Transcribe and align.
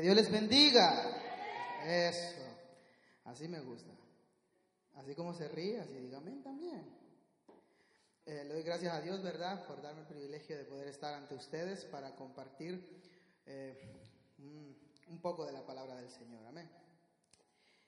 Dios 0.00 0.16
les 0.16 0.30
bendiga. 0.30 1.16
Eso. 1.84 2.42
Así 3.24 3.48
me 3.48 3.60
gusta. 3.60 3.90
Así 4.96 5.14
como 5.14 5.34
se 5.34 5.48
ríe, 5.48 5.80
así 5.80 5.94
dígame 5.94 6.32
también. 6.42 6.84
Eh, 8.26 8.44
le 8.44 8.54
doy 8.54 8.62
gracias 8.62 8.92
a 8.92 9.00
Dios, 9.00 9.22
¿verdad?, 9.22 9.66
por 9.66 9.80
darme 9.82 10.02
el 10.02 10.06
privilegio 10.06 10.56
de 10.56 10.64
poder 10.64 10.88
estar 10.88 11.14
ante 11.14 11.34
ustedes 11.34 11.84
para 11.86 12.14
compartir 12.14 13.00
eh, 13.46 13.78
un 15.08 15.20
poco 15.20 15.46
de 15.46 15.52
la 15.52 15.64
palabra 15.66 15.96
del 15.96 16.10
Señor. 16.10 16.46
Amén. 16.46 16.70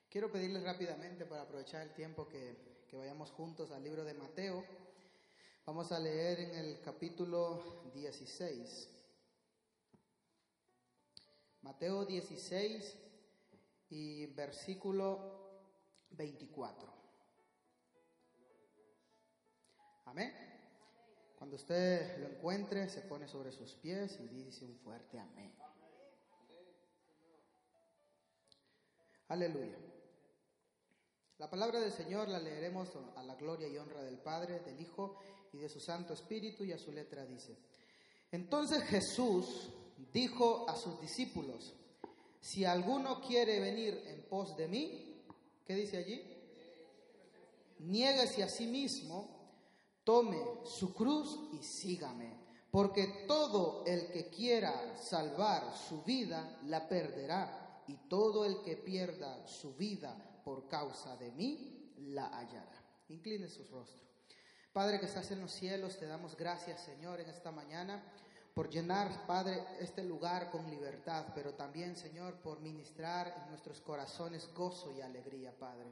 Quiero 0.09 0.31
pedirles 0.31 0.63
rápidamente 0.63 1.25
para 1.25 1.43
aprovechar 1.43 1.81
el 1.81 1.93
tiempo 1.93 2.27
que, 2.27 2.83
que 2.87 2.97
vayamos 2.97 3.31
juntos 3.31 3.71
al 3.71 3.83
libro 3.83 4.03
de 4.03 4.13
Mateo. 4.13 4.63
Vamos 5.65 5.91
a 5.91 5.99
leer 5.99 6.39
en 6.39 6.55
el 6.55 6.81
capítulo 6.81 7.81
16. 7.93 8.92
Mateo 11.63 12.05
16 12.05 12.99
y 13.89 14.25
versículo 14.27 15.19
24. 16.11 16.93
Amén. 20.05 20.33
Cuando 21.37 21.55
usted 21.55 22.19
lo 22.19 22.27
encuentre, 22.27 22.89
se 22.89 23.01
pone 23.01 23.27
sobre 23.27 23.51
sus 23.51 23.73
pies 23.75 24.19
y 24.19 24.27
dice 24.27 24.65
un 24.65 24.77
fuerte 24.77 25.19
amén. 25.19 25.53
Aleluya. 29.29 29.77
La 31.37 31.49
palabra 31.49 31.79
del 31.79 31.91
Señor 31.91 32.27
la 32.27 32.39
leeremos 32.39 32.89
a 33.15 33.23
la 33.23 33.35
gloria 33.35 33.67
y 33.67 33.77
honra 33.77 34.03
del 34.03 34.19
Padre, 34.19 34.59
del 34.59 34.79
Hijo 34.79 35.17
y 35.53 35.57
de 35.57 35.69
su 35.69 35.79
Santo 35.79 36.13
Espíritu 36.13 36.65
y 36.65 36.73
a 36.73 36.77
su 36.77 36.91
letra 36.91 37.25
dice. 37.25 37.57
Entonces 38.31 38.83
Jesús 38.83 39.71
dijo 40.11 40.69
a 40.69 40.75
sus 40.75 40.99
discípulos, 40.99 41.73
si 42.39 42.65
alguno 42.65 43.21
quiere 43.21 43.59
venir 43.59 44.03
en 44.07 44.23
pos 44.23 44.55
de 44.57 44.67
mí, 44.67 45.23
¿qué 45.65 45.75
dice 45.75 45.97
allí? 45.97 46.21
Niéguese 47.79 48.43
a 48.43 48.49
sí 48.49 48.67
mismo, 48.67 49.29
tome 50.03 50.41
su 50.65 50.93
cruz 50.93 51.39
y 51.53 51.63
sígame, 51.63 52.37
porque 52.71 53.25
todo 53.27 53.83
el 53.85 54.11
que 54.11 54.29
quiera 54.29 54.97
salvar 54.97 55.75
su 55.77 56.03
vida 56.03 56.59
la 56.63 56.87
perderá, 56.87 57.63
y 57.87 57.95
todo 58.07 58.45
el 58.45 58.61
que 58.61 58.77
pierda 58.77 59.45
su 59.47 59.75
vida 59.75 60.41
por 60.43 60.67
causa 60.67 61.15
de 61.17 61.31
mí 61.31 61.93
la 61.97 62.27
hallará. 62.27 62.83
Incline 63.09 63.49
su 63.49 63.63
rostro. 63.65 64.01
Padre 64.71 64.99
que 64.99 65.05
estás 65.05 65.29
en 65.31 65.41
los 65.41 65.51
cielos, 65.51 65.99
te 65.99 66.07
damos 66.07 66.35
gracias, 66.35 66.81
Señor, 66.83 67.19
en 67.19 67.29
esta 67.29 67.51
mañana 67.51 68.03
por 68.53 68.69
llenar, 68.69 69.25
Padre, 69.25 69.63
este 69.79 70.03
lugar 70.03 70.51
con 70.51 70.69
libertad, 70.69 71.25
pero 71.33 71.53
también, 71.53 71.95
Señor, 71.95 72.35
por 72.35 72.59
ministrar 72.59 73.33
en 73.43 73.49
nuestros 73.49 73.81
corazones 73.81 74.47
gozo 74.53 74.93
y 74.95 75.01
alegría, 75.01 75.51
Padre. 75.57 75.91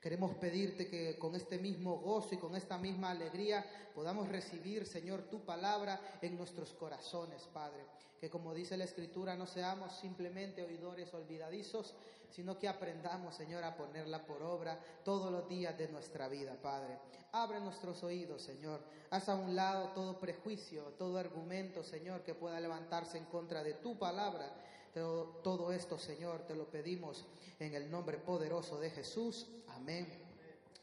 Queremos 0.00 0.34
pedirte 0.34 0.88
que 0.88 1.18
con 1.18 1.34
este 1.34 1.58
mismo 1.58 1.98
gozo 1.98 2.34
y 2.34 2.38
con 2.38 2.54
esta 2.54 2.76
misma 2.76 3.10
alegría 3.10 3.64
podamos 3.94 4.28
recibir, 4.28 4.86
Señor, 4.86 5.22
tu 5.22 5.44
palabra 5.44 5.98
en 6.20 6.36
nuestros 6.36 6.74
corazones, 6.74 7.42
Padre. 7.52 7.84
Que 8.20 8.28
como 8.28 8.54
dice 8.54 8.76
la 8.76 8.84
Escritura, 8.84 9.34
no 9.34 9.46
seamos 9.46 9.98
simplemente 9.98 10.62
oidores 10.62 11.12
olvidadizos, 11.14 11.94
sino 12.30 12.58
que 12.58 12.68
aprendamos, 12.68 13.34
Señor, 13.34 13.64
a 13.64 13.74
ponerla 13.74 14.24
por 14.26 14.42
obra 14.42 14.78
todos 15.02 15.32
los 15.32 15.48
días 15.48 15.76
de 15.78 15.88
nuestra 15.88 16.28
vida, 16.28 16.54
Padre. 16.60 16.98
Abre 17.36 17.60
nuestros 17.60 18.02
oídos, 18.02 18.40
Señor. 18.40 18.80
Haz 19.10 19.28
a 19.28 19.34
un 19.34 19.54
lado 19.54 19.90
todo 19.90 20.18
prejuicio, 20.18 20.84
todo 20.98 21.18
argumento, 21.18 21.84
Señor, 21.84 22.22
que 22.22 22.32
pueda 22.32 22.58
levantarse 22.58 23.18
en 23.18 23.26
contra 23.26 23.62
de 23.62 23.74
tu 23.74 23.98
palabra. 23.98 24.50
Todo, 24.94 25.26
todo 25.44 25.70
esto, 25.70 25.98
Señor, 25.98 26.46
te 26.46 26.56
lo 26.56 26.64
pedimos 26.70 27.26
en 27.58 27.74
el 27.74 27.90
nombre 27.90 28.16
poderoso 28.16 28.80
de 28.80 28.88
Jesús. 28.88 29.48
Amén 29.68 30.08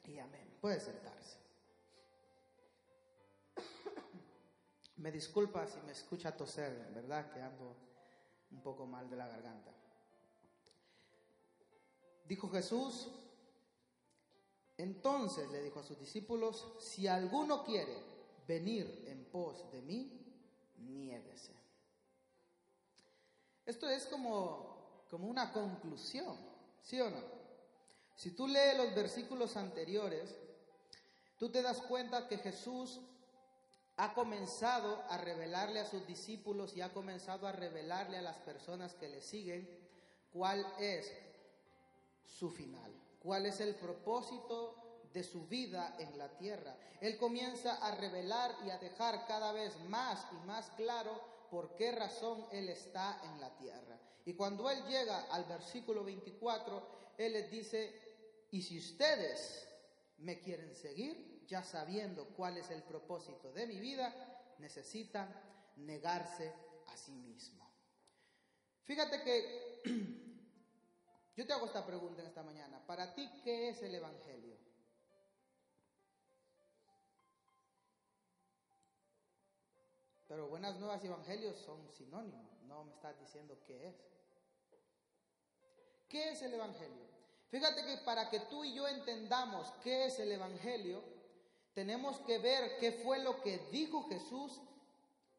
y 0.06 0.20
amén. 0.20 0.48
Puede 0.62 0.80
sentarse. 0.80 1.38
Me 4.98 5.12
disculpa 5.12 5.66
si 5.66 5.80
me 5.82 5.94
escucha 5.94 6.38
toser, 6.38 6.92
¿verdad? 6.94 7.32
Que 7.32 7.42
ando 7.42 7.76
un 8.52 8.62
poco 8.62 8.86
mal 8.86 9.10
de 9.10 9.16
la 9.16 9.28
garganta. 9.28 9.72
Dijo 12.28 12.48
Jesús, 12.50 13.10
entonces 14.84 15.50
le 15.50 15.64
dijo 15.64 15.80
a 15.80 15.84
sus 15.84 16.00
discípulos, 16.00 16.74
si 16.80 17.08
alguno 17.08 17.64
quiere 17.64 17.98
venir 18.48 19.06
en 19.08 19.26
pos 19.26 19.72
de 19.72 19.82
mí, 19.82 20.12
niéguese. 20.78 21.54
Esto 23.66 23.90
es 23.90 24.06
como, 24.06 25.06
como 25.10 25.28
una 25.28 25.52
conclusión, 25.54 26.38
¿sí 26.82 27.00
o 27.00 27.10
no? 27.10 27.22
Si 28.16 28.32
tú 28.32 28.48
lees 28.48 28.78
los 28.78 28.94
versículos 28.94 29.56
anteriores, 29.56 30.36
tú 31.38 31.50
te 31.50 31.62
das 31.62 31.82
cuenta 31.82 32.28
que 32.28 32.38
Jesús 32.38 33.00
ha 33.96 34.14
comenzado 34.14 35.02
a 35.10 35.18
revelarle 35.18 35.80
a 35.80 35.90
sus 35.90 36.06
discípulos 36.06 36.76
y 36.76 36.82
ha 36.82 36.94
comenzado 36.94 37.48
a 37.48 37.52
revelarle 37.52 38.18
a 38.18 38.22
las 38.22 38.38
personas 38.38 38.96
que 38.96 39.08
le 39.08 39.22
siguen 39.22 39.68
cuál 40.32 40.66
es 40.80 41.12
su 42.26 42.50
final, 42.50 42.92
cuál 43.24 43.46
es 43.46 43.62
el 43.62 43.74
propósito 43.76 45.08
de 45.14 45.24
su 45.24 45.48
vida 45.48 45.96
en 45.98 46.18
la 46.18 46.38
tierra. 46.38 46.76
Él 47.00 47.18
comienza 47.18 47.76
a 47.76 47.96
revelar 47.96 48.54
y 48.66 48.70
a 48.70 48.78
dejar 48.78 49.26
cada 49.26 49.54
vez 49.54 49.80
más 49.88 50.28
y 50.34 50.46
más 50.46 50.70
claro 50.72 51.20
por 51.50 51.76
qué 51.76 51.92
razón 51.92 52.46
Él 52.52 52.68
está 52.70 53.22
en 53.24 53.40
la 53.40 53.56
tierra. 53.58 54.00
Y 54.26 54.34
cuando 54.34 54.70
Él 54.70 54.84
llega 54.88 55.22
al 55.32 55.46
versículo 55.46 56.04
24, 56.04 57.14
Él 57.18 57.34
les 57.34 57.50
dice, 57.50 58.48
y 58.52 58.62
si 58.62 58.80
ustedes 58.80 59.68
me 60.18 60.40
quieren 60.40 60.76
seguir, 60.76 61.46
ya 61.48 61.64
sabiendo 61.64 62.26
cuál 62.36 62.58
es 62.58 62.70
el 62.72 62.84
propósito 62.84 63.52
de 63.52 63.68
mi 63.68 63.80
vida, 63.80 64.56
necesitan 64.60 65.34
negarse 65.78 66.52
a 66.88 66.98
sí 66.98 67.14
mismo. 67.14 67.64
Fíjate 68.84 69.22
que 69.24 69.82
yo 71.36 71.48
te 71.48 71.54
hago 71.54 71.66
esta 71.66 71.86
pregunta 71.86 72.22
en 72.22 72.28
esta 72.28 72.44
mañana. 72.44 72.86
Para 72.86 73.14
ti, 73.14 73.30
¿qué 73.44 73.70
es 73.70 73.82
el 73.82 73.96
Evangelio? 73.96 74.58
Pero 80.28 80.48
buenas 80.48 80.80
nuevas 80.80 81.04
y 81.04 81.08
evangelios 81.08 81.58
son 81.58 81.88
sinónimos. 81.92 82.62
No 82.64 82.86
me 82.86 82.92
estás 82.94 83.20
diciendo 83.20 83.60
qué 83.66 83.90
es. 83.90 83.96
¿Qué 86.10 86.32
es 86.32 86.42
el 86.42 86.54
Evangelio? 86.54 87.04
Fíjate 87.50 87.84
que 87.86 87.98
para 87.98 88.30
que 88.30 88.40
tú 88.40 88.64
y 88.64 88.74
yo 88.74 88.88
entendamos 88.88 89.72
qué 89.84 90.06
es 90.06 90.18
el 90.18 90.32
Evangelio, 90.32 91.04
tenemos 91.74 92.20
que 92.22 92.40
ver 92.40 92.78
qué 92.80 92.92
fue 92.92 93.20
lo 93.20 93.42
que 93.42 93.60
dijo 93.72 94.08
Jesús, 94.10 94.60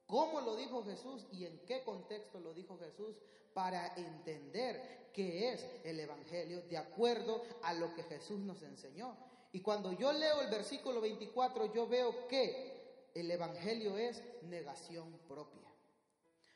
cómo 0.06 0.40
lo 0.40 0.56
dijo 0.56 0.84
Jesús 0.84 1.26
y 1.32 1.46
en 1.46 1.58
qué 1.66 1.82
contexto 1.82 2.40
lo 2.40 2.54
dijo 2.54 2.78
Jesús 2.78 3.16
para 3.52 3.94
entender 3.96 5.10
qué 5.12 5.52
es 5.52 5.66
el 5.84 6.00
Evangelio 6.00 6.62
de 6.62 6.76
acuerdo 6.76 7.42
a 7.62 7.72
lo 7.74 7.94
que 7.94 8.02
Jesús 8.02 8.40
nos 8.40 8.62
enseñó. 8.62 9.16
Y 9.52 9.60
cuando 9.60 9.92
yo 9.92 10.12
leo 10.12 10.42
el 10.42 10.50
versículo 10.50 11.00
24, 11.00 11.72
yo 11.72 11.86
veo 11.86 12.26
que 12.26 13.10
el 13.14 13.30
Evangelio 13.30 13.96
es 13.96 14.22
negación 14.42 15.18
propia. 15.28 15.62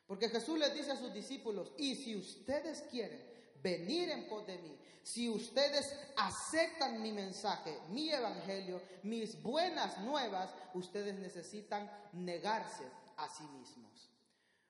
Porque 0.07 0.29
Jesús 0.29 0.59
les 0.59 0.75
dice 0.75 0.91
a 0.91 0.97
sus 0.97 1.13
discípulos, 1.13 1.71
y 1.77 1.95
si 1.95 2.17
ustedes 2.17 2.83
quieren 2.91 3.23
venir 3.63 4.11
en 4.11 4.27
pos 4.27 4.47
de 4.47 4.59
mí, 4.59 4.77
si 5.03 5.29
ustedes 5.29 5.95
aceptan 6.17 7.01
mi 7.01 7.13
mensaje, 7.13 7.79
mi 7.91 8.11
evangelio, 8.11 8.81
mis 9.03 9.41
buenas 9.43 9.99
nuevas, 9.99 10.51
ustedes 10.75 11.19
necesitan 11.19 11.91
negarse 12.13 12.85
a 13.19 13.29
sí 13.29 13.45
mismos. 13.49 14.11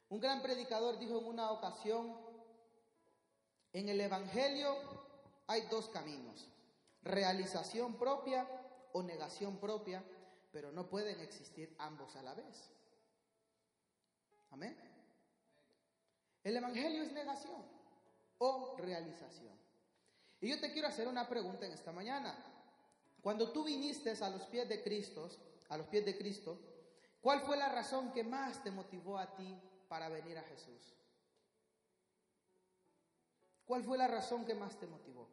Un 0.09 0.21
gran 0.21 0.43
predicador 0.43 0.99
dijo 0.99 1.19
en 1.19 1.27
una 1.27 1.53
ocasión, 1.53 2.17
en 3.73 3.89
el 3.89 4.01
evangelio 4.01 4.75
hay 5.47 5.63
dos 5.71 5.89
caminos, 5.89 6.49
realización 7.03 7.95
propia 7.97 8.47
o 8.93 9.03
negación 9.03 9.59
propia, 9.59 10.03
pero 10.51 10.73
no 10.73 10.89
pueden 10.89 11.21
existir 11.21 11.75
ambos 11.79 12.17
a 12.17 12.23
la 12.23 12.35
vez. 12.35 12.71
Amén. 14.51 14.77
El 16.43 16.57
Evangelio 16.57 17.03
es 17.03 17.13
negación 17.13 17.63
o 18.39 18.77
realización. 18.79 19.59
Y 20.41 20.49
yo 20.49 20.61
te 20.61 20.73
quiero 20.73 20.89
hacer 20.89 21.09
una 21.09 21.29
pregunta 21.29 21.67
en 21.67 21.73
esta 21.73 21.93
mañana. 21.93 22.35
Cuando 23.21 23.51
tú 23.53 23.65
viniste 23.65 24.11
a 24.11 24.31
los 24.31 24.43
pies 24.45 24.69
de 24.69 24.83
Cristo, 24.83 25.29
a 25.69 25.77
los 25.77 25.87
pies 25.89 26.05
de 26.07 26.17
Cristo, 26.17 26.59
¿cuál 27.21 27.41
fue 27.43 27.57
la 27.57 27.69
razón 27.69 28.13
que 28.13 28.25
más 28.25 28.63
te 28.63 28.71
motivó 28.71 29.19
a 29.19 29.35
ti 29.37 29.61
para 29.89 30.09
venir 30.09 30.39
a 30.39 30.43
Jesús? 30.43 30.95
¿Cuál 33.65 33.85
fue 33.85 33.99
la 33.99 34.09
razón 34.09 34.45
que 34.47 34.55
más 34.55 34.79
te 34.79 34.87
motivó? 34.87 35.29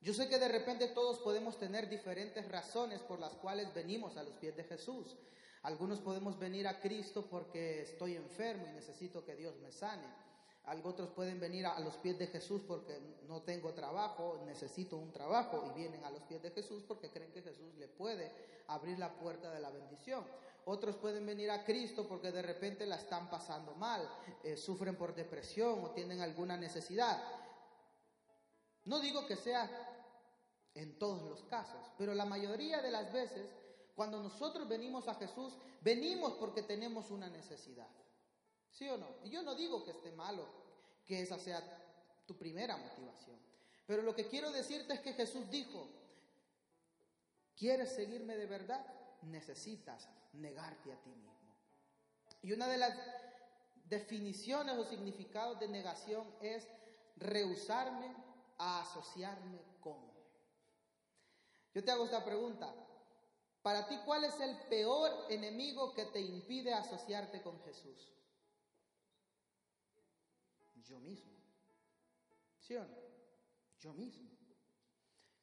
Yo 0.00 0.12
sé 0.12 0.28
que 0.28 0.38
de 0.38 0.48
repente 0.48 0.88
todos 0.88 1.18
podemos 1.20 1.58
tener 1.58 1.88
diferentes 1.88 2.46
razones 2.50 3.00
por 3.00 3.18
las 3.18 3.32
cuales 3.32 3.72
venimos 3.72 4.18
a 4.18 4.22
los 4.22 4.34
pies 4.34 4.54
de 4.54 4.64
Jesús. 4.64 5.16
Algunos 5.62 6.00
podemos 6.00 6.38
venir 6.38 6.68
a 6.68 6.78
Cristo 6.78 7.26
porque 7.30 7.80
estoy 7.80 8.16
enfermo 8.16 8.66
y 8.68 8.72
necesito 8.72 9.24
que 9.24 9.34
Dios 9.34 9.56
me 9.60 9.72
sane. 9.72 10.06
Otros 10.82 11.10
pueden 11.10 11.40
venir 11.40 11.66
a, 11.66 11.78
los 11.80 11.96
pies 11.96 12.18
de 12.18 12.26
Jesús 12.26 12.62
porque 12.66 12.98
no 13.28 13.42
tengo 13.42 13.72
trabajo, 13.74 14.42
necesito 14.46 14.96
un 14.96 15.12
trabajo 15.12 15.64
y 15.70 15.78
vienen 15.78 16.04
a 16.04 16.10
los 16.10 16.22
pies 16.22 16.42
de 16.42 16.50
Jesús 16.50 16.82
porque 16.86 17.10
creen 17.10 17.32
que 17.32 17.42
Jesús 17.42 17.74
le 17.76 17.88
puede 17.88 18.32
abrir 18.68 18.98
la 18.98 19.12
puerta 19.14 19.50
de 19.50 19.60
la 19.60 19.70
bendición. 19.70 20.24
Otros 20.66 20.96
pueden 20.96 21.26
venir 21.26 21.50
a 21.50 21.64
Cristo 21.64 22.08
porque 22.08 22.32
de 22.32 22.40
repente 22.40 22.86
la 22.86 22.96
están 22.96 23.28
pasando 23.28 23.74
mal, 23.74 24.08
eh, 24.42 24.56
sufren 24.56 24.96
por 24.96 25.14
depresión 25.14 25.84
o 25.84 25.90
tienen 25.90 26.20
alguna 26.20 26.56
necesidad. 26.56 27.22
No 28.84 29.00
digo 29.00 29.26
que 29.26 29.36
sea 29.36 29.70
en 30.74 30.98
todos 30.98 31.22
los 31.28 31.42
casos, 31.44 31.90
pero 31.98 32.14
la 32.14 32.24
mayoría 32.24 32.80
de 32.80 32.90
las 32.90 33.12
veces 33.12 33.50
cuando 33.94 34.22
nosotros 34.22 34.68
venimos 34.68 35.06
a 35.08 35.14
Jesús, 35.14 35.54
venimos 35.80 36.32
porque 36.34 36.62
tenemos 36.62 37.10
una 37.10 37.28
necesidad. 37.28 37.86
¿Sí 38.74 38.88
o 38.88 38.98
no? 38.98 39.06
Y 39.22 39.30
yo 39.30 39.42
no 39.42 39.54
digo 39.54 39.84
que 39.84 39.92
esté 39.92 40.10
malo, 40.10 40.46
que 41.06 41.22
esa 41.22 41.38
sea 41.38 41.62
tu 42.26 42.36
primera 42.36 42.76
motivación. 42.76 43.38
Pero 43.86 44.02
lo 44.02 44.16
que 44.16 44.26
quiero 44.26 44.50
decirte 44.50 44.94
es 44.94 45.00
que 45.00 45.12
Jesús 45.12 45.48
dijo, 45.48 45.88
¿quieres 47.56 47.94
seguirme 47.94 48.36
de 48.36 48.46
verdad? 48.46 48.84
Necesitas 49.22 50.08
negarte 50.32 50.92
a 50.92 51.00
ti 51.02 51.10
mismo. 51.10 51.54
Y 52.42 52.52
una 52.52 52.66
de 52.66 52.78
las 52.78 52.98
definiciones 53.84 54.76
o 54.76 54.84
significados 54.84 55.60
de 55.60 55.68
negación 55.68 56.26
es 56.40 56.66
rehusarme 57.16 58.12
a 58.58 58.82
asociarme 58.82 59.62
con. 59.80 59.98
Yo 61.72 61.84
te 61.84 61.92
hago 61.92 62.06
esta 62.06 62.24
pregunta. 62.24 62.74
Para 63.62 63.86
ti, 63.86 63.98
¿cuál 64.04 64.24
es 64.24 64.38
el 64.40 64.56
peor 64.68 65.26
enemigo 65.30 65.94
que 65.94 66.06
te 66.06 66.20
impide 66.20 66.74
asociarte 66.74 67.40
con 67.40 67.62
Jesús? 67.62 68.14
Yo 70.84 70.98
mismo. 71.00 71.32
¿Sí 72.58 72.76
o 72.76 72.84
no? 72.84 72.96
Yo 73.78 73.92
mismo. 73.92 74.30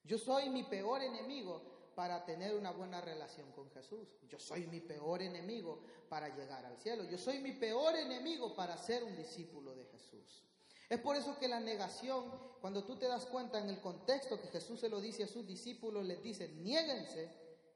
Yo 0.04 0.18
soy 0.18 0.50
mi 0.50 0.64
peor 0.64 1.02
enemigo 1.02 1.92
para 1.96 2.26
tener 2.26 2.56
una 2.56 2.72
buena 2.72 3.02
relación 3.02 3.52
con 3.52 3.70
Jesús. 3.72 4.08
Yo 4.28 4.40
soy 4.40 4.66
mi 4.68 4.80
peor 4.80 5.22
enemigo 5.22 5.84
para 6.10 6.36
llegar 6.36 6.66
al 6.66 6.78
cielo. 6.78 7.04
Yo 7.04 7.18
soy 7.18 7.40
mi 7.40 7.52
peor 7.54 7.96
enemigo 7.96 8.56
para 8.56 8.78
ser 8.78 9.04
un 9.04 9.16
discípulo 9.16 9.76
de 9.76 9.86
Jesús. 9.86 10.44
Es 10.90 11.00
por 11.00 11.16
eso 11.16 11.38
que 11.38 11.48
la 11.48 11.60
negación, 11.60 12.30
cuando 12.60 12.84
tú 12.84 12.98
te 12.98 13.08
das 13.08 13.26
cuenta 13.26 13.60
en 13.60 13.70
el 13.70 13.80
contexto 13.80 14.42
que 14.42 14.48
Jesús 14.48 14.80
se 14.80 14.90
lo 14.90 15.00
dice 15.00 15.24
a 15.24 15.28
sus 15.28 15.48
discípulos, 15.48 16.06
les 16.06 16.22
dice, 16.22 16.50
niéguense 16.50 17.32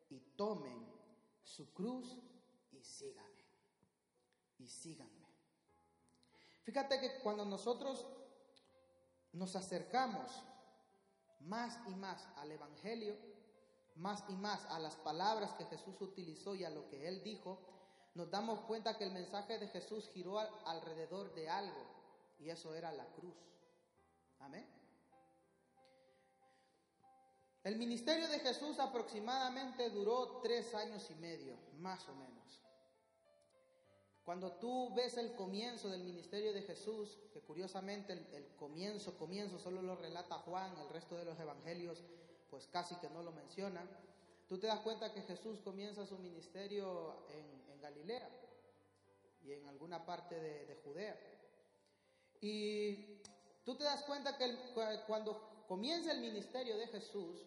y 0.10 0.20
tomen 0.36 0.86
su 1.44 1.72
cruz 1.74 2.18
y 2.72 2.84
síganme. 2.84 3.46
Y 4.58 4.68
síganme. 4.68 5.25
Fíjate 6.66 7.00
que 7.00 7.20
cuando 7.20 7.46
nosotros 7.46 8.06
nos 9.34 9.56
acercamos 9.56 10.44
más 11.42 11.80
y 11.88 11.94
más 11.96 12.28
al 12.38 12.52
Evangelio, 12.52 13.16
más 13.96 14.24
y 14.28 14.36
más 14.36 14.66
a 14.66 14.80
las 14.80 14.96
palabras 14.96 15.54
que 15.54 15.66
Jesús 15.66 16.02
utilizó 16.02 16.56
y 16.56 16.64
a 16.64 16.72
lo 16.72 16.90
que 16.90 17.08
Él 17.08 17.24
dijo, 17.24 17.60
nos 18.16 18.32
damos 18.32 18.62
cuenta 18.62 18.98
que 18.98 19.04
el 19.04 19.12
mensaje 19.12 19.60
de 19.60 19.68
Jesús 19.68 20.10
giró 20.12 20.40
alrededor 20.40 21.34
de 21.36 21.50
algo, 21.50 21.86
y 22.40 22.50
eso 22.50 22.74
era 22.74 22.92
la 22.92 23.06
cruz. 23.14 23.36
Amén. 24.40 24.68
El 27.64 27.78
ministerio 27.78 28.28
de 28.28 28.40
Jesús 28.40 28.80
aproximadamente 28.80 29.90
duró 29.90 30.40
tres 30.42 30.74
años 30.74 31.10
y 31.12 31.16
medio, 31.16 31.58
más 31.78 32.08
o 32.10 32.16
menos. 32.16 32.35
Cuando 34.26 34.54
tú 34.54 34.92
ves 34.96 35.18
el 35.18 35.36
comienzo 35.36 35.88
del 35.88 36.04
ministerio 36.04 36.52
de 36.52 36.64
Jesús, 36.64 37.16
que 37.32 37.42
curiosamente 37.42 38.12
el, 38.14 38.48
comienzo, 38.58 39.16
comienzo 39.20 39.60
solo 39.60 39.84
lo 39.84 39.96
relata 39.96 40.40
Juan, 40.40 40.76
el 40.80 40.90
resto 40.90 41.16
de 41.16 41.26
los 41.26 41.40
evangelios 41.40 42.04
pues 42.50 42.68
casi 42.68 42.96
que 42.96 43.10
no 43.10 43.22
lo 43.22 43.32
mencionan, 43.32 43.88
tú 44.48 44.58
te 44.58 44.66
das 44.66 44.80
cuenta 44.80 45.14
que 45.14 45.22
Jesús 45.22 45.60
comienza 45.60 46.08
su 46.08 46.18
ministerio 46.18 47.28
en, 47.30 47.56
Galilea 47.82 48.28
y 49.44 49.52
en 49.52 49.68
alguna 49.68 50.04
parte 50.04 50.40
de, 50.40 50.66
de 50.66 50.76
Judea. 50.78 51.16
Y 52.42 53.22
tú 53.64 53.76
te 53.76 53.84
das 53.84 54.02
cuenta 54.06 54.36
que 54.40 54.58
cuando 55.06 55.64
comienza 55.68 56.12
el 56.12 56.20
ministerio 56.20 56.78
de 56.78 56.88
Jesús, 56.88 57.46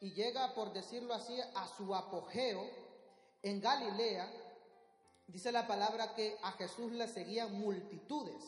y 0.00 0.12
llega, 0.12 0.54
por 0.54 0.74
decirlo 0.74 1.14
así, 1.14 1.40
a 1.40 1.68
su 1.68 1.94
apogeo 1.94 2.68
en 3.42 3.62
Galilea, 3.62 4.30
dice 5.28 5.52
la 5.52 5.66
palabra 5.66 6.14
que 6.14 6.36
a 6.42 6.52
Jesús 6.52 6.92
le 6.92 7.06
seguían 7.06 7.52
multitudes. 7.58 8.42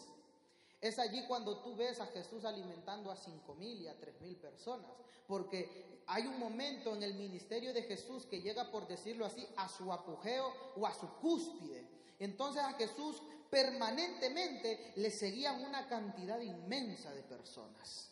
Es 0.80 0.98
allí 0.98 1.24
cuando 1.26 1.58
tú 1.58 1.76
ves 1.76 2.00
a 2.00 2.06
Jesús 2.06 2.44
alimentando 2.44 3.10
a 3.10 3.16
cinco 3.16 3.54
mil 3.54 3.80
y 3.80 3.86
a 3.88 3.98
tres 3.98 4.20
mil 4.20 4.36
personas, 4.36 4.90
porque 5.26 6.00
hay 6.06 6.26
un 6.26 6.38
momento 6.38 6.94
en 6.94 7.02
el 7.02 7.14
ministerio 7.14 7.72
de 7.72 7.82
Jesús 7.82 8.26
que 8.26 8.40
llega, 8.40 8.70
por 8.70 8.88
decirlo 8.88 9.26
así, 9.26 9.46
a 9.56 9.68
su 9.68 9.92
apogeo 9.92 10.52
o 10.76 10.86
a 10.86 10.94
su 10.94 11.08
cúspide. 11.20 11.86
Entonces 12.18 12.62
a 12.62 12.72
Jesús 12.72 13.22
permanentemente 13.50 14.92
le 14.96 15.10
seguían 15.10 15.62
una 15.62 15.86
cantidad 15.88 16.40
inmensa 16.40 17.12
de 17.12 17.22
personas. 17.22 18.10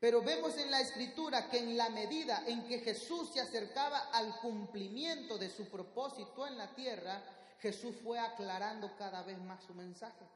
Pero 0.00 0.20
vemos 0.22 0.56
en 0.58 0.70
la 0.70 0.80
escritura 0.80 1.48
que 1.48 1.58
en 1.58 1.76
la 1.76 1.88
medida 1.88 2.44
en 2.46 2.66
que 2.66 2.80
Jesús 2.80 3.30
se 3.32 3.40
acercaba 3.40 4.10
al 4.12 4.38
cumplimiento 4.40 5.38
de 5.38 5.48
su 5.48 5.70
propósito 5.70 6.46
en 6.46 6.58
la 6.58 6.74
tierra, 6.74 7.22
Jesús 7.64 7.96
fue 8.04 8.18
aclarando 8.18 8.94
cada 8.98 9.22
vez 9.22 9.38
más 9.38 9.64
su 9.64 9.72
mensaje. 9.72 10.26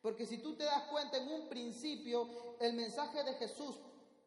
Porque 0.00 0.24
si 0.24 0.38
tú 0.38 0.54
te 0.54 0.62
das 0.62 0.84
cuenta, 0.84 1.16
en 1.16 1.28
un 1.28 1.48
principio 1.48 2.56
el 2.60 2.74
mensaje 2.74 3.24
de 3.24 3.34
Jesús, 3.34 3.80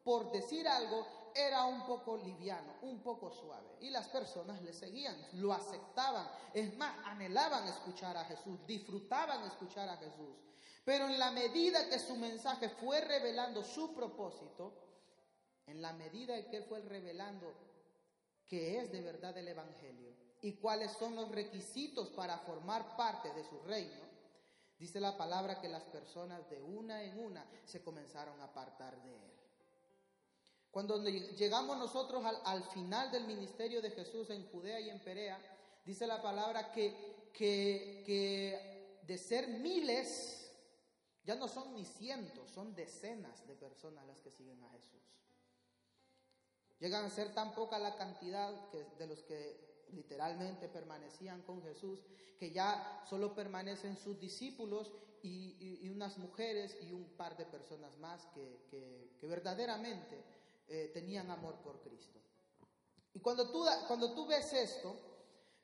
por 0.04 0.30
decir 0.30 0.68
algo, 0.68 1.32
era 1.34 1.64
un 1.64 1.86
poco 1.86 2.18
liviano, 2.18 2.74
un 2.82 3.00
poco 3.02 3.30
suave. 3.30 3.78
Y 3.80 3.88
las 3.88 4.08
personas 4.08 4.60
le 4.60 4.74
seguían, 4.74 5.16
lo 5.32 5.54
aceptaban. 5.54 6.28
Es 6.52 6.76
más, 6.76 6.94
anhelaban 7.06 7.66
escuchar 7.68 8.18
a 8.18 8.24
Jesús, 8.26 8.58
disfrutaban 8.66 9.42
escuchar 9.44 9.88
a 9.88 9.96
Jesús. 9.96 10.36
Pero 10.84 11.08
en 11.08 11.18
la 11.18 11.30
medida 11.30 11.88
que 11.88 11.98
su 11.98 12.16
mensaje 12.16 12.68
fue 12.68 13.00
revelando 13.00 13.64
su 13.64 13.94
propósito, 13.94 14.74
en 15.66 15.80
la 15.80 15.94
medida 15.94 16.36
en 16.36 16.50
que 16.50 16.58
él 16.58 16.64
fue 16.64 16.80
revelando 16.80 17.54
qué 18.44 18.78
es 18.80 18.92
de 18.92 19.00
verdad 19.00 19.36
el 19.38 19.48
Evangelio 19.48 20.25
y 20.42 20.52
cuáles 20.54 20.92
son 20.92 21.14
los 21.14 21.30
requisitos 21.30 22.08
para 22.10 22.38
formar 22.38 22.96
parte 22.96 23.32
de 23.32 23.44
su 23.44 23.58
reino, 23.60 24.04
dice 24.78 25.00
la 25.00 25.16
palabra 25.16 25.60
que 25.60 25.68
las 25.68 25.84
personas 25.84 26.48
de 26.50 26.62
una 26.62 27.02
en 27.02 27.18
una 27.18 27.44
se 27.64 27.82
comenzaron 27.82 28.40
a 28.40 28.44
apartar 28.44 29.02
de 29.02 29.14
él. 29.14 29.32
Cuando 30.70 31.02
llegamos 31.02 31.78
nosotros 31.78 32.24
al, 32.24 32.38
al 32.44 32.62
final 32.64 33.10
del 33.10 33.24
ministerio 33.24 33.80
de 33.80 33.90
Jesús 33.90 34.28
en 34.30 34.46
Judea 34.50 34.78
y 34.78 34.90
en 34.90 35.00
Perea, 35.00 35.40
dice 35.86 36.06
la 36.06 36.20
palabra 36.20 36.70
que, 36.70 37.30
que, 37.32 38.02
que 38.04 39.00
de 39.02 39.18
ser 39.18 39.48
miles, 39.48 40.52
ya 41.24 41.34
no 41.34 41.48
son 41.48 41.74
ni 41.74 41.84
cientos, 41.84 42.50
son 42.50 42.74
decenas 42.74 43.46
de 43.46 43.54
personas 43.54 44.06
las 44.06 44.20
que 44.20 44.30
siguen 44.30 44.62
a 44.64 44.70
Jesús. 44.70 45.02
Llegan 46.78 47.04
a 47.04 47.10
ser 47.10 47.32
tan 47.32 47.54
poca 47.54 47.78
la 47.78 47.96
cantidad 47.96 48.52
de 48.70 49.06
los 49.06 49.22
que 49.22 49.65
literalmente 49.92 50.68
permanecían 50.68 51.42
con 51.42 51.62
Jesús, 51.62 52.00
que 52.38 52.50
ya 52.50 53.02
solo 53.08 53.34
permanecen 53.34 53.96
sus 53.96 54.18
discípulos 54.18 54.92
y, 55.22 55.88
unas 55.88 56.18
mujeres 56.18 56.76
y 56.82 56.92
un 56.92 57.04
par 57.16 57.36
de 57.36 57.46
personas 57.46 57.96
más 57.98 58.26
que, 58.26 59.16
verdaderamente 59.22 60.22
eh, 60.68 60.90
tenían 60.92 61.30
amor 61.30 61.56
por 61.62 61.80
Cristo. 61.80 62.20
Y 63.14 63.20
cuando 63.20 63.50
tú, 63.50 63.64
cuando 63.88 64.14
tú 64.14 64.26
ves 64.26 64.52
esto, 64.52 64.94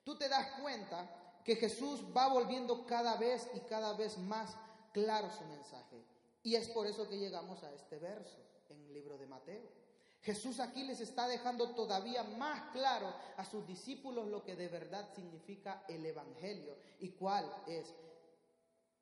tú 0.04 0.16
te 0.16 0.28
das 0.28 0.60
cuenta 0.60 1.40
que 1.44 1.56
Jesús 1.56 2.02
va 2.16 2.28
volviendo 2.28 2.86
cada 2.86 3.16
vez 3.16 3.48
y 3.54 3.60
cada 3.60 3.92
vez 3.94 4.16
más 4.18 4.56
claro 4.92 5.30
su 5.30 5.44
mensaje. 5.44 6.02
Y 6.42 6.56
es 6.56 6.68
por 6.68 6.86
eso 6.86 7.08
que 7.08 7.18
llegamos 7.18 7.62
a 7.62 7.72
este 7.72 7.98
verso 7.98 8.38
en 8.70 8.80
el 8.86 8.94
libro 8.94 9.18
de 9.18 9.26
Mateo. 9.26 9.81
Jesús 10.22 10.60
aquí 10.60 10.84
les 10.84 11.00
está 11.00 11.26
dejando 11.26 11.70
todavía 11.74 12.22
más 12.22 12.70
claro 12.72 13.12
a 13.36 13.44
sus 13.44 13.66
discípulos 13.66 14.28
lo 14.28 14.44
que 14.44 14.54
de 14.54 14.68
verdad 14.68 15.08
significa 15.14 15.84
el 15.88 16.06
Evangelio 16.06 16.76
y 17.00 17.10
cuál 17.10 17.44
es 17.66 17.92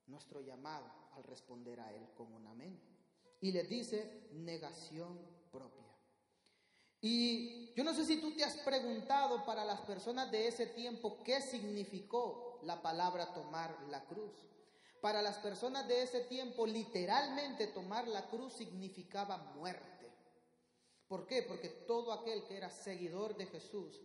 nuestro 0.06 0.40
llamado 0.40 0.90
al 1.14 1.24
responder 1.24 1.78
a 1.78 1.92
Él 1.92 2.08
con 2.16 2.32
un 2.32 2.46
amén. 2.46 2.80
Y 3.42 3.52
les 3.52 3.68
dice 3.68 4.28
negación 4.32 5.20
propia. 5.52 5.84
Y 7.02 7.72
yo 7.74 7.84
no 7.84 7.94
sé 7.94 8.04
si 8.04 8.18
tú 8.18 8.34
te 8.34 8.44
has 8.44 8.56
preguntado 8.58 9.44
para 9.44 9.64
las 9.64 9.80
personas 9.80 10.30
de 10.30 10.48
ese 10.48 10.66
tiempo 10.66 11.22
qué 11.22 11.42
significó 11.42 12.60
la 12.62 12.80
palabra 12.80 13.32
tomar 13.34 13.74
la 13.88 14.04
cruz. 14.04 14.32
Para 15.00 15.22
las 15.22 15.38
personas 15.38 15.88
de 15.88 16.02
ese 16.02 16.20
tiempo, 16.20 16.66
literalmente 16.66 17.68
tomar 17.68 18.06
la 18.08 18.28
cruz 18.28 18.52
significaba 18.54 19.38
muerte. 19.56 19.99
¿Por 21.10 21.26
qué? 21.26 21.42
Porque 21.42 21.68
todo 21.68 22.12
aquel 22.12 22.44
que 22.44 22.56
era 22.56 22.70
seguidor 22.70 23.36
de 23.36 23.46
Jesús, 23.46 24.00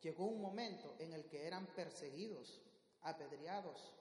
llegó 0.00 0.24
un 0.24 0.40
momento 0.40 0.96
en 0.98 1.12
el 1.12 1.24
que 1.26 1.46
eran 1.46 1.68
perseguidos, 1.68 2.60
apedreados, 3.02 3.94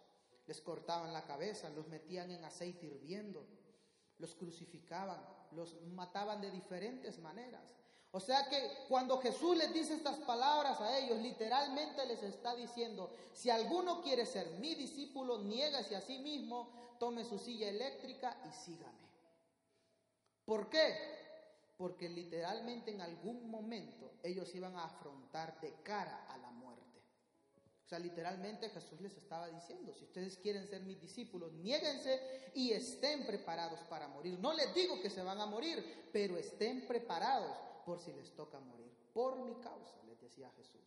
les 0.48 0.60
cortaban 0.60 1.14
la 1.14 1.24
cabeza, 1.24 1.70
los 1.70 1.88
metían 1.88 2.32
en 2.32 2.44
aceite 2.44 2.88
hirviendo, 2.88 3.46
los 4.18 4.34
crucificaban, 4.34 5.24
los 5.52 5.80
mataban 5.84 6.42
de 6.42 6.50
diferentes 6.50 7.20
maneras. 7.20 7.62
O 8.10 8.20
sea 8.20 8.50
que 8.50 8.88
cuando 8.90 9.20
Jesús 9.20 9.56
les 9.56 9.72
dice 9.72 9.94
estas 9.94 10.18
palabras 10.18 10.82
a 10.82 10.98
ellos, 10.98 11.20
literalmente 11.20 12.08
les 12.08 12.24
está 12.24 12.56
diciendo, 12.56 13.14
si 13.34 13.52
alguno 13.52 14.02
quiere 14.02 14.26
ser 14.26 14.50
mi 14.60 14.74
discípulo, 14.74 15.44
niégase 15.44 15.96
a 15.96 16.02
sí 16.02 16.18
mismo, 16.18 16.96
tome 17.00 17.24
su 17.24 17.38
silla 17.38 17.70
eléctrica 17.70 18.36
y 18.50 18.52
sígame. 18.52 19.03
¿Por 20.46 20.70
qué? 20.70 20.96
Porque 21.78 22.10
literalmente 22.10 22.92
en 22.92 23.02
algún 23.02 23.50
momento 23.50 24.14
ellos 24.24 24.54
iban 24.56 24.76
a 24.76 24.86
afrontar 24.86 25.60
de 25.62 25.74
cara 25.84 26.26
a 26.30 26.38
la 26.38 26.52
muerte. 26.52 26.84
O 27.86 27.88
sea, 27.88 28.00
literalmente 28.00 28.70
Jesús 28.70 29.02
les 29.02 29.16
estaba 29.18 29.50
diciendo, 29.50 29.94
si 29.94 30.06
ustedes 30.06 30.38
quieren 30.38 30.68
ser 30.68 30.82
mis 30.84 31.02
discípulos, 31.02 31.52
niéguense 31.54 32.52
y 32.56 32.72
estén 32.72 33.26
preparados 33.26 33.80
para 33.82 34.08
morir. 34.08 34.40
No 34.40 34.54
les 34.54 34.74
digo 34.74 35.02
que 35.02 35.10
se 35.10 35.22
van 35.22 35.40
a 35.42 35.46
morir, 35.46 36.10
pero 36.12 36.38
estén 36.38 36.88
preparados 36.88 37.56
por 37.86 38.00
si 38.00 38.14
les 38.14 38.34
toca 38.36 38.60
morir. 38.60 38.92
Por 39.14 39.38
mi 39.38 39.56
causa, 39.56 40.02
les 40.08 40.20
decía 40.22 40.50
Jesús. 40.58 40.82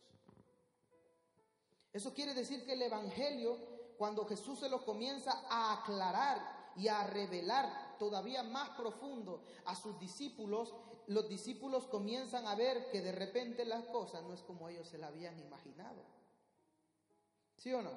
Eso 1.93 2.13
quiere 2.13 2.33
decir 2.33 2.65
que 2.65 2.73
el 2.73 2.81
Evangelio, 2.81 3.57
cuando 3.97 4.25
Jesús 4.25 4.59
se 4.59 4.69
lo 4.69 4.83
comienza 4.83 5.31
a 5.49 5.81
aclarar 5.81 6.56
y 6.77 6.87
a 6.87 7.03
revelar 7.05 7.97
todavía 7.97 8.43
más 8.43 8.69
profundo 8.69 9.43
a 9.65 9.75
sus 9.75 9.99
discípulos, 9.99 10.73
los 11.07 11.27
discípulos 11.27 11.87
comienzan 11.87 12.45
a 12.45 12.55
ver 12.55 12.89
que 12.91 13.01
de 13.01 13.11
repente 13.11 13.65
las 13.65 13.85
cosas 13.85 14.23
no 14.23 14.33
es 14.33 14.41
como 14.43 14.69
ellos 14.69 14.87
se 14.87 14.97
la 14.97 15.07
habían 15.07 15.39
imaginado. 15.39 16.03
¿Sí 17.57 17.73
o 17.73 17.81
no? 17.81 17.91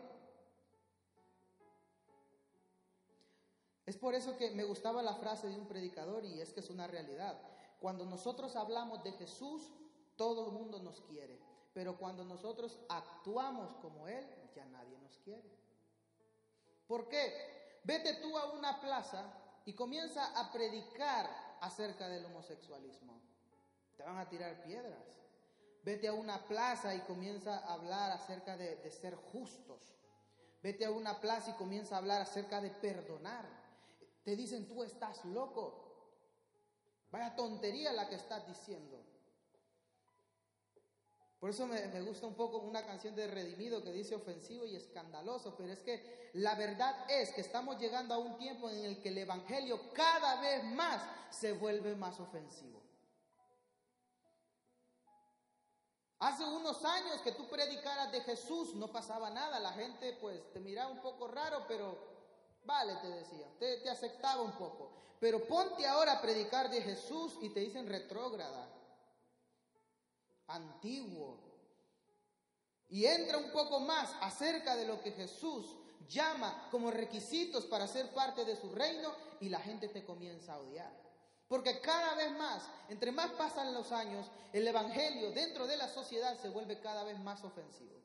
Es 3.85 3.97
por 3.97 4.15
eso 4.15 4.37
que 4.37 4.53
me 4.53 4.65
gustaba 4.65 5.03
la 5.03 5.15
frase 5.17 5.49
de 5.49 5.57
un 5.57 5.67
predicador 5.67 6.25
y 6.25 6.41
es 6.41 6.53
que 6.53 6.61
es 6.61 6.71
una 6.71 6.87
realidad. 6.87 7.39
Cuando 7.81 8.07
nosotros 8.07 8.57
hablamos 8.57 9.03
de 9.03 9.13
Jesús, 9.13 9.63
todo 10.17 10.47
el 10.47 10.53
mundo 10.53 10.79
nos 10.81 11.01
quiere. 11.03 11.39
Pero 11.75 11.99
cuando 11.99 12.25
nosotros 12.25 12.79
actuamos 12.89 13.75
como 13.77 14.09
Él, 14.09 14.25
ya 14.55 14.65
nadie 14.67 14.97
nos 14.99 15.19
quiere. 15.19 15.51
¿Por 16.87 17.09
qué? 17.09 17.60
Vete 17.85 18.15
tú 18.15 18.37
a 18.37 18.53
una 18.53 18.81
plaza 18.81 19.25
y 19.65 19.75
comienza 19.75 20.39
a 20.39 20.53
predicar 20.53 21.29
acerca 21.61 22.09
del 22.09 22.25
homosexualismo. 22.27 23.21
Te 23.97 24.03
van 24.03 24.19
a 24.19 24.29
tirar 24.29 24.63
piedras. 24.63 25.05
Vete 25.83 26.09
a 26.09 26.13
una 26.13 26.45
plaza 26.45 26.95
y 26.95 27.01
comienza 27.01 27.59
a 27.59 27.75
hablar 27.75 28.11
acerca 28.11 28.57
de, 28.57 28.77
de 28.77 28.91
ser 28.91 29.15
justos. 29.15 29.95
Vete 30.63 30.85
a 30.85 30.91
una 30.91 31.21
plaza 31.21 31.51
y 31.51 31.55
comienza 31.55 31.95
a 31.95 31.99
hablar 31.99 32.21
acerca 32.21 32.61
de 32.61 32.71
perdonar. 32.71 33.47
Te 34.25 34.37
dicen, 34.37 34.69
tú 34.69 34.83
estás 34.83 35.25
loco. 35.25 35.87
Vaya 37.11 37.35
tontería 37.35 37.93
la 37.93 38.09
que 38.09 38.17
estás 38.17 38.47
diciendo. 38.47 39.10
Por 41.41 41.49
eso 41.49 41.67
me, 41.67 42.03
gusta 42.03 42.27
un 42.27 42.35
poco 42.35 42.59
una 42.59 42.85
canción 42.85 43.17
de 43.17 43.27
Redimido 43.27 43.83
que 43.83 43.93
dice 43.93 44.15
ofensivo 44.15 44.67
y 44.67 44.77
escandaloso, 44.77 45.55
pero 45.57 45.73
es 45.73 45.79
que 45.81 46.31
la 46.35 46.55
verdad 46.55 47.11
es 47.11 47.33
que 47.33 47.41
estamos 47.41 47.81
llegando 47.81 48.15
a 48.15 48.19
un 48.19 48.37
tiempo 48.37 48.69
en 48.69 48.85
el 48.85 49.01
que 49.01 49.09
el 49.09 49.17
Evangelio 49.17 49.91
cada 49.95 50.39
vez 50.43 50.63
más 50.65 51.03
se 51.31 51.55
vuelve 51.55 51.97
más 51.97 52.21
ofensivo. 52.21 52.83
Hace 56.19 56.45
unos 56.45 56.85
años 56.85 57.23
que 57.23 57.33
tú 57.33 57.49
predicaras 57.49 58.13
de 58.13 58.21
Jesús 58.21 58.75
no 58.75 58.93
pasaba 58.93 59.31
nada, 59.31 59.59
la 59.61 59.73
gente 59.73 60.19
pues 60.21 60.53
te 60.53 60.61
miraba 60.61 60.91
un 60.91 61.01
poco 61.01 61.27
raro, 61.27 61.65
pero 61.67 61.97
vale, 62.67 62.97
te 62.97 63.09
decía, 63.09 63.47
te, 63.59 63.79
te 63.79 63.89
aceptaba 63.89 64.43
un 64.43 64.53
poco. 64.53 64.93
Pero 65.19 65.43
ponte 65.47 65.87
ahora 65.87 66.13
a 66.13 66.21
predicar 66.21 66.69
de 66.69 66.83
Jesús 66.83 67.39
y 67.41 67.49
te 67.49 67.61
dicen 67.61 67.89
retrógrada, 67.89 68.69
antiguo. 70.51 71.39
Y 72.89 73.05
entra 73.07 73.39
un 73.39 73.53
poco 73.53 73.81
más 73.81 74.15
acerca 74.21 74.77
de 74.77 74.87
lo 74.87 75.01
que 75.01 75.13
Jesús 75.13 75.77
llama 76.09 76.69
como 76.71 76.91
requisitos 76.91 77.65
para 77.67 77.87
ser 77.87 78.13
parte 78.13 78.45
de 78.45 78.57
su 78.57 78.71
reino 78.73 79.15
y 79.41 79.49
la 79.49 79.61
gente 79.61 79.89
te 79.89 80.05
comienza 80.05 80.55
a 80.55 80.59
odiar. 80.59 80.93
Porque 81.47 81.81
cada 81.81 82.15
vez 82.15 82.31
más, 82.39 82.63
entre 82.89 83.11
más 83.13 83.31
pasan 83.33 83.75
los 83.75 83.91
años, 83.93 84.31
el 84.53 84.67
Evangelio 84.67 85.33
dentro 85.33 85.67
de 85.67 85.77
la 85.77 85.89
sociedad 85.89 86.39
se 86.41 86.49
vuelve 86.49 86.81
cada 86.81 87.05
vez 87.05 87.19
más 87.21 87.43
ofensivo 87.45 88.01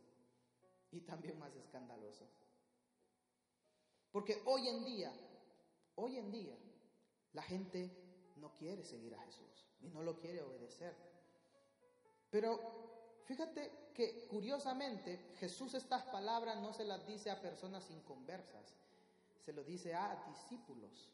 y 0.92 1.02
también 1.02 1.38
más 1.38 1.56
escandaloso. 1.56 2.28
Porque 4.12 4.42
hoy 4.46 4.68
en 4.68 4.86
día, 4.86 5.14
hoy 5.96 6.18
en 6.18 6.32
día, 6.32 6.58
la 7.34 7.44
gente 7.44 7.92
no 8.38 8.56
quiere 8.56 8.84
seguir 8.84 9.14
a 9.14 9.22
Jesús 9.24 9.66
y 9.82 9.90
no 9.90 10.02
lo 10.02 10.18
quiere 10.18 10.42
obedecer. 10.42 10.96
Pero 12.36 12.60
fíjate 13.24 13.92
que 13.94 14.28
curiosamente 14.28 15.32
Jesús 15.40 15.74
estas 15.74 16.04
palabras 16.04 16.58
no 16.58 16.74
se 16.74 16.84
las 16.84 17.08
dice 17.08 17.32
a 17.32 17.40
personas 17.40 17.90
inconversas, 17.92 18.76
se 19.40 19.54
lo 19.54 19.64
dice 19.64 19.96
a 19.96 20.22
discípulos. 20.28 21.14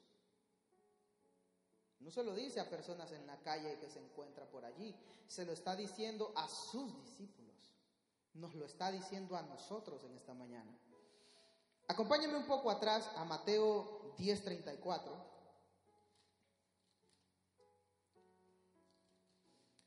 No 2.00 2.10
se 2.10 2.24
lo 2.24 2.34
dice 2.34 2.60
a 2.60 2.68
personas 2.68 3.12
en 3.12 3.28
la 3.28 3.38
calle 3.42 3.78
que 3.78 3.88
se 3.88 4.00
encuentra 4.00 4.48
por 4.48 4.66
allí, 4.66 4.96
se 5.28 5.46
lo 5.46 5.52
está 5.52 5.76
diciendo 5.76 6.34
a 6.36 6.48
sus 6.48 6.92
discípulos. 7.04 7.76
Nos 8.34 8.56
lo 8.56 8.66
está 8.66 8.92
diciendo 8.92 9.38
a 9.38 9.44
nosotros 9.44 10.04
en 10.04 10.16
esta 10.16 10.34
mañana. 10.34 10.76
Acompáñame 11.88 12.36
un 12.36 12.48
poco 12.48 12.72
atrás 12.72 13.08
a 13.16 13.26
Mateo 13.26 14.16
10:34. 14.18 15.14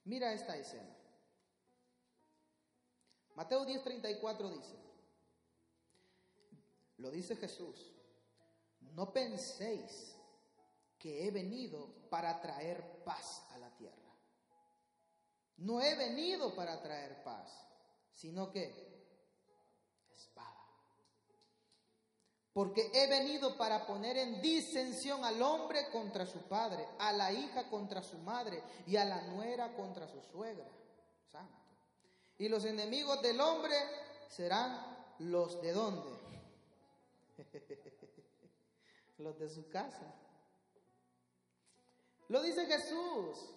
Mira 0.05 0.33
esta 0.33 0.57
escena. 0.57 1.03
Mateo 3.35 3.64
10:34 3.67 4.50
dice, 4.50 4.76
lo 6.99 7.11
dice 7.11 7.37
Jesús, 7.37 7.93
no 8.95 9.12
penséis 9.12 10.17
que 10.99 11.26
he 11.26 11.31
venido 11.31 12.09
para 12.09 12.41
traer 12.41 13.03
paz 13.05 13.43
a 13.50 13.59
la 13.59 13.71
tierra. 13.76 13.97
No 15.57 15.81
he 15.81 15.95
venido 15.95 16.55
para 16.55 16.81
traer 16.83 17.23
paz, 17.23 17.50
sino 18.12 18.50
que 18.50 18.95
porque 22.55 22.88
he 22.95 23.09
venido 23.09 23.59
para 23.59 23.85
poner 23.85 24.17
en 24.17 24.41
disensión 24.41 25.25
al 25.25 25.43
hombre 25.43 25.91
contra 25.91 26.25
su 26.25 26.38
padre, 26.43 26.87
a 27.00 27.12
la 27.12 27.33
hija 27.33 27.69
contra 27.69 28.00
su 28.00 28.17
madre 28.19 28.62
y 28.87 28.97
a 28.97 29.05
la 29.05 29.23
nuera 29.23 29.75
contra 29.75 30.07
su 30.07 30.23
suegra. 30.23 30.64
Y 32.38 32.49
los 32.49 32.64
enemigos 32.64 33.23
del 33.23 33.41
hombre 33.41 33.75
serán 34.29 35.14
los 35.21 35.61
de 35.62 35.73
dónde? 35.73 36.11
los 39.19 39.38
de 39.38 39.49
su 39.49 39.69
casa. 39.69 40.14
Lo 42.29 42.43
dice 42.43 42.67
Jesús. 42.67 43.50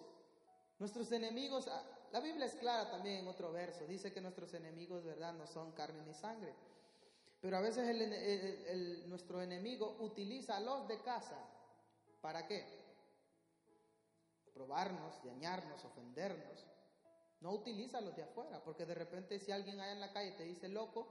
Nuestros 0.78 1.10
enemigos, 1.10 1.66
ah, 1.68 1.82
la 2.12 2.20
Biblia 2.20 2.46
es 2.46 2.54
clara 2.54 2.88
también 2.90 3.16
en 3.16 3.28
otro 3.28 3.50
verso, 3.50 3.84
dice 3.86 4.12
que 4.12 4.20
nuestros 4.20 4.54
enemigos, 4.54 5.04
¿verdad?, 5.04 5.34
no 5.34 5.46
son 5.46 5.72
carne 5.72 6.04
ni 6.06 6.14
sangre 6.14 6.54
pero 7.40 7.56
a 7.56 7.60
veces 7.60 9.06
nuestro 9.06 9.40
enemigo 9.40 9.96
utiliza 10.00 10.56
a 10.56 10.60
los 10.60 10.88
de 10.88 11.00
casa. 11.02 11.38
¿Para 12.20 12.46
qué? 12.46 12.64
Probarnos, 14.52 15.22
dañarnos, 15.24 15.84
ofendernos. 15.84 16.66
No 17.40 17.52
utiliza 17.52 18.00
los 18.00 18.16
de 18.16 18.24
afuera, 18.24 18.62
porque 18.64 18.84
de 18.84 18.94
repente 18.94 19.38
si 19.38 19.52
alguien 19.52 19.80
allá 19.80 19.92
en 19.92 20.00
la 20.00 20.12
calle 20.12 20.32
te 20.32 20.44
dice 20.44 20.68
loco, 20.68 21.06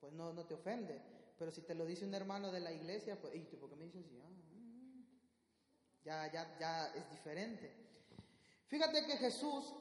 pues 0.00 0.12
no, 0.12 0.32
no 0.32 0.46
te 0.46 0.54
ofende. 0.54 1.00
Pero 1.38 1.50
si 1.50 1.62
te 1.62 1.74
lo 1.74 1.84
dice 1.84 2.04
un 2.04 2.14
hermano 2.14 2.50
de 2.50 2.60
la 2.60 2.72
iglesia, 2.72 3.20
pues, 3.20 3.34
¿y 3.34 3.40
por 3.56 3.70
qué 3.70 3.76
me 3.76 3.84
dices 3.86 4.04
así? 4.06 4.20
Ah, 4.20 4.30
ya, 6.04 6.32
ya, 6.32 6.58
ya 6.58 6.86
es 6.94 7.10
diferente. 7.10 7.72
Fíjate 8.66 9.04
que 9.04 9.16
Jesús 9.16 9.74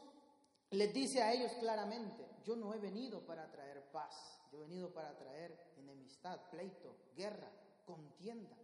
les 0.71 0.93
dice 0.93 1.21
a 1.21 1.33
ellos 1.33 1.51
claramente, 1.59 2.25
yo 2.43 2.55
no 2.55 2.73
he 2.73 2.79
venido 2.79 3.25
para 3.25 3.51
traer 3.51 3.83
paz, 3.91 4.39
yo 4.51 4.59
he 4.59 4.61
venido 4.61 4.93
para 4.93 5.17
traer 5.17 5.73
enemistad, 5.77 6.39
pleito, 6.49 6.95
guerra, 7.15 7.51
contienda. 7.85 8.57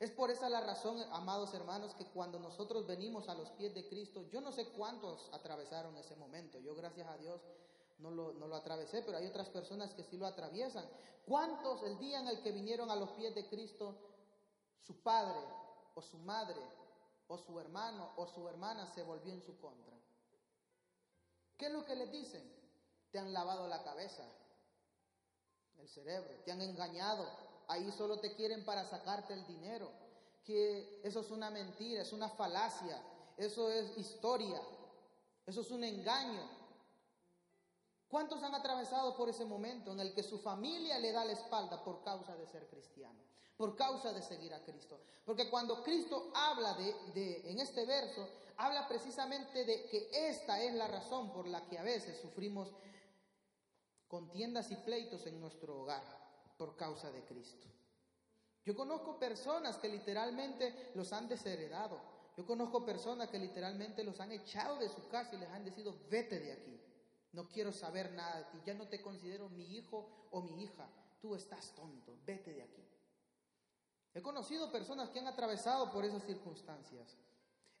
Es 0.00 0.10
por 0.10 0.30
esa 0.30 0.48
la 0.48 0.60
razón, 0.60 1.00
amados 1.12 1.54
hermanos, 1.54 1.94
que 1.94 2.06
cuando 2.06 2.38
nosotros 2.38 2.86
venimos 2.86 3.28
a 3.28 3.34
los 3.34 3.50
pies 3.50 3.74
de 3.74 3.88
Cristo, 3.88 4.22
yo 4.30 4.40
no 4.40 4.50
sé 4.50 4.68
cuántos 4.70 5.32
atravesaron 5.32 5.96
ese 5.96 6.16
momento. 6.16 6.58
Yo, 6.58 6.74
gracias 6.74 7.08
a 7.08 7.16
Dios, 7.16 7.40
no 7.98 8.10
lo, 8.10 8.32
no 8.34 8.48
lo 8.48 8.56
atravesé, 8.56 9.02
pero 9.02 9.18
hay 9.18 9.26
otras 9.26 9.48
personas 9.50 9.94
que 9.94 10.02
sí 10.02 10.16
lo 10.16 10.26
atraviesan. 10.26 10.84
¿Cuántos 11.26 11.82
el 11.84 11.98
día 11.98 12.20
en 12.20 12.28
el 12.28 12.42
que 12.42 12.52
vinieron 12.52 12.90
a 12.90 12.96
los 12.96 13.10
pies 13.10 13.34
de 13.34 13.48
Cristo, 13.48 13.96
su 14.82 15.00
padre 15.02 15.38
o 15.94 16.02
su 16.02 16.18
madre 16.18 16.60
o 17.28 17.38
su 17.38 17.58
hermano 17.58 18.12
o 18.16 18.26
su 18.26 18.46
hermana 18.48 18.86
se 18.94 19.02
volvió 19.04 19.32
en 19.32 19.42
su 19.42 19.58
contra? 19.58 19.94
¿Qué 21.56 21.66
es 21.66 21.72
lo 21.72 21.84
que 21.84 21.94
les 21.94 22.10
dicen? 22.10 22.42
Te 23.10 23.18
han 23.18 23.32
lavado 23.32 23.68
la 23.68 23.82
cabeza, 23.84 24.24
el 25.78 25.88
cerebro, 25.88 26.42
te 26.44 26.50
han 26.50 26.60
engañado, 26.60 27.26
ahí 27.68 27.90
solo 27.92 28.18
te 28.18 28.34
quieren 28.34 28.64
para 28.64 28.84
sacarte 28.84 29.32
el 29.34 29.46
dinero, 29.46 29.90
que 30.44 31.00
eso 31.02 31.20
es 31.20 31.30
una 31.30 31.50
mentira, 31.50 32.02
es 32.02 32.12
una 32.12 32.28
falacia, 32.28 33.00
eso 33.36 33.70
es 33.70 33.96
historia, 33.96 34.60
eso 35.46 35.60
es 35.60 35.70
un 35.70 35.84
engaño. 35.84 36.42
¿Cuántos 38.08 38.42
han 38.42 38.54
atravesado 38.54 39.16
por 39.16 39.28
ese 39.28 39.44
momento 39.44 39.92
en 39.92 40.00
el 40.00 40.14
que 40.14 40.22
su 40.22 40.38
familia 40.38 40.98
le 40.98 41.12
da 41.12 41.24
la 41.24 41.32
espalda 41.32 41.82
por 41.82 42.02
causa 42.04 42.36
de 42.36 42.46
ser 42.46 42.68
cristiano, 42.68 43.18
por 43.56 43.74
causa 43.74 44.12
de 44.12 44.22
seguir 44.22 44.54
a 44.54 44.62
Cristo? 44.62 45.00
Porque 45.24 45.50
cuando 45.50 45.82
Cristo 45.82 46.30
habla 46.34 46.74
de, 46.74 46.94
de, 47.14 47.50
en 47.50 47.58
este 47.58 47.86
verso, 47.86 48.28
habla 48.58 48.86
precisamente 48.86 49.64
de 49.64 49.86
que 49.86 50.10
esta 50.28 50.62
es 50.62 50.74
la 50.74 50.86
razón 50.86 51.32
por 51.32 51.48
la 51.48 51.66
que 51.66 51.78
a 51.78 51.82
veces 51.82 52.20
sufrimos 52.20 52.72
contiendas 54.06 54.70
y 54.70 54.76
pleitos 54.76 55.26
en 55.26 55.40
nuestro 55.40 55.80
hogar 55.80 56.23
por 56.56 56.76
causa 56.76 57.10
de 57.10 57.24
Cristo. 57.24 57.68
Yo 58.64 58.74
conozco 58.74 59.18
personas 59.18 59.76
que 59.76 59.88
literalmente 59.88 60.92
los 60.94 61.12
han 61.12 61.28
desheredado. 61.28 62.00
Yo 62.36 62.46
conozco 62.46 62.84
personas 62.84 63.28
que 63.28 63.38
literalmente 63.38 64.02
los 64.02 64.18
han 64.20 64.32
echado 64.32 64.78
de 64.78 64.88
su 64.88 65.08
casa 65.08 65.34
y 65.34 65.38
les 65.38 65.50
han 65.50 65.64
decidido, 65.64 65.98
vete 66.10 66.40
de 66.40 66.52
aquí. 66.52 66.80
No 67.32 67.48
quiero 67.48 67.72
saber 67.72 68.12
nada 68.12 68.38
de 68.38 68.44
ti. 68.44 68.62
Ya 68.64 68.74
no 68.74 68.88
te 68.88 69.02
considero 69.02 69.48
mi 69.50 69.76
hijo 69.76 70.28
o 70.30 70.40
mi 70.40 70.62
hija. 70.62 70.88
Tú 71.20 71.34
estás 71.34 71.74
tonto. 71.74 72.16
Vete 72.24 72.54
de 72.54 72.62
aquí. 72.62 72.84
He 74.14 74.22
conocido 74.22 74.70
personas 74.70 75.10
que 75.10 75.18
han 75.18 75.26
atravesado 75.26 75.92
por 75.92 76.04
esas 76.04 76.24
circunstancias 76.24 77.16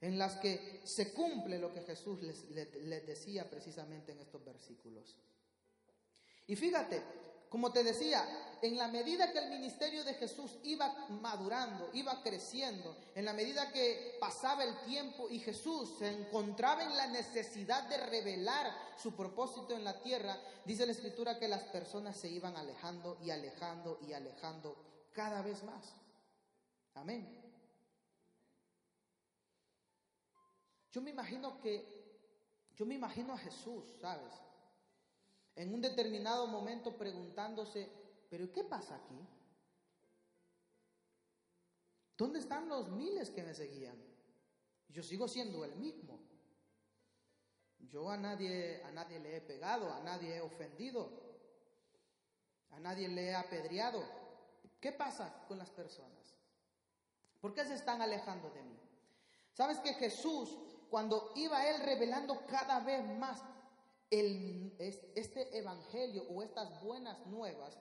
en 0.00 0.18
las 0.18 0.36
que 0.36 0.82
se 0.84 1.14
cumple 1.14 1.58
lo 1.58 1.72
que 1.72 1.80
Jesús 1.80 2.20
les, 2.22 2.50
les, 2.50 3.06
decía 3.06 3.48
precisamente 3.48 4.12
en 4.12 4.20
estos 4.20 4.44
versículos. 4.44 5.16
Y 6.46 6.56
fíjate, 6.56 7.02
como 7.54 7.70
te 7.70 7.84
decía, 7.84 8.26
en 8.62 8.76
la 8.76 8.88
medida 8.88 9.30
que 9.30 9.38
el 9.38 9.48
ministerio 9.48 10.02
de 10.02 10.14
Jesús 10.14 10.58
iba 10.64 11.06
madurando, 11.08 11.88
iba 11.92 12.20
creciendo, 12.20 12.96
en 13.14 13.24
la 13.24 13.32
medida 13.32 13.70
que 13.70 14.16
pasaba 14.18 14.64
el 14.64 14.76
tiempo 14.80 15.28
y 15.30 15.38
Jesús 15.38 15.94
se 16.00 16.08
encontraba 16.08 16.82
en 16.82 16.96
la 16.96 17.06
necesidad 17.06 17.88
de 17.88 17.96
revelar 17.98 18.76
su 19.00 19.14
propósito 19.14 19.72
en 19.72 19.84
la 19.84 20.02
tierra, 20.02 20.36
dice 20.64 20.84
la 20.84 20.90
escritura 20.90 21.38
que 21.38 21.46
las 21.46 21.62
personas 21.62 22.16
se 22.16 22.28
iban 22.28 22.56
alejando 22.56 23.18
y 23.22 23.30
alejando 23.30 24.00
y 24.02 24.14
alejando 24.14 24.76
cada 25.12 25.40
vez 25.40 25.62
más. 25.62 25.94
Amén. 26.94 27.40
Yo 30.90 31.00
me 31.00 31.10
imagino 31.10 31.60
que, 31.60 32.18
yo 32.74 32.84
me 32.84 32.96
imagino 32.96 33.32
a 33.32 33.38
Jesús, 33.38 33.84
¿sabes? 34.00 34.32
En 35.56 35.72
un 35.72 35.80
determinado 35.80 36.46
momento 36.46 36.96
preguntándose, 36.96 37.88
pero 38.28 38.52
¿qué 38.52 38.64
pasa 38.64 38.96
aquí? 38.96 39.18
¿Dónde 42.16 42.38
están 42.38 42.68
los 42.68 42.90
miles 42.90 43.30
que 43.30 43.42
me 43.42 43.54
seguían? 43.54 43.96
Yo 44.88 45.02
sigo 45.02 45.28
siendo 45.28 45.64
el 45.64 45.76
mismo. 45.76 46.20
Yo 47.78 48.10
a 48.10 48.16
nadie, 48.16 48.82
a 48.84 48.90
nadie 48.90 49.18
le 49.20 49.36
he 49.36 49.40
pegado, 49.40 49.92
a 49.92 50.00
nadie 50.00 50.36
he 50.36 50.40
ofendido, 50.40 51.10
a 52.70 52.80
nadie 52.80 53.08
le 53.08 53.26
he 53.26 53.34
apedreado. 53.34 54.02
¿Qué 54.80 54.92
pasa 54.92 55.44
con 55.46 55.58
las 55.58 55.70
personas? 55.70 56.34
¿Por 57.40 57.54
qué 57.54 57.64
se 57.64 57.74
están 57.74 58.02
alejando 58.02 58.50
de 58.50 58.62
mí? 58.62 58.78
¿Sabes 59.52 59.78
que 59.78 59.94
Jesús, 59.94 60.56
cuando 60.90 61.32
iba 61.36 61.68
él 61.68 61.82
revelando 61.82 62.44
cada 62.46 62.80
vez 62.80 63.04
más 63.18 63.42
este 64.18 65.58
evangelio 65.58 66.24
o 66.30 66.42
estas 66.42 66.82
buenas 66.82 67.26
nuevas, 67.26 67.76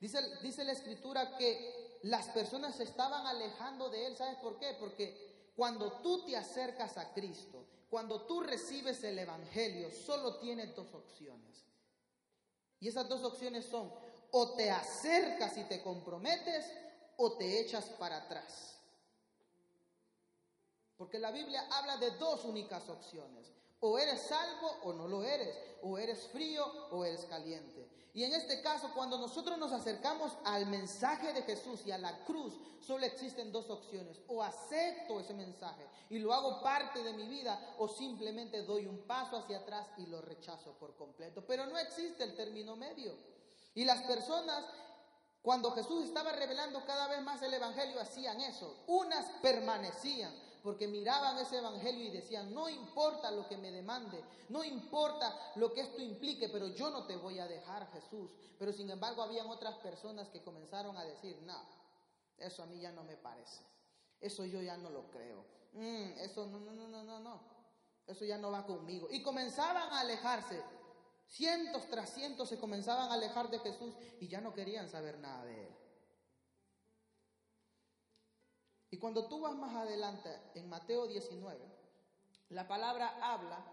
dice, 0.00 0.18
dice 0.42 0.64
la 0.64 0.72
escritura 0.72 1.36
que 1.36 1.98
las 2.02 2.28
personas 2.28 2.76
se 2.76 2.84
estaban 2.84 3.26
alejando 3.26 3.88
de 3.88 4.06
él. 4.06 4.16
¿Sabes 4.16 4.36
por 4.36 4.58
qué? 4.58 4.76
Porque 4.78 5.52
cuando 5.56 5.92
tú 6.02 6.24
te 6.24 6.36
acercas 6.36 6.96
a 6.98 7.12
Cristo, 7.12 7.66
cuando 7.88 8.26
tú 8.26 8.40
recibes 8.40 9.02
el 9.04 9.18
evangelio, 9.18 9.90
solo 9.90 10.36
tienes 10.38 10.74
dos 10.74 10.92
opciones. 10.94 11.64
Y 12.80 12.88
esas 12.88 13.08
dos 13.08 13.24
opciones 13.24 13.64
son 13.64 13.92
o 14.32 14.54
te 14.54 14.70
acercas 14.70 15.56
y 15.56 15.64
te 15.64 15.82
comprometes 15.82 16.66
o 17.16 17.36
te 17.36 17.60
echas 17.60 17.86
para 17.98 18.18
atrás. 18.18 18.78
Porque 20.96 21.18
la 21.18 21.30
Biblia 21.30 21.66
habla 21.72 21.96
de 21.98 22.10
dos 22.12 22.44
únicas 22.44 22.88
opciones. 22.88 23.55
O 23.80 23.98
eres 23.98 24.22
salvo 24.22 24.68
o 24.84 24.92
no 24.92 25.06
lo 25.06 25.22
eres, 25.22 25.56
o 25.82 25.98
eres 25.98 26.26
frío 26.28 26.64
o 26.90 27.04
eres 27.04 27.24
caliente. 27.26 27.88
Y 28.14 28.24
en 28.24 28.32
este 28.32 28.62
caso, 28.62 28.90
cuando 28.94 29.18
nosotros 29.18 29.58
nos 29.58 29.72
acercamos 29.72 30.32
al 30.44 30.64
mensaje 30.66 31.34
de 31.34 31.42
Jesús 31.42 31.82
y 31.84 31.90
a 31.90 31.98
la 31.98 32.24
cruz, 32.24 32.54
solo 32.80 33.04
existen 33.04 33.52
dos 33.52 33.68
opciones. 33.68 34.22
O 34.28 34.42
acepto 34.42 35.20
ese 35.20 35.34
mensaje 35.34 35.86
y 36.08 36.18
lo 36.18 36.32
hago 36.32 36.62
parte 36.62 37.02
de 37.02 37.12
mi 37.12 37.26
vida, 37.26 37.74
o 37.78 37.88
simplemente 37.88 38.62
doy 38.62 38.86
un 38.86 39.06
paso 39.06 39.36
hacia 39.36 39.58
atrás 39.58 39.86
y 39.98 40.06
lo 40.06 40.22
rechazo 40.22 40.72
por 40.78 40.96
completo. 40.96 41.44
Pero 41.46 41.66
no 41.66 41.76
existe 41.78 42.24
el 42.24 42.34
término 42.34 42.74
medio. 42.74 43.12
Y 43.74 43.84
las 43.84 44.00
personas 44.04 44.64
cuando 45.46 45.70
Jesús 45.70 46.06
estaba 46.06 46.32
revelando 46.32 46.84
cada 46.84 47.06
vez 47.06 47.22
más 47.22 47.40
el 47.40 47.54
Evangelio, 47.54 48.00
hacían 48.00 48.40
eso. 48.40 48.82
Unas 48.88 49.26
permanecían, 49.42 50.34
porque 50.66 50.88
miraban 50.88 51.38
ese 51.38 51.58
evangelio 51.58 52.06
y 52.06 52.10
decían, 52.10 52.52
no 52.52 52.68
importa 52.68 53.30
lo 53.30 53.46
que 53.46 53.56
me 53.56 53.70
demande, 53.70 54.20
no 54.48 54.64
importa 54.64 55.52
lo 55.54 55.72
que 55.72 55.82
esto 55.82 56.02
implique, 56.02 56.48
pero 56.48 56.66
yo 56.66 56.90
no 56.90 57.06
te 57.06 57.14
voy 57.14 57.38
a 57.38 57.46
dejar, 57.46 57.88
Jesús. 57.92 58.32
Pero 58.58 58.72
sin 58.72 58.90
embargo, 58.90 59.22
habían 59.22 59.46
otras 59.46 59.76
personas 59.76 60.28
que 60.28 60.42
comenzaron 60.42 60.96
a 60.96 61.04
decir, 61.04 61.40
no, 61.42 61.56
eso 62.36 62.64
a 62.64 62.66
mí 62.66 62.80
ya 62.80 62.90
no 62.90 63.04
me 63.04 63.16
parece, 63.16 63.62
eso 64.20 64.44
yo 64.44 64.60
ya 64.60 64.76
no 64.76 64.90
lo 64.90 65.08
creo, 65.08 65.44
mm, 65.74 66.18
eso 66.18 66.48
no, 66.48 66.58
no, 66.58 66.72
no, 66.72 66.88
no, 66.88 67.04
no, 67.04 67.20
no, 67.20 67.40
eso 68.04 68.24
ya 68.24 68.36
no 68.36 68.50
va 68.50 68.66
conmigo. 68.66 69.06
Y 69.12 69.22
comenzaban 69.22 69.92
a 69.92 70.00
alejarse. 70.00 70.60
Cientos 71.28 71.88
tras 71.88 72.12
cientos 72.12 72.48
se 72.48 72.58
comenzaban 72.58 73.08
a 73.12 73.14
alejar 73.14 73.50
de 73.50 73.60
Jesús 73.60 73.94
y 74.18 74.26
ya 74.26 74.40
no 74.40 74.52
querían 74.52 74.88
saber 74.88 75.16
nada 75.18 75.44
de 75.44 75.68
él. 75.68 75.76
Y 78.90 78.98
cuando 78.98 79.26
tú 79.26 79.40
vas 79.40 79.54
más 79.54 79.74
adelante 79.74 80.30
en 80.54 80.68
Mateo 80.68 81.06
19, 81.06 81.58
la 82.50 82.68
palabra 82.68 83.18
habla 83.20 83.64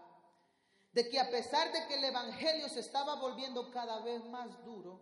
de 0.92 1.08
que 1.08 1.20
a 1.20 1.30
pesar 1.30 1.72
de 1.72 1.86
que 1.86 1.94
el 1.94 2.04
Evangelio 2.04 2.68
se 2.68 2.80
estaba 2.80 3.16
volviendo 3.16 3.70
cada 3.70 4.00
vez 4.00 4.24
más 4.26 4.64
duro, 4.64 5.00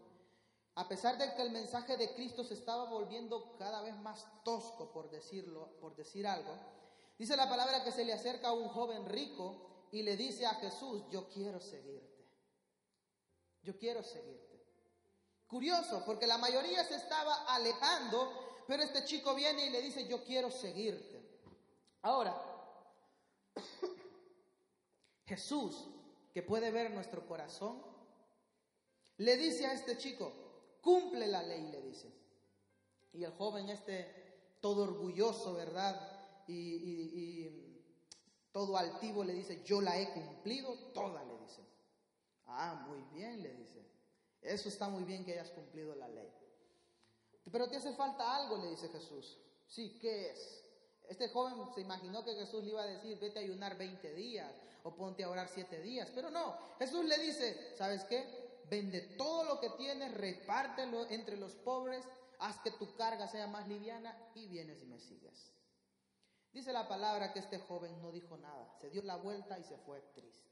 a 0.74 0.88
pesar 0.88 1.18
de 1.18 1.34
que 1.34 1.42
el 1.42 1.50
mensaje 1.50 1.96
de 1.96 2.14
Cristo 2.14 2.44
se 2.44 2.54
estaba 2.54 2.84
volviendo 2.84 3.56
cada 3.58 3.82
vez 3.82 3.94
más 3.98 4.26
tosco, 4.42 4.90
por 4.90 5.10
decirlo, 5.10 5.76
por 5.80 5.94
decir 5.94 6.26
algo, 6.26 6.54
dice 7.18 7.36
la 7.36 7.48
palabra 7.48 7.84
que 7.84 7.92
se 7.92 8.04
le 8.04 8.12
acerca 8.12 8.48
a 8.48 8.52
un 8.52 8.68
joven 8.68 9.06
rico 9.06 9.88
y 9.92 10.02
le 10.02 10.16
dice 10.16 10.46
a 10.46 10.54
Jesús, 10.54 11.02
yo 11.10 11.28
quiero 11.28 11.60
seguirte, 11.60 12.26
yo 13.62 13.78
quiero 13.78 14.02
seguirte. 14.02 14.52
Curioso, 15.46 16.02
porque 16.06 16.26
la 16.26 16.38
mayoría 16.38 16.82
se 16.84 16.94
estaba 16.94 17.44
alejando 17.52 18.51
pero 18.72 18.84
este 18.84 19.04
chico 19.04 19.34
viene 19.34 19.66
y 19.66 19.68
le 19.68 19.82
dice, 19.82 20.08
yo 20.08 20.24
quiero 20.24 20.50
seguirte. 20.50 21.20
Ahora, 22.00 22.34
Jesús, 25.26 25.90
que 26.32 26.42
puede 26.42 26.70
ver 26.70 26.90
nuestro 26.90 27.26
corazón, 27.26 27.82
le 29.18 29.36
dice 29.36 29.66
a 29.66 29.74
este 29.74 29.98
chico, 29.98 30.32
cumple 30.80 31.26
la 31.26 31.42
ley, 31.42 31.70
le 31.70 31.82
dice. 31.82 32.10
Y 33.12 33.24
el 33.24 33.32
joven 33.32 33.68
este, 33.68 34.56
todo 34.62 34.84
orgulloso, 34.84 35.52
¿verdad? 35.52 35.94
Y, 36.46 36.54
y, 36.54 37.84
todo 38.52 38.78
altivo 38.78 39.22
le 39.22 39.34
dice, 39.34 39.62
yo 39.64 39.82
la 39.82 40.00
he 40.00 40.14
cumplido 40.14 40.74
toda, 40.94 41.22
le 41.24 41.36
dice. 41.40 41.60
Ah, 42.46 42.86
muy 42.88 43.02
bien, 43.12 43.42
le 43.42 43.52
dice. 43.52 43.84
Eso 44.40 44.70
está 44.70 44.88
muy 44.88 45.04
bien 45.04 45.26
que 45.26 45.32
hayas 45.32 45.50
cumplido 45.50 45.94
la 45.94 46.08
ley. 46.08 46.41
Pero 47.50 47.68
te 47.68 47.76
hace 47.76 47.92
falta 47.94 48.36
algo, 48.36 48.58
le 48.58 48.70
dice 48.70 48.88
Jesús. 48.88 49.38
Sí, 49.66 49.98
¿qué 50.00 50.30
es? 50.30 50.64
Este 51.08 51.28
joven 51.28 51.54
se 51.74 51.80
imaginó 51.80 52.24
que 52.24 52.34
Jesús 52.34 52.62
le 52.62 52.70
iba 52.70 52.82
a 52.82 52.86
decir, 52.86 53.18
vete 53.18 53.40
a 53.40 53.42
ayunar 53.42 53.76
20 53.76 54.14
días 54.14 54.52
o 54.84 54.94
ponte 54.94 55.24
a 55.24 55.28
orar 55.28 55.48
7 55.48 55.80
días. 55.80 56.10
Pero 56.14 56.30
no, 56.30 56.56
Jesús 56.78 57.04
le 57.04 57.18
dice, 57.18 57.74
¿sabes 57.76 58.04
qué? 58.04 58.42
vende 58.72 59.02
todo 59.18 59.44
lo 59.44 59.60
que 59.60 59.68
tienes, 59.70 60.14
repártelo 60.14 61.06
entre 61.10 61.36
los 61.36 61.54
pobres, 61.56 62.08
haz 62.38 62.58
que 62.60 62.70
tu 62.70 62.94
carga 62.94 63.28
sea 63.28 63.46
más 63.46 63.68
liviana 63.68 64.16
y 64.34 64.46
vienes 64.46 64.82
y 64.82 64.86
me 64.86 64.98
sigues. 64.98 65.52
Dice 66.54 66.72
la 66.72 66.88
palabra 66.88 67.34
que 67.34 67.40
este 67.40 67.58
joven 67.58 68.00
no 68.00 68.10
dijo 68.10 68.38
nada, 68.38 68.74
se 68.80 68.88
dio 68.88 69.02
la 69.02 69.16
vuelta 69.16 69.58
y 69.58 69.64
se 69.64 69.76
fue 69.76 70.00
triste. 70.14 70.51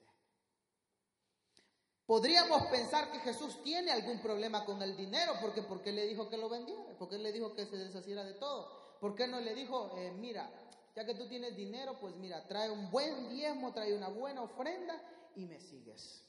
Podríamos 2.10 2.66
pensar 2.66 3.12
que 3.12 3.20
Jesús 3.20 3.62
tiene 3.62 3.92
algún 3.92 4.18
problema 4.18 4.64
con 4.64 4.82
el 4.82 4.96
dinero, 4.96 5.34
porque 5.40 5.62
¿por 5.62 5.80
qué 5.80 5.92
le 5.92 6.08
dijo 6.08 6.28
que 6.28 6.36
lo 6.36 6.48
vendiera? 6.48 6.82
¿Por 6.98 7.08
qué 7.08 7.16
le 7.18 7.30
dijo 7.30 7.54
que 7.54 7.66
se 7.66 7.76
deshaciera 7.76 8.24
de 8.24 8.34
todo? 8.34 8.98
¿Por 8.98 9.14
qué 9.14 9.28
no 9.28 9.38
le 9.38 9.54
dijo, 9.54 9.96
eh, 9.96 10.10
mira, 10.10 10.50
ya 10.96 11.06
que 11.06 11.14
tú 11.14 11.28
tienes 11.28 11.54
dinero, 11.54 12.00
pues 12.00 12.16
mira, 12.16 12.48
trae 12.48 12.68
un 12.68 12.90
buen 12.90 13.28
diezmo, 13.28 13.72
trae 13.72 13.94
una 13.94 14.08
buena 14.08 14.42
ofrenda 14.42 15.00
y 15.36 15.46
me 15.46 15.60
sigues? 15.60 16.28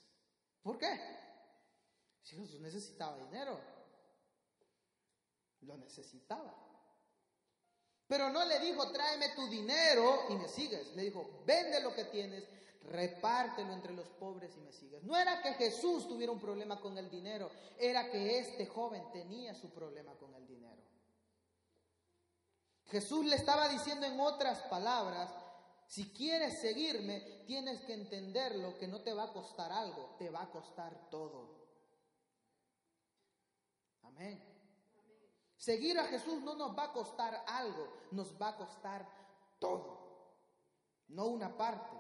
¿Por 0.61 0.77
qué? 0.77 0.99
Si 2.21 2.35
Jesús 2.35 2.61
necesitaba 2.61 3.17
dinero, 3.17 3.59
lo 5.61 5.77
necesitaba. 5.77 6.55
Pero 8.05 8.29
no 8.29 8.45
le 8.45 8.59
dijo, 8.59 8.91
tráeme 8.91 9.29
tu 9.29 9.47
dinero 9.49 10.25
y 10.29 10.35
me 10.35 10.47
sigues. 10.47 10.95
Le 10.95 11.05
dijo, 11.05 11.41
vende 11.43 11.81
lo 11.81 11.95
que 11.95 12.05
tienes, 12.05 12.43
repártelo 12.89 13.73
entre 13.73 13.93
los 13.93 14.09
pobres 14.09 14.55
y 14.57 14.61
me 14.61 14.71
sigues. 14.71 15.03
No 15.03 15.15
era 15.15 15.41
que 15.41 15.53
Jesús 15.53 16.07
tuviera 16.07 16.31
un 16.31 16.39
problema 16.39 16.79
con 16.79 16.97
el 16.97 17.09
dinero, 17.09 17.49
era 17.77 18.09
que 18.09 18.39
este 18.39 18.65
joven 18.65 19.03
tenía 19.11 19.53
su 19.53 19.69
problema 19.69 20.13
con 20.15 20.33
el 20.35 20.47
dinero. 20.47 20.81
Jesús 22.87 23.25
le 23.25 23.37
estaba 23.37 23.69
diciendo 23.69 24.05
en 24.05 24.19
otras 24.19 24.61
palabras, 24.63 25.31
si 25.87 26.11
quieres 26.11 26.59
seguirme, 26.59 27.43
tienes 27.45 27.81
que 27.81 27.93
entenderlo 27.93 28.77
que 28.77 28.87
no 28.87 29.01
te 29.01 29.13
va 29.13 29.23
a 29.23 29.33
costar 29.33 29.71
algo, 29.71 30.15
te 30.17 30.29
va 30.29 30.43
a 30.43 30.49
costar 30.49 31.09
todo. 31.09 31.61
Amén. 34.03 34.41
Seguir 35.55 35.99
a 35.99 36.05
Jesús 36.05 36.41
no 36.41 36.55
nos 36.55 36.77
va 36.77 36.85
a 36.85 36.93
costar 36.93 37.43
algo, 37.47 37.87
nos 38.11 38.41
va 38.41 38.49
a 38.49 38.57
costar 38.57 39.07
todo. 39.59 40.01
No 41.09 41.27
una 41.27 41.55
parte, 41.55 41.95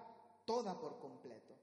toda 0.45 0.79
por 0.79 0.99
completo. 0.99 1.55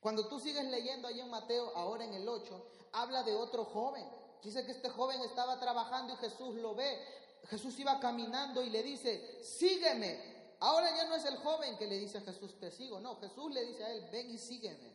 Cuando 0.00 0.28
tú 0.28 0.38
sigues 0.38 0.64
leyendo 0.66 1.08
ahí 1.08 1.20
en 1.20 1.30
Mateo, 1.30 1.72
ahora 1.74 2.04
en 2.04 2.14
el 2.14 2.28
8, 2.28 2.66
habla 2.92 3.22
de 3.22 3.34
otro 3.34 3.64
joven. 3.64 4.06
Dice 4.42 4.64
que 4.66 4.72
este 4.72 4.90
joven 4.90 5.20
estaba 5.22 5.58
trabajando 5.58 6.12
y 6.12 6.16
Jesús 6.16 6.54
lo 6.56 6.74
ve. 6.74 6.98
Jesús 7.44 7.78
iba 7.78 7.98
caminando 8.00 8.62
y 8.62 8.70
le 8.70 8.82
dice, 8.82 9.42
sígueme. 9.42 10.56
Ahora 10.60 10.94
ya 10.96 11.04
no 11.06 11.14
es 11.14 11.24
el 11.24 11.36
joven 11.38 11.76
que 11.78 11.86
le 11.86 11.98
dice 11.98 12.18
a 12.18 12.22
Jesús, 12.22 12.58
te 12.58 12.70
sigo. 12.70 13.00
No, 13.00 13.16
Jesús 13.16 13.52
le 13.52 13.64
dice 13.64 13.84
a 13.84 13.90
él, 13.92 14.08
ven 14.10 14.30
y 14.30 14.38
sígueme. 14.38 14.94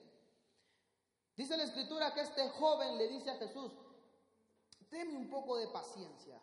Dice 1.36 1.58
la 1.58 1.64
escritura 1.64 2.14
que 2.14 2.22
este 2.22 2.50
joven 2.50 2.98
le 2.98 3.08
dice 3.08 3.32
a 3.32 3.36
Jesús, 3.36 3.72
Deme 4.90 5.16
un 5.16 5.30
poco 5.30 5.58
de 5.58 5.68
paciencia. 5.68 6.40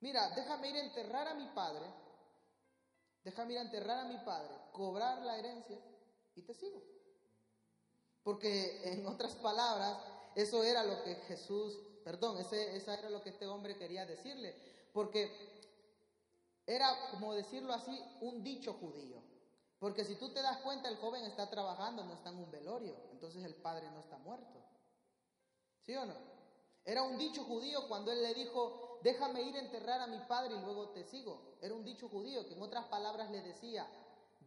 Mira, 0.00 0.30
déjame 0.30 0.68
ir 0.68 0.76
a 0.76 0.80
enterrar 0.80 1.28
a 1.28 1.34
mi 1.34 1.46
padre, 1.48 1.86
déjame 3.22 3.54
ir 3.54 3.58
a 3.58 3.62
enterrar 3.62 3.98
a 3.98 4.04
mi 4.04 4.18
padre, 4.18 4.54
cobrar 4.72 5.22
la 5.22 5.38
herencia 5.38 5.78
y 6.34 6.42
te 6.42 6.54
sigo. 6.54 6.82
Porque 8.22 8.92
en 8.92 9.06
otras 9.06 9.34
palabras, 9.36 9.98
eso 10.34 10.62
era 10.62 10.84
lo 10.84 11.02
que 11.02 11.14
Jesús, 11.26 11.78
perdón, 12.04 12.38
ese, 12.38 12.76
esa 12.76 12.94
era 12.94 13.10
lo 13.10 13.22
que 13.22 13.30
este 13.30 13.46
hombre 13.46 13.76
quería 13.76 14.06
decirle, 14.06 14.54
porque 14.92 15.30
era, 16.66 17.10
como 17.10 17.34
decirlo 17.34 17.72
así, 17.72 17.98
un 18.20 18.42
dicho 18.44 18.74
judío. 18.74 19.22
Porque 19.78 20.04
si 20.04 20.14
tú 20.16 20.32
te 20.32 20.42
das 20.42 20.58
cuenta, 20.58 20.88
el 20.88 20.98
joven 20.98 21.24
está 21.24 21.48
trabajando, 21.48 22.04
no 22.04 22.12
está 22.12 22.28
en 22.28 22.38
un 22.38 22.50
velorio, 22.50 22.94
entonces 23.12 23.42
el 23.44 23.54
padre 23.54 23.90
no 23.90 24.00
está 24.00 24.18
muerto. 24.18 24.62
¿Sí 25.80 25.96
o 25.96 26.04
no? 26.04 26.14
Era 26.84 27.02
un 27.02 27.18
dicho 27.18 27.44
judío 27.44 27.88
cuando 27.88 28.12
él 28.12 28.22
le 28.22 28.34
dijo, 28.34 28.98
déjame 29.02 29.42
ir 29.42 29.56
a 29.56 29.60
enterrar 29.60 30.00
a 30.00 30.06
mi 30.06 30.18
padre 30.20 30.54
y 30.54 30.60
luego 30.60 30.90
te 30.90 31.04
sigo. 31.04 31.56
Era 31.60 31.74
un 31.74 31.84
dicho 31.84 32.08
judío 32.08 32.46
que 32.46 32.54
en 32.54 32.62
otras 32.62 32.86
palabras 32.86 33.30
le 33.30 33.40
decía, 33.40 33.86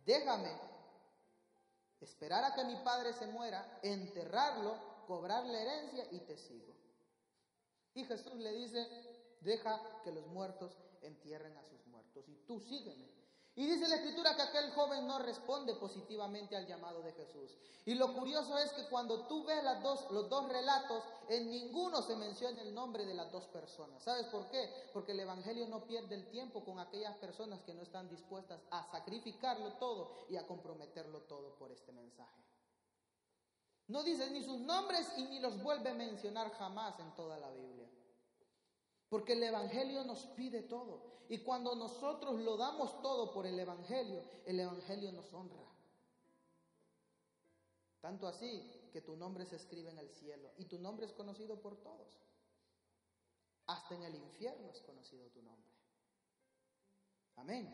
déjame 0.05 0.51
esperar 2.01 2.43
a 2.43 2.53
que 2.53 2.65
mi 2.65 2.75
padre 2.77 3.13
se 3.13 3.27
muera, 3.27 3.79
enterrarlo, 3.81 5.05
cobrar 5.07 5.45
la 5.45 5.61
herencia 5.61 6.05
y 6.11 6.19
te 6.19 6.37
sigo. 6.37 6.73
Y 7.93 8.05
Jesús 8.05 8.35
le 8.35 8.51
dice, 8.53 8.87
deja 9.41 9.79
que 10.03 10.11
los 10.11 10.25
muertos 10.27 10.75
entierren 11.01 11.55
a 11.57 11.63
sus 11.63 11.85
muertos 11.87 12.27
y 12.27 12.35
tú 12.45 12.59
sígueme. 12.59 13.12
Y 13.55 13.67
dice 13.67 13.87
la 13.87 13.95
escritura 13.95 14.35
que 14.35 14.41
aquel 14.41 14.71
joven 14.71 15.05
no 15.05 15.19
responde 15.19 15.75
positivamente 15.75 16.55
al 16.55 16.65
llamado 16.65 17.03
de 17.03 17.11
Jesús. 17.13 17.55
Y 17.85 17.93
lo 17.93 18.11
curioso 18.13 18.57
es 18.57 18.71
que 18.73 18.87
cuando 18.87 19.27
tú 19.27 19.43
ves 19.43 19.63
los 20.09 20.29
dos 20.29 20.49
relatos, 20.49 21.03
en 21.29 21.51
ninguno 21.51 22.01
se 22.01 22.15
menciona 22.15 22.61
el 22.63 22.73
nombre 22.73 23.05
de 23.05 23.13
las 23.13 23.31
dos 23.31 23.45
personas. 23.47 24.01
¿Sabes 24.01 24.25
por 24.27 24.49
qué? 24.49 24.89
Porque 24.91 25.11
el 25.11 25.19
Evangelio 25.19 25.67
no 25.67 25.85
pierde 25.85 26.15
el 26.15 26.29
tiempo 26.31 26.63
con 26.63 26.79
aquellas 26.79 27.15
personas 27.17 27.61
que 27.61 27.75
no 27.75 27.83
están 27.83 28.09
dispuestas 28.09 28.59
a 28.71 28.89
sacrificarlo 28.91 29.73
todo 29.73 30.25
y 30.29 30.37
a 30.37 30.47
comprometerlo 30.47 31.21
todo 31.21 31.55
por 31.55 31.71
este 31.71 31.91
mensaje. 31.91 32.41
No 33.87 34.01
dice 34.01 34.31
ni 34.31 34.43
sus 34.43 34.59
nombres 34.61 35.11
y 35.17 35.25
ni 35.25 35.39
los 35.39 35.61
vuelve 35.61 35.89
a 35.89 35.93
mencionar 35.93 36.51
jamás 36.53 36.99
en 36.99 37.13
toda 37.13 37.37
la 37.37 37.51
Biblia. 37.51 37.82
Porque 39.13 39.33
el 39.33 39.43
Evangelio 39.43 40.03
nos 40.05 40.25
pide 40.35 40.63
todo. 40.63 41.03
Y 41.29 41.37
cuando 41.43 41.75
nosotros 41.75 42.39
lo 42.39 42.57
damos 42.57 42.99
todo 43.03 43.31
por 43.31 43.45
el 43.45 43.59
Evangelio, 43.59 44.23
el 44.43 44.59
Evangelio 44.59 45.11
nos 45.11 45.31
honra. 45.35 45.63
Tanto 48.01 48.27
así 48.27 48.89
que 48.91 49.01
tu 49.01 49.15
nombre 49.15 49.45
se 49.45 49.57
escribe 49.57 49.91
en 49.91 49.99
el 49.99 50.09
cielo 50.09 50.49
y 50.57 50.65
tu 50.65 50.79
nombre 50.79 51.05
es 51.05 51.13
conocido 51.13 51.61
por 51.61 51.75
todos. 51.83 52.23
Hasta 53.67 53.93
en 53.93 54.01
el 54.01 54.15
infierno 54.15 54.71
es 54.71 54.81
conocido 54.81 55.29
tu 55.29 55.43
nombre. 55.43 55.71
Amén. 57.35 57.71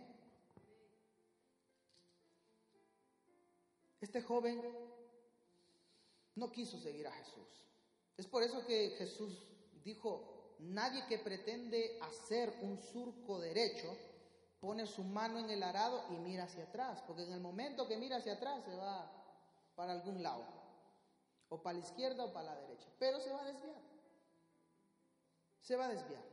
Este 4.02 4.22
joven 4.22 4.62
no 6.36 6.52
quiso 6.52 6.78
seguir 6.82 7.08
a 7.08 7.14
Jesús. 7.14 7.48
Es 8.18 8.28
por 8.28 8.44
eso 8.44 8.66
que 8.66 8.90
Jesús 8.98 9.48
dijo, 9.86 10.39
nadie 10.60 11.06
que 11.08 11.18
pretende 11.18 12.00
hacer 12.02 12.54
un 12.62 12.78
surco 12.78 13.40
derecho 13.40 13.96
pone 14.60 14.86
su 14.86 15.04
mano 15.04 15.40
en 15.40 15.50
el 15.50 15.64
arado 15.64 16.04
y 16.10 16.18
mira 16.18 16.44
hacia 16.44 16.66
atrás, 16.66 17.02
porque 17.08 17.24
en 17.24 17.32
el 17.32 17.40
momento 17.40 17.88
que 17.88 17.98
mira 17.98 18.18
hacia 18.18 18.34
atrás 18.34 18.64
se 18.66 18.76
va 18.76 19.10
para 19.76 19.94
algún 19.94 20.22
lado, 20.22 20.44
o 21.48 21.62
para 21.62 21.78
la 21.78 21.86
izquierda 21.86 22.26
o 22.26 22.34
para 22.34 22.54
la 22.54 22.62
derecha, 22.62 22.88
pero 23.00 23.20
se 23.20 23.32
va 23.32 23.42
a 23.42 23.46
desviar, 23.46 23.82
se 25.62 25.76
va 25.78 25.86
a 25.86 25.90
desviar. 25.90 26.24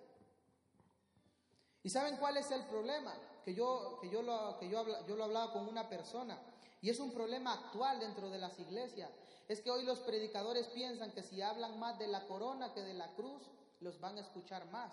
¿Y 1.84 1.90
saben 1.90 2.16
cuál 2.16 2.36
es 2.36 2.50
el 2.50 2.64
problema? 2.64 3.14
Que 3.44 3.54
yo, 3.54 4.00
que 4.00 4.10
yo, 4.10 4.22
lo, 4.22 4.58
que 4.58 4.68
yo, 4.68 4.84
yo 5.06 5.14
lo 5.14 5.22
hablaba 5.22 5.52
con 5.52 5.68
una 5.68 5.88
persona, 5.88 6.36
y 6.80 6.90
es 6.90 6.98
un 6.98 7.12
problema 7.12 7.52
actual 7.52 8.00
dentro 8.00 8.28
de 8.28 8.38
las 8.38 8.58
iglesias, 8.58 9.10
es 9.46 9.60
que 9.60 9.70
hoy 9.70 9.84
los 9.84 10.00
predicadores 10.00 10.66
piensan 10.68 11.12
que 11.12 11.22
si 11.22 11.40
hablan 11.40 11.78
más 11.78 11.96
de 12.00 12.08
la 12.08 12.26
corona 12.26 12.74
que 12.74 12.82
de 12.82 12.94
la 12.94 13.14
cruz, 13.14 13.42
los 13.87 14.01
van 14.01 14.18
a 14.18 14.20
escuchar 14.20 14.68
más. 14.70 14.92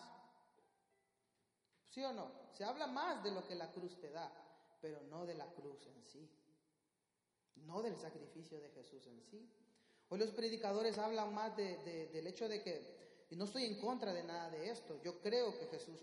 ¿Sí 1.89 2.03
o 2.03 2.13
no? 2.13 2.31
Se 2.53 2.63
habla 2.63 2.85
más 2.85 3.23
de 3.23 3.31
lo 3.31 3.45
que 3.47 3.55
la 3.55 3.71
cruz 3.71 3.99
te 3.99 4.11
da, 4.11 4.31
pero 4.81 5.01
no 5.09 5.25
de 5.25 5.33
la 5.33 5.47
cruz 5.47 5.87
en 5.87 6.03
sí. 6.05 6.29
No 7.55 7.81
del 7.81 7.97
sacrificio 7.97 8.59
de 8.59 8.69
Jesús 8.69 9.07
en 9.07 9.19
sí. 9.23 9.49
Hoy 10.09 10.19
los 10.19 10.29
predicadores 10.29 10.99
hablan 10.99 11.33
más 11.33 11.55
del 11.57 12.27
hecho 12.27 12.47
de 12.47 12.61
que, 12.61 13.25
y 13.31 13.35
no 13.35 13.45
estoy 13.45 13.65
en 13.65 13.79
contra 13.79 14.13
de 14.13 14.23
nada 14.23 14.51
de 14.51 14.69
esto, 14.69 15.01
yo 15.01 15.19
creo 15.21 15.57
que 15.57 15.65
Jesús 15.67 15.99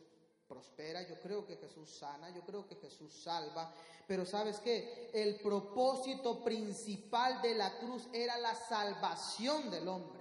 prospera, 0.49 1.07
yo 1.09 1.21
creo 1.21 1.47
que 1.47 1.57
Jesús 1.59 1.89
sana, 1.91 2.31
yo 2.31 2.43
creo 2.43 2.67
que 2.67 2.75
Jesús 2.75 3.15
salva, 3.15 3.73
pero 4.09 4.27
sabes 4.27 4.59
qué, 4.59 5.11
el 5.15 5.37
propósito 5.37 6.43
principal 6.43 7.41
de 7.41 7.55
la 7.55 7.79
cruz 7.79 8.09
era 8.13 8.37
la 8.39 8.57
salvación 8.57 9.71
del 9.71 9.87
hombre 9.87 10.20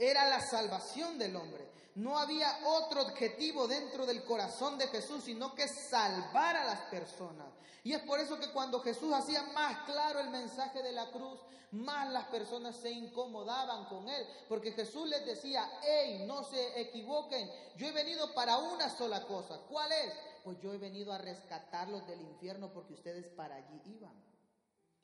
era 0.00 0.26
la 0.28 0.40
salvación 0.40 1.18
del 1.18 1.36
hombre. 1.36 1.68
No 1.94 2.18
había 2.18 2.58
otro 2.64 3.02
objetivo 3.02 3.68
dentro 3.68 4.06
del 4.06 4.24
corazón 4.24 4.78
de 4.78 4.88
Jesús, 4.88 5.24
sino 5.24 5.54
que 5.54 5.68
salvar 5.68 6.56
a 6.56 6.64
las 6.64 6.80
personas. 6.82 7.48
Y 7.84 7.92
es 7.92 8.02
por 8.02 8.18
eso 8.18 8.38
que 8.38 8.50
cuando 8.50 8.80
Jesús 8.80 9.12
hacía 9.12 9.42
más 9.54 9.84
claro 9.84 10.20
el 10.20 10.30
mensaje 10.30 10.82
de 10.82 10.92
la 10.92 11.10
cruz, 11.10 11.38
más 11.72 12.10
las 12.10 12.24
personas 12.26 12.76
se 12.76 12.90
incomodaban 12.90 13.84
con 13.86 14.08
él. 14.08 14.26
Porque 14.48 14.72
Jesús 14.72 15.06
les 15.06 15.26
decía, 15.26 15.70
hey, 15.82 16.24
no 16.26 16.44
se 16.44 16.80
equivoquen, 16.80 17.50
yo 17.76 17.86
he 17.86 17.92
venido 17.92 18.32
para 18.32 18.56
una 18.56 18.88
sola 18.88 19.26
cosa. 19.26 19.58
¿Cuál 19.68 19.92
es? 19.92 20.14
Pues 20.44 20.58
yo 20.60 20.72
he 20.72 20.78
venido 20.78 21.12
a 21.12 21.18
rescatarlos 21.18 22.06
del 22.06 22.22
infierno 22.22 22.72
porque 22.72 22.94
ustedes 22.94 23.26
para 23.26 23.56
allí 23.56 23.82
iban. 23.84 24.14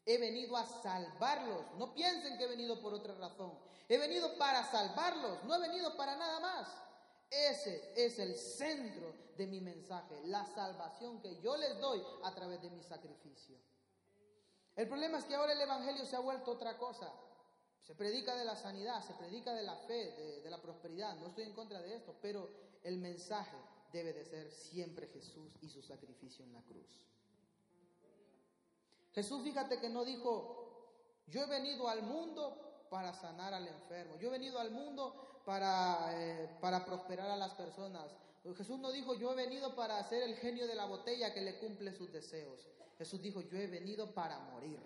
He 0.07 0.17
venido 0.17 0.57
a 0.57 0.65
salvarlos. 0.65 1.65
No 1.77 1.93
piensen 1.93 2.39
que 2.39 2.45
he 2.45 2.49
venido 2.49 2.81
por 2.81 2.95
otra 2.95 3.15
razón. 3.15 3.59
He 3.89 3.99
venido 3.99 4.37
para 4.37 4.65
salvarlos, 4.65 5.45
no 5.45 5.55
he 5.55 5.61
venido 5.61 5.97
para 5.97 6.17
nada 6.17 6.41
más. 6.41 6.69
Ese 7.31 7.93
es 7.97 8.19
el 8.19 8.37
centro 8.37 9.15
de 9.37 9.47
mi 9.47 9.61
mensaje, 9.61 10.21
la 10.27 10.45
salvación 10.47 11.21
que 11.21 11.41
yo 11.41 11.57
les 11.57 11.79
doy 11.79 12.03
a 12.25 12.35
través 12.35 12.61
de 12.63 12.71
mi 12.71 12.83
sacrificio. 12.83 13.57
El 14.75 14.89
problema 14.89 15.19
es 15.19 15.25
que 15.25 15.35
ahora 15.35 15.53
el 15.53 15.61
Evangelio 15.61 16.05
se 16.05 16.17
ha 16.17 16.21
vuelto 16.21 16.53
otra 16.53 16.77
cosa. 16.77 17.13
Se 17.81 17.95
predica 17.95 18.35
de 18.35 18.45
la 18.45 18.57
sanidad, 18.57 19.03
se 19.07 19.15
predica 19.15 19.55
de 19.55 19.63
la 19.63 19.77
fe, 19.77 20.41
de, 20.43 20.51
la 20.51 20.61
prosperidad. 20.61 21.17
No 21.17 21.29
estoy 21.29 21.45
en 21.45 21.55
contra 21.55 21.81
de 21.81 21.95
esto, 21.95 22.17
pero 22.21 22.51
el 22.83 22.99
mensaje 22.99 23.57
debe 23.93 24.13
de 24.13 24.25
ser 24.25 24.51
siempre 24.51 25.07
Jesús 25.07 25.57
y 25.63 25.69
su 25.69 25.83
sacrificio 25.83 26.45
en 26.45 26.53
la 26.53 26.63
cruz. 26.63 27.07
Jesús, 29.13 29.43
fíjate 29.43 29.81
que 29.81 29.89
no 29.89 30.05
dijo, 30.05 30.91
yo 31.29 31.43
he 31.43 31.47
venido 31.47 31.89
al 31.89 32.03
mundo 32.03 32.66
para 32.89 33.13
sanar 33.13 33.55
al 33.55 33.67
enfermo, 33.67 34.17
yo 34.19 34.29
he 34.29 34.33
venido 34.33 34.59
al 34.59 34.71
mundo 34.71 35.43
para, 35.45 36.11
eh, 36.13 36.49
para 36.61 36.85
prosperar 36.85 37.31
a 37.31 37.37
las 37.37 37.53
personas. 37.55 38.17
Jesús 38.57 38.79
no 38.79 38.93
dijo, 38.93 39.15
yo 39.15 39.33
he 39.33 39.35
venido 39.35 39.75
para 39.75 40.03
ser 40.05 40.23
el 40.23 40.37
genio 40.37 40.67
de 40.67 40.75
la 40.77 40.87
botella 40.87 41.35
que 41.35 41.41
le 41.41 41.59
cumple 41.59 41.93
sus 41.93 42.13
deseos. 42.13 42.67
Jesús 42.97 43.21
dijo, 43.21 43.41
yo 43.43 43.59
he 43.59 43.67
venido 43.67 44.15
para 44.15 44.39
morir 44.39 44.81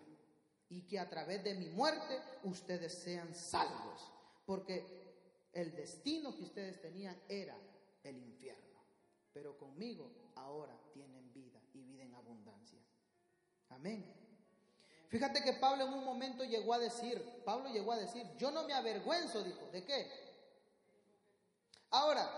y 0.70 0.82
que 0.82 0.98
a 0.98 1.08
través 1.08 1.42
de 1.44 1.54
mi 1.54 1.68
muerte 1.68 2.18
ustedes 2.44 2.94
sean 2.94 3.34
salvos, 3.34 4.10
porque 4.46 5.48
el 5.52 5.74
destino 5.74 6.34
que 6.36 6.44
ustedes 6.44 6.80
tenían 6.80 7.20
era 7.28 7.56
el 8.04 8.16
infierno, 8.16 8.80
pero 9.32 9.58
conmigo 9.58 10.10
ahora 10.36 10.78
tienen 10.92 11.32
vida 11.32 11.60
y 11.74 11.82
vida 11.82 12.04
en 12.04 12.14
abundancia. 12.14 12.78
Amén. 13.70 14.19
Fíjate 15.10 15.42
que 15.42 15.54
Pablo 15.54 15.86
en 15.86 15.92
un 15.92 16.04
momento 16.04 16.44
llegó 16.44 16.72
a 16.72 16.78
decir, 16.78 17.20
Pablo 17.44 17.68
llegó 17.68 17.90
a 17.90 17.96
decir, 17.96 18.24
yo 18.38 18.52
no 18.52 18.62
me 18.62 18.72
avergüenzo, 18.72 19.42
dijo, 19.42 19.66
¿de 19.72 19.84
qué? 19.84 20.08
Ahora, 21.90 22.30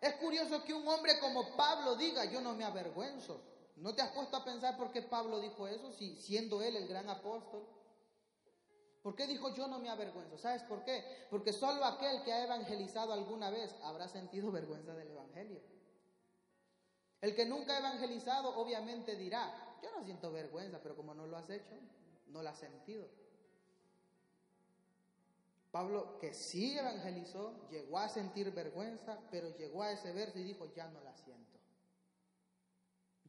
es 0.00 0.14
curioso 0.14 0.64
que 0.64 0.72
un 0.72 0.88
hombre 0.88 1.18
como 1.20 1.54
Pablo 1.54 1.96
diga, 1.96 2.24
yo 2.24 2.40
no 2.40 2.54
me 2.54 2.64
avergüenzo. 2.64 3.40
¿No 3.76 3.94
te 3.94 4.00
has 4.00 4.12
puesto 4.12 4.38
a 4.38 4.44
pensar 4.44 4.76
por 4.78 4.90
qué 4.90 5.02
Pablo 5.02 5.38
dijo 5.40 5.68
eso, 5.68 5.92
si 5.92 6.16
siendo 6.16 6.62
él 6.62 6.76
el 6.76 6.88
gran 6.88 7.10
apóstol? 7.10 7.66
¿Por 9.02 9.14
qué 9.14 9.26
dijo 9.26 9.52
yo 9.54 9.68
no 9.68 9.78
me 9.78 9.90
avergüenzo? 9.90 10.38
¿Sabes 10.38 10.62
por 10.62 10.82
qué? 10.82 11.26
Porque 11.28 11.52
solo 11.52 11.84
aquel 11.84 12.22
que 12.22 12.32
ha 12.32 12.44
evangelizado 12.44 13.12
alguna 13.12 13.50
vez 13.50 13.74
habrá 13.82 14.08
sentido 14.08 14.50
vergüenza 14.52 14.94
del 14.94 15.10
Evangelio. 15.10 15.60
El 17.20 17.34
que 17.34 17.44
nunca 17.44 17.74
ha 17.74 17.80
evangelizado 17.80 18.56
obviamente 18.56 19.14
dirá, 19.16 19.76
yo 19.82 19.90
no 19.94 20.02
siento 20.04 20.32
vergüenza, 20.32 20.80
pero 20.82 20.96
como 20.96 21.14
no 21.14 21.26
lo 21.26 21.36
has 21.36 21.50
hecho, 21.50 21.74
no 22.28 22.42
lo 22.42 22.48
has 22.48 22.58
sentido. 22.58 23.08
Pablo, 25.70 26.18
que 26.20 26.32
sí 26.32 26.78
evangelizó, 26.78 27.68
llegó 27.68 27.98
a 27.98 28.08
sentir 28.08 28.52
vergüenza, 28.52 29.18
pero 29.30 29.48
llegó 29.56 29.82
a 29.82 29.90
ese 29.90 30.12
verso 30.12 30.38
y 30.38 30.44
dijo, 30.44 30.72
ya 30.72 30.88
no 30.88 31.00
la 31.00 31.16
siento. 31.16 31.58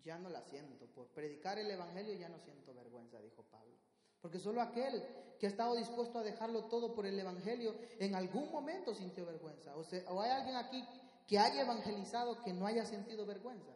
Ya 0.04 0.20
no 0.20 0.30
la 0.30 0.44
siento. 0.44 0.86
Por 0.86 1.08
predicar 1.08 1.58
el 1.58 1.72
Evangelio 1.72 2.14
ya 2.14 2.30
no 2.30 2.38
siento 2.38 2.76
vergüenza, 2.76 3.20
dijo 3.20 3.42
Pablo. 3.50 3.74
Porque 4.22 4.40
solo 4.40 4.62
aquel 4.62 5.04
que 5.40 5.48
ha 5.48 5.50
estado 5.50 5.76
dispuesto 5.76 6.20
a 6.20 6.24
dejarlo 6.24 6.66
todo 6.66 6.94
por 6.94 7.08
el 7.08 7.20
Evangelio 7.20 7.76
en 7.98 8.14
algún 8.14 8.52
momento 8.52 8.94
sintió 8.94 9.26
vergüenza. 9.26 9.76
O, 9.76 9.84
sea, 9.84 10.04
o 10.12 10.22
hay 10.22 10.30
alguien 10.30 10.56
aquí 10.56 10.86
que 11.28 11.40
haya 11.40 11.62
evangelizado 11.62 12.44
que 12.44 12.54
no 12.54 12.68
haya 12.68 12.86
sentido 12.86 13.26
vergüenza. 13.26 13.72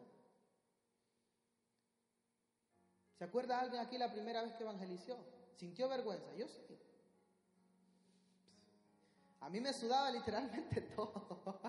¿Se 3.20 3.26
acuerda 3.26 3.60
alguien 3.60 3.82
aquí 3.82 3.98
la 3.98 4.10
primera 4.10 4.40
vez 4.40 4.54
que 4.54 4.62
evangelizó? 4.62 5.14
¿Sintió 5.54 5.90
vergüenza? 5.90 6.32
Yo 6.36 6.48
sí. 6.48 6.80
A 9.40 9.50
mí 9.50 9.60
me 9.60 9.74
sudaba 9.74 10.10
literalmente 10.10 10.80
todo. 10.96 11.60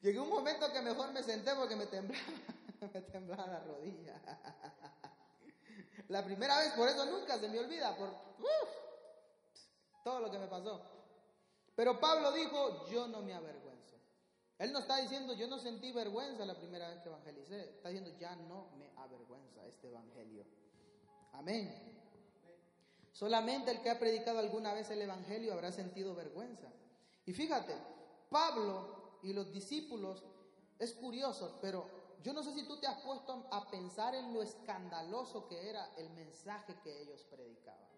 Llegué 0.00 0.20
un 0.20 0.28
momento 0.28 0.72
que 0.72 0.80
mejor 0.80 1.12
me 1.12 1.24
senté 1.24 1.56
porque 1.56 1.74
me 1.74 1.86
temblaba, 1.86 2.22
me 2.94 3.00
temblaba 3.00 3.46
la 3.48 3.58
rodilla. 3.64 4.14
La 6.06 6.24
primera 6.24 6.60
vez, 6.60 6.72
por 6.74 6.88
eso 6.88 7.04
nunca 7.06 7.36
se 7.36 7.48
me 7.48 7.58
olvida, 7.58 7.96
por 7.96 8.14
todo 10.04 10.20
lo 10.20 10.30
que 10.30 10.38
me 10.38 10.46
pasó. 10.46 10.80
Pero 11.74 11.98
Pablo 11.98 12.30
dijo, 12.30 12.86
yo 12.86 13.08
no 13.08 13.22
me 13.22 13.34
avergüenzo. 13.34 13.67
Él 14.58 14.72
no 14.72 14.80
está 14.80 14.96
diciendo, 14.96 15.34
yo 15.34 15.46
no 15.46 15.58
sentí 15.58 15.92
vergüenza 15.92 16.44
la 16.44 16.58
primera 16.58 16.88
vez 16.88 17.00
que 17.00 17.08
evangelicé. 17.08 17.70
Está 17.76 17.90
diciendo, 17.90 18.16
ya 18.18 18.34
no 18.34 18.70
me 18.76 18.90
avergüenza 18.96 19.64
este 19.66 19.88
evangelio. 19.88 20.44
Amén. 21.32 21.98
Solamente 23.12 23.70
el 23.70 23.80
que 23.80 23.90
ha 23.90 23.98
predicado 23.98 24.38
alguna 24.38 24.72
vez 24.74 24.90
el 24.90 25.02
Evangelio 25.02 25.52
habrá 25.52 25.72
sentido 25.72 26.14
vergüenza. 26.14 26.72
Y 27.26 27.32
fíjate, 27.32 27.74
Pablo 28.30 29.18
y 29.22 29.32
los 29.32 29.52
discípulos, 29.52 30.22
es 30.78 30.92
curioso, 30.94 31.58
pero 31.60 31.90
yo 32.22 32.32
no 32.32 32.42
sé 32.42 32.54
si 32.54 32.62
tú 32.62 32.78
te 32.78 32.86
has 32.86 33.00
puesto 33.00 33.48
a 33.50 33.68
pensar 33.70 34.14
en 34.14 34.32
lo 34.32 34.42
escandaloso 34.42 35.48
que 35.48 35.68
era 35.68 35.94
el 35.96 36.10
mensaje 36.10 36.76
que 36.82 37.02
ellos 37.02 37.24
predicaban. 37.24 37.88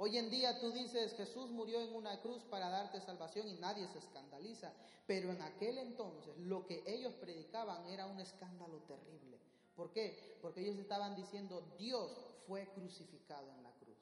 Hoy 0.00 0.16
en 0.16 0.30
día 0.30 0.60
tú 0.60 0.70
dices, 0.70 1.14
Jesús 1.16 1.50
murió 1.50 1.80
en 1.82 1.92
una 1.92 2.20
cruz 2.20 2.44
para 2.44 2.68
darte 2.68 3.00
salvación 3.00 3.48
y 3.48 3.54
nadie 3.54 3.86
se 3.88 3.98
escandaliza, 3.98 4.72
pero 5.08 5.32
en 5.32 5.42
aquel 5.42 5.76
entonces 5.76 6.38
lo 6.38 6.64
que 6.66 6.84
ellos 6.86 7.14
predicaban 7.14 7.84
era 7.88 8.06
un 8.06 8.20
escándalo 8.20 8.78
terrible. 8.82 9.40
¿Por 9.74 9.90
qué? 9.90 10.38
Porque 10.40 10.60
ellos 10.60 10.78
estaban 10.78 11.16
diciendo, 11.16 11.74
Dios 11.76 12.12
fue 12.46 12.68
crucificado 12.74 13.50
en 13.50 13.62
la 13.64 13.72
cruz. 13.72 13.98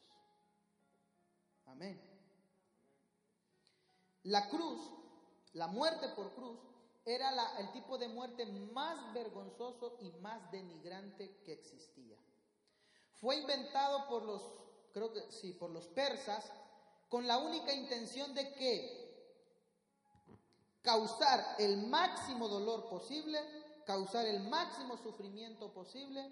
Amén. 1.65 1.99
La 4.25 4.51
cruz, 4.51 4.91
la 5.55 5.67
muerte 5.67 6.09
por 6.11 6.35
cruz, 6.35 6.59
era 7.07 7.59
el 7.59 7.73
tipo 7.73 7.97
de 7.97 8.09
muerte 8.09 8.45
más 8.45 9.15
vergonzoso 9.15 9.97
y 10.03 10.11
más 10.21 10.51
denigrante 10.51 11.41
que 11.45 11.55
existía. 11.55 12.19
Fue 13.13 13.37
inventado 13.37 14.09
por 14.09 14.25
los, 14.25 14.43
creo 14.97 15.13
que 15.13 15.31
sí, 15.31 15.53
por 15.53 15.69
los 15.69 15.89
persas, 15.89 16.43
con 17.11 17.27
la 17.27 17.37
única 17.37 17.71
intención 17.71 18.33
de 18.33 18.51
que 18.55 19.05
causar 20.81 21.57
el 21.59 21.87
máximo 21.89 22.49
dolor 22.49 22.89
posible, 22.89 23.39
causar 23.85 24.25
el 24.25 24.49
máximo 24.49 24.97
sufrimiento 24.97 25.71
posible 25.75 26.27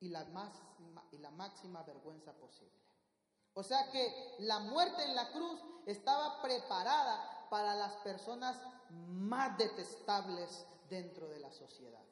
y 0.00 0.08
la, 0.08 0.24
máxima, 0.24 1.04
y 1.12 1.18
la 1.18 1.30
máxima 1.32 1.82
vergüenza 1.82 2.32
posible. 2.32 2.80
O 3.52 3.62
sea 3.62 3.90
que 3.90 4.36
la 4.38 4.58
muerte 4.60 5.04
en 5.04 5.14
la 5.14 5.30
cruz 5.32 5.60
estaba 5.84 6.40
preparada 6.40 7.46
para 7.50 7.74
las 7.74 7.92
personas 7.96 8.56
más 8.88 9.58
detestables 9.58 10.64
dentro 10.88 11.28
de 11.28 11.40
la 11.40 11.52
sociedad. 11.52 12.05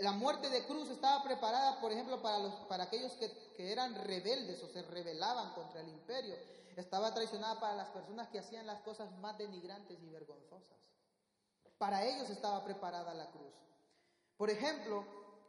La 0.00 0.12
muerte 0.12 0.50
de 0.50 0.66
cruz 0.66 0.90
estaba 0.90 1.22
preparada, 1.22 1.80
por 1.80 1.90
ejemplo, 1.90 2.20
para, 2.20 2.38
los, 2.38 2.52
para 2.68 2.84
aquellos 2.84 3.12
que, 3.12 3.30
que 3.56 3.72
eran 3.72 3.94
rebeldes 3.94 4.62
o 4.62 4.68
se 4.68 4.82
rebelaban 4.82 5.54
contra 5.54 5.80
el 5.80 5.88
imperio. 5.88 6.36
Estaba 6.76 7.14
traicionada 7.14 7.58
para 7.58 7.74
las 7.76 7.88
personas 7.88 8.28
que 8.28 8.38
hacían 8.38 8.66
las 8.66 8.80
cosas 8.82 9.10
más 9.18 9.38
denigrantes 9.38 9.98
y 10.02 10.08
vergonzosas. 10.10 10.76
Para 11.78 12.04
ellos 12.04 12.28
estaba 12.28 12.62
preparada 12.62 13.14
la 13.14 13.30
cruz. 13.30 13.54
Por 14.36 14.50
ejemplo, 14.50 15.02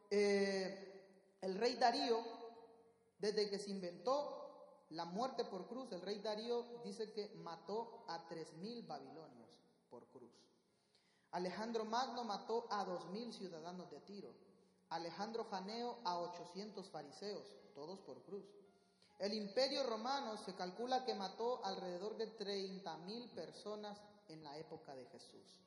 eh, 0.10 1.38
el 1.42 1.58
rey 1.58 1.76
Darío, 1.76 2.24
desde 3.20 3.50
que 3.50 3.60
se 3.60 3.70
inventó 3.70 4.86
la 4.92 5.04
muerte 5.04 5.44
por 5.44 5.68
cruz, 5.68 5.92
el 5.92 6.02
rey 6.02 6.20
Darío 6.20 6.82
dice 6.86 7.12
que 7.12 7.34
mató 7.36 8.06
a 8.08 8.28
tres 8.30 8.54
mil 8.54 8.84
babilonios 8.84 9.50
por 9.90 10.08
cruz. 10.08 10.51
Alejandro 11.32 11.86
Magno 11.86 12.24
mató 12.24 12.68
a 12.70 12.84
dos 12.84 13.06
mil 13.10 13.34
ciudadanos 13.34 13.90
de 13.90 14.00
Tiro. 14.02 14.34
Alejandro 14.90 15.46
Janeo 15.46 16.00
a 16.04 16.20
800 16.20 16.90
fariseos, 16.90 17.48
todos 17.74 18.00
por 18.00 18.22
cruz. 18.24 18.44
El 19.20 19.34
imperio 19.34 19.84
romano 19.84 20.36
se 20.38 20.54
calcula 20.56 21.06
que 21.06 21.14
mató 21.14 21.64
alrededor 21.64 22.18
de 22.18 22.28
30 22.28 22.98
mil 22.98 23.30
personas 23.30 24.02
en 24.28 24.44
la 24.44 24.58
época 24.58 24.94
de 24.96 25.06
Jesús. 25.06 25.62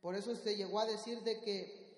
Por 0.00 0.14
eso 0.14 0.34
se 0.34 0.56
llegó 0.56 0.80
a 0.80 0.86
decir 0.86 1.22
de 1.22 1.40
que 1.40 1.90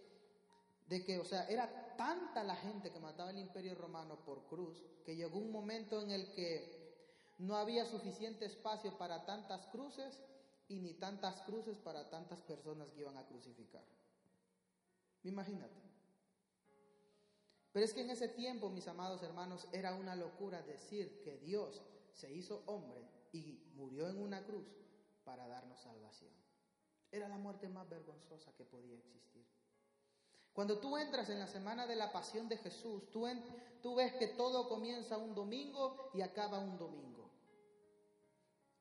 de 0.88 1.05
que, 1.05 1.18
o 1.18 1.25
sea, 1.25 1.47
era 1.49 1.95
tanta 1.97 2.45
la 2.45 2.57
gente 2.57 2.90
que 2.90 3.01
mataba 3.01 3.31
el 3.31 3.38
imperio 3.38 3.75
romano 3.75 4.16
por 4.27 4.42
cruz, 4.49 4.83
que 5.07 5.16
llegó 5.16 5.38
un 5.38 5.51
momento 5.51 6.03
en 6.03 6.11
el 6.11 6.31
que 6.33 6.83
no 7.38 7.57
había 7.57 7.87
suficiente 7.87 8.45
espacio 8.45 8.99
para 8.99 9.25
tantas 9.25 9.66
cruces 9.68 10.18
y 10.73 10.81
ni 10.81 10.95
tantas 10.95 11.43
cruces 11.43 11.77
para 11.79 12.09
tantas 12.09 12.41
personas 12.43 12.91
que 12.91 13.01
iban 13.01 13.17
a 13.19 13.27
crucificar. 13.27 13.85
Imagínate. 15.25 15.81
Pero 17.73 17.85
es 17.85 17.93
que 17.95 18.01
en 18.01 18.11
ese 18.11 18.29
tiempo, 18.29 18.71
mis 18.71 18.89
amados 18.89 19.23
hermanos, 19.23 19.69
era 19.73 19.95
una 19.95 20.17
locura 20.17 20.63
decir 20.63 21.23
que 21.23 21.39
Dios 21.39 21.83
se 22.13 22.33
hizo 22.33 22.63
hombre 22.67 23.07
y 23.33 23.63
murió 23.75 24.09
en 24.09 24.21
una 24.21 24.45
cruz 24.45 24.67
para 25.25 25.47
darnos 25.47 25.81
salvación. 25.81 26.33
Era 27.11 27.29
la 27.29 27.39
muerte 27.39 27.69
más 27.69 27.89
vergonzosa 27.89 28.53
que 28.57 28.65
podía 28.65 28.97
existir. 28.97 29.47
Cuando 30.53 30.79
tú 30.81 30.99
entras 30.99 31.31
en 31.31 31.39
la 31.39 31.47
semana 31.47 31.87
de 31.87 31.97
la 31.97 32.13
pasión 32.13 32.49
de 32.49 32.59
Jesús, 32.59 33.11
tú, 33.11 33.27
tú 33.83 33.95
ves 33.95 34.13
que 34.15 34.29
todo 34.29 34.69
comienza 34.69 35.17
un 35.17 35.35
domingo 35.35 36.11
y 36.15 36.21
acaba 36.21 36.59
un 36.59 36.77
domingo. 36.77 37.12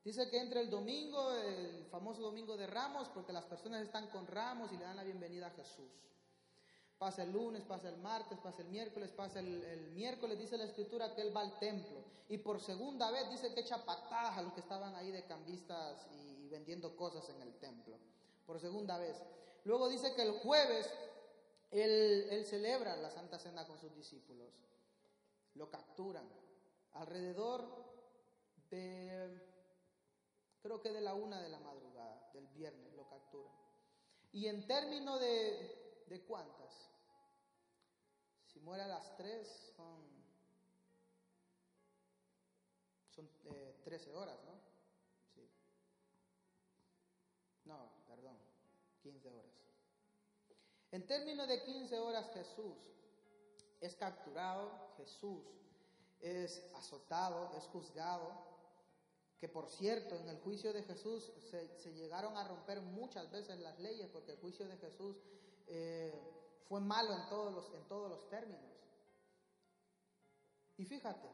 Dice 0.03 0.29
que 0.29 0.39
entra 0.39 0.61
el 0.61 0.69
domingo, 0.69 1.31
el 1.31 1.85
famoso 1.91 2.21
domingo 2.21 2.57
de 2.57 2.65
ramos, 2.65 3.07
porque 3.09 3.31
las 3.31 3.45
personas 3.45 3.83
están 3.83 4.07
con 4.07 4.25
ramos 4.25 4.71
y 4.71 4.77
le 4.77 4.83
dan 4.83 4.95
la 4.95 5.03
bienvenida 5.03 5.47
a 5.47 5.51
Jesús. 5.51 5.91
Pasa 6.97 7.21
el 7.23 7.31
lunes, 7.31 7.63
pasa 7.63 7.89
el 7.89 7.97
martes, 7.97 8.39
pasa 8.39 8.63
el 8.63 8.69
miércoles, 8.69 9.11
pasa 9.11 9.39
el, 9.39 9.91
miércoles, 9.93 10.39
dice 10.39 10.57
la 10.57 10.63
escritura 10.65 11.13
que 11.13 11.21
él 11.21 11.35
va 11.35 11.41
al 11.41 11.59
templo. 11.59 12.03
Y 12.29 12.39
por 12.39 12.59
segunda 12.59 13.11
vez 13.11 13.29
dice 13.29 13.53
que 13.53 13.61
echa 13.61 13.85
patadas 13.85 14.37
a 14.37 14.41
los 14.41 14.53
que 14.53 14.61
estaban 14.61 14.95
ahí 14.95 15.11
de 15.11 15.23
cambistas 15.25 16.07
y, 16.11 16.47
vendiendo 16.47 16.95
cosas 16.95 17.29
en 17.29 17.41
el 17.41 17.53
templo. 17.59 17.97
Por 18.45 18.59
segunda 18.59 18.97
vez. 18.97 19.21
Luego 19.65 19.87
dice 19.87 20.13
que 20.15 20.23
el 20.23 20.31
jueves 20.39 20.89
él 21.69 22.43
celebra 22.45 22.97
la 22.97 23.09
Santa 23.09 23.37
Cena 23.39 23.65
con 23.67 23.77
sus 23.77 23.95
discípulos. 23.95 24.49
Lo 25.55 25.69
capturan. 25.69 26.27
Alrededor 26.93 27.65
de, 28.69 29.50
creo 30.61 30.81
que 30.81 30.91
de 30.91 31.01
la 31.01 31.13
una 31.13 31.41
de 31.41 31.49
la 31.49 31.59
madrugada, 31.59 32.29
del 32.33 32.47
viernes, 32.47 32.93
lo 32.93 33.07
capturan. 33.07 33.51
Y 34.31 34.47
en 34.47 34.65
términos 34.65 35.19
de, 35.19 36.03
de 36.07 36.21
cuántas, 36.23 36.89
si 38.45 38.59
muere 38.59 38.83
a 38.83 38.87
las 38.87 39.17
3, 39.17 39.73
son, 39.75 40.01
son 43.09 43.29
eh, 43.45 43.81
13 43.83 44.13
horas, 44.13 44.39
¿no? 44.45 44.53
Sí. 45.33 45.49
No, 47.65 47.89
perdón, 48.07 48.37
15 49.01 49.29
horas. 49.29 49.51
En 50.91 51.07
términos 51.07 51.47
de 51.47 51.63
15 51.63 51.99
horas 51.99 52.29
Jesús 52.33 52.75
es 53.79 53.95
capturado, 53.95 54.93
Jesús 54.97 55.43
es 56.19 56.63
azotado, 56.75 57.51
es 57.57 57.65
juzgado, 57.67 58.50
que 59.41 59.49
por 59.49 59.69
cierto 59.69 60.15
en 60.15 60.29
el 60.29 60.37
juicio 60.37 60.71
de 60.71 60.83
Jesús 60.83 61.33
se, 61.49 61.77
se 61.77 61.93
llegaron 61.93 62.37
a 62.37 62.47
romper 62.47 62.79
muchas 62.81 63.29
veces 63.29 63.59
las 63.59 63.77
leyes 63.79 64.07
porque 64.13 64.31
el 64.31 64.37
juicio 64.37 64.65
de 64.69 64.77
Jesús... 64.77 65.17
Eh, 65.67 66.31
fue 66.71 66.79
malo 66.79 67.13
en 67.13 67.27
todos 67.27 67.53
los, 67.53 67.73
en 67.73 67.83
todos 67.89 68.09
los 68.09 68.29
términos. 68.29 68.71
Y 70.77 70.85
fíjate, 70.85 71.27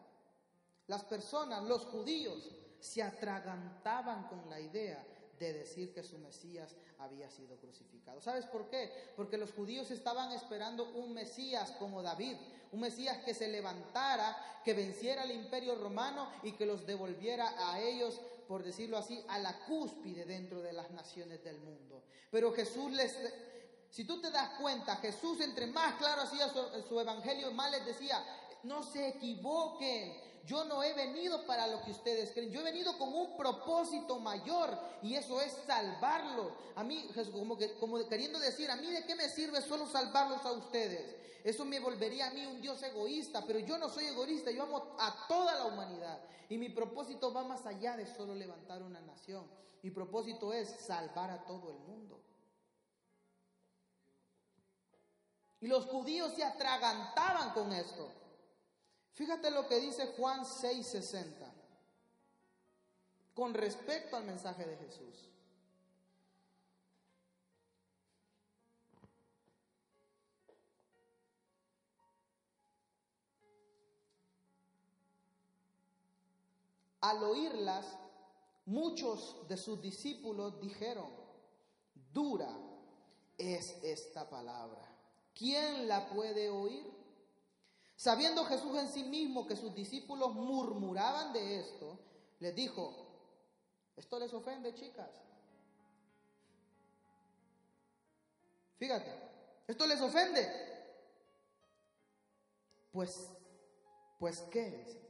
las 0.88 1.04
personas, 1.04 1.64
los 1.64 1.86
judíos, 1.86 2.50
se 2.80 3.04
atragantaban 3.04 4.28
con 4.30 4.50
la 4.50 4.60
idea 4.60 5.06
de 5.38 5.54
decir 5.54 5.94
que 5.94 6.02
su 6.02 6.18
Mesías 6.18 6.76
había 6.98 7.30
sido 7.30 7.56
crucificado. 7.58 8.20
¿Sabes 8.20 8.48
por 8.48 8.68
qué? 8.68 8.92
Porque 9.16 9.38
los 9.38 9.52
judíos 9.52 9.92
estaban 9.92 10.32
esperando 10.32 10.90
un 10.96 11.14
Mesías 11.14 11.70
como 11.74 12.02
David, 12.02 12.38
un 12.72 12.82
Mesías 12.82 13.18
que 13.24 13.34
se 13.34 13.48
levantara, 13.48 14.62
que 14.64 14.74
venciera 14.74 15.22
al 15.22 15.32
imperio 15.32 15.76
romano 15.76 16.30
y 16.44 16.52
que 16.52 16.66
los 16.66 16.86
devolviera 16.86 17.54
a 17.72 17.80
ellos, 17.80 18.20
por 18.48 18.64
decirlo 18.64 18.98
así, 18.98 19.24
a 19.30 19.40
la 19.40 19.58
cúspide 19.66 20.26
dentro 20.26 20.62
de 20.62 20.74
las 20.74 20.92
naciones 20.92 21.44
del 21.44 21.58
mundo. 21.60 22.04
Pero 22.30 22.52
Jesús 22.52 22.92
les, 22.92 23.16
si 23.90 24.04
tú 24.04 24.20
te 24.22 24.30
das 24.32 24.60
cuenta, 24.60 24.98
Jesús 24.98 25.40
entre 25.42 25.68
más 25.68 25.96
claro 25.96 26.24
hacía 26.24 26.50
su, 26.50 27.00
evangelio, 27.00 27.52
más 27.52 27.72
les 27.72 27.86
decía, 27.86 28.24
no 28.64 28.84
se 28.84 29.08
equivoquen, 29.08 30.22
yo 30.46 30.64
no 30.66 30.84
he 30.84 30.94
venido 30.94 31.46
para 31.46 31.68
lo 31.68 31.82
que 31.82 31.92
ustedes 31.92 32.32
creen, 32.32 32.52
yo 32.52 32.62
he 32.62 32.64
venido 32.64 32.98
con 32.98 33.14
un 33.14 33.36
propósito 33.36 34.20
mayor 34.20 34.78
y 35.02 35.16
eso 35.16 35.42
es 35.42 35.54
salvarlos. 35.66 36.52
A 36.76 36.84
mí, 36.84 37.10
como, 37.32 37.58
que, 37.58 37.74
como 37.76 38.08
queriendo 38.08 38.40
decir, 38.40 38.70
a 38.70 38.76
mí 38.76 38.92
de 38.92 39.06
qué 39.06 39.16
me 39.16 39.30
sirve 39.30 39.62
solo 39.62 39.88
salvarlos 39.88 40.46
a 40.46 40.52
ustedes. 40.52 41.17
Eso 41.44 41.66
me 41.66 41.80
volvería 41.80 42.28
a 42.28 42.32
mí 42.32 42.46
un 42.46 42.62
Dios 42.62 42.82
egoísta, 42.84 43.44
pero 43.46 43.60
yo 43.60 43.78
no 43.78 43.90
soy 43.90 44.06
egoísta, 44.06 44.52
yo 44.52 44.64
amo 44.64 44.96
a 45.00 45.28
toda 45.28 45.56
la 45.56 45.66
humanidad. 45.66 46.20
Y 46.50 46.58
mi 46.58 46.70
propósito 46.70 47.34
va 47.34 47.44
más 47.44 47.66
allá 47.66 47.96
de 47.98 48.06
solo 48.06 48.34
levantar 48.36 48.82
una 48.82 49.02
nación. 49.02 49.48
Mi 49.82 49.92
propósito 49.92 50.54
es 50.54 50.70
salvar 50.70 51.30
a 51.30 51.46
todo 51.46 51.70
el 51.70 51.80
mundo. 51.80 52.22
Y 55.60 55.68
los 55.68 55.86
judíos 55.86 56.34
se 56.34 56.44
atragantaban 56.44 57.52
con 57.52 57.74
esto. 57.74 58.10
Fíjate 59.14 59.50
lo 59.50 59.68
que 59.68 59.80
dice 59.80 60.14
Juan 60.18 60.46
6:60 60.46 61.54
con 63.34 63.54
respecto 63.54 64.16
al 64.16 64.26
mensaje 64.26 64.66
de 64.66 64.78
Jesús. 64.78 65.30
Al 77.10 77.24
oírlas, 77.24 77.86
muchos 78.66 79.48
de 79.48 79.56
sus 79.56 79.82
discípulos 79.82 80.60
dijeron, 80.60 81.10
dura 82.12 82.50
es 83.38 83.82
esta 83.84 84.30
palabra. 84.30 84.88
¿quién 85.38 85.88
la 85.88 86.10
puede 86.10 86.50
oír? 86.50 86.86
Sabiendo 87.96 88.44
Jesús 88.46 88.78
en 88.78 88.90
sí 88.90 89.04
mismo 89.04 89.48
que 89.48 89.56
sus 89.56 89.74
discípulos 89.74 90.34
murmuraban 90.34 91.34
de 91.34 91.60
esto, 91.60 92.00
les 92.40 92.56
dijo, 92.56 92.94
¿esto 93.96 94.20
les 94.20 94.34
ofende, 94.34 94.74
chicas? 94.76 95.10
Fíjate, 98.78 99.12
¿esto 99.68 99.88
les 99.88 100.02
ofende? 100.02 100.48
Pues, 102.92 103.30
pues 104.20 104.42
¿qué? 104.52 105.07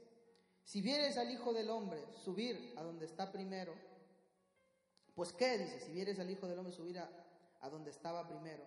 Si 0.68 0.82
vieres 0.82 1.18
al 1.18 1.32
Hijo 1.32 1.54
del 1.54 1.70
Hombre 1.70 2.04
subir 2.26 2.74
a 2.76 2.84
donde 2.84 3.06
está 3.06 3.32
primero, 3.32 3.74
pues 5.16 5.32
¿qué? 5.32 5.58
Dice, 5.58 5.80
si 5.80 5.94
vieres 5.94 6.20
al 6.20 6.30
Hijo 6.30 6.46
del 6.46 6.60
Hombre 6.60 6.74
subir 6.74 7.00
a, 7.00 7.10
a 7.62 7.70
donde 7.70 7.90
estaba 7.90 8.28
primero, 8.28 8.66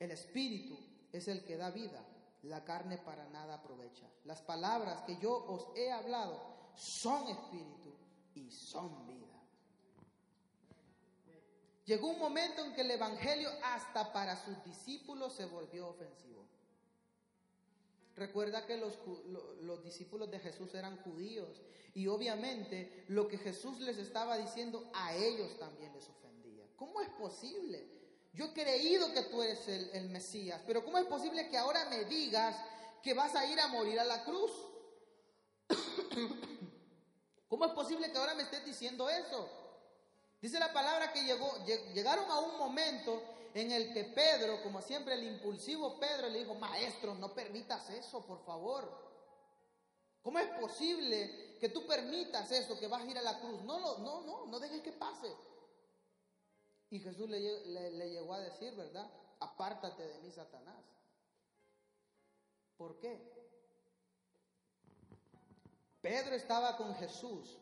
el 0.00 0.10
espíritu 0.10 0.76
es 1.12 1.28
el 1.28 1.44
que 1.44 1.56
da 1.56 1.70
vida, 1.70 2.04
la 2.42 2.64
carne 2.64 2.98
para 2.98 3.28
nada 3.28 3.54
aprovecha. 3.54 4.10
Las 4.24 4.42
palabras 4.42 5.02
que 5.02 5.16
yo 5.18 5.44
os 5.46 5.68
he 5.76 5.92
hablado 5.92 6.42
son 6.74 7.28
espíritu 7.28 7.94
y 8.34 8.50
son 8.50 9.06
vida. 9.06 9.40
Llegó 11.84 12.08
un 12.08 12.18
momento 12.18 12.64
en 12.64 12.74
que 12.74 12.80
el 12.80 12.90
Evangelio 12.90 13.48
hasta 13.62 14.12
para 14.12 14.44
sus 14.44 14.64
discípulos 14.64 15.34
se 15.34 15.46
volvió 15.46 15.86
ofensivo. 15.86 16.44
Recuerda 18.16 18.64
que 18.64 18.76
los, 18.76 18.98
los, 19.62 19.82
discípulos 19.82 20.30
de 20.30 20.38
Jesús 20.38 20.72
eran 20.74 20.96
judíos 20.98 21.60
y 21.94 22.06
obviamente 22.06 23.04
lo 23.08 23.26
que 23.26 23.38
Jesús 23.38 23.80
les 23.80 23.98
estaba 23.98 24.38
diciendo 24.38 24.88
a 24.94 25.14
ellos 25.16 25.58
también 25.58 25.92
les 25.92 26.08
ofendía. 26.08 26.64
¿Cómo 26.76 27.00
es 27.00 27.08
posible? 27.10 27.88
Yo 28.32 28.46
he 28.46 28.52
creído 28.52 29.12
que 29.12 29.22
tú 29.22 29.42
eres 29.42 29.66
el, 29.68 30.08
Mesías, 30.10 30.60
pero 30.66 30.84
¿cómo 30.84 30.98
es 30.98 31.06
posible 31.06 31.48
que 31.48 31.58
ahora 31.58 31.88
me 31.88 32.04
digas 32.04 32.56
que 33.02 33.14
vas 33.14 33.34
a 33.34 33.46
ir 33.46 33.58
a 33.58 33.68
morir 33.68 33.98
a 33.98 34.04
la 34.04 34.24
cruz? 34.24 34.52
¿Cómo 37.48 37.64
es 37.64 37.72
posible 37.72 38.12
que 38.12 38.18
ahora 38.18 38.34
me 38.34 38.44
estés 38.44 38.64
diciendo 38.64 39.08
eso? 39.08 39.48
Dice 40.40 40.58
la 40.60 40.72
palabra 40.72 41.12
que 41.12 41.24
llegó, 41.24 41.52
llegaron 41.94 42.30
a 42.30 42.38
un 42.38 42.58
momento 42.58 43.22
en 43.54 43.70
el 43.70 43.92
que 43.92 44.04
Pedro, 44.04 44.60
como 44.64 44.82
siempre 44.82 45.14
el 45.14 45.22
impulsivo 45.22 45.98
Pedro, 46.00 46.28
le 46.28 46.40
dijo, 46.40 46.54
maestro, 46.56 47.14
no 47.14 47.32
permitas 47.32 47.88
eso, 47.90 48.26
por 48.26 48.44
favor. 48.44 49.04
¿Cómo 50.22 50.40
es 50.40 50.48
posible 50.58 51.56
que 51.60 51.68
tú 51.68 51.86
permitas 51.86 52.50
eso, 52.50 52.78
que 52.78 52.88
vas 52.88 53.02
a 53.02 53.06
ir 53.06 53.16
a 53.16 53.22
la 53.22 53.38
cruz? 53.38 53.62
No, 53.62 53.78
no, 53.78 53.98
no, 53.98 54.22
no, 54.22 54.46
no 54.46 54.58
dejes 54.58 54.82
que 54.82 54.92
pase. 54.92 55.32
Y 56.90 56.98
Jesús 56.98 57.30
le, 57.30 57.90
le, 57.92 58.10
llegó 58.10 58.34
a 58.34 58.40
decir, 58.40 58.74
¿verdad? 58.74 59.08
Apártate 59.38 60.02
de 60.02 60.18
mí, 60.18 60.32
Satanás. 60.32 60.84
¿Por 62.76 62.98
qué? 62.98 63.32
Pedro 66.00 66.34
estaba 66.34 66.76
con 66.76 66.92
Jesús. 66.96 67.56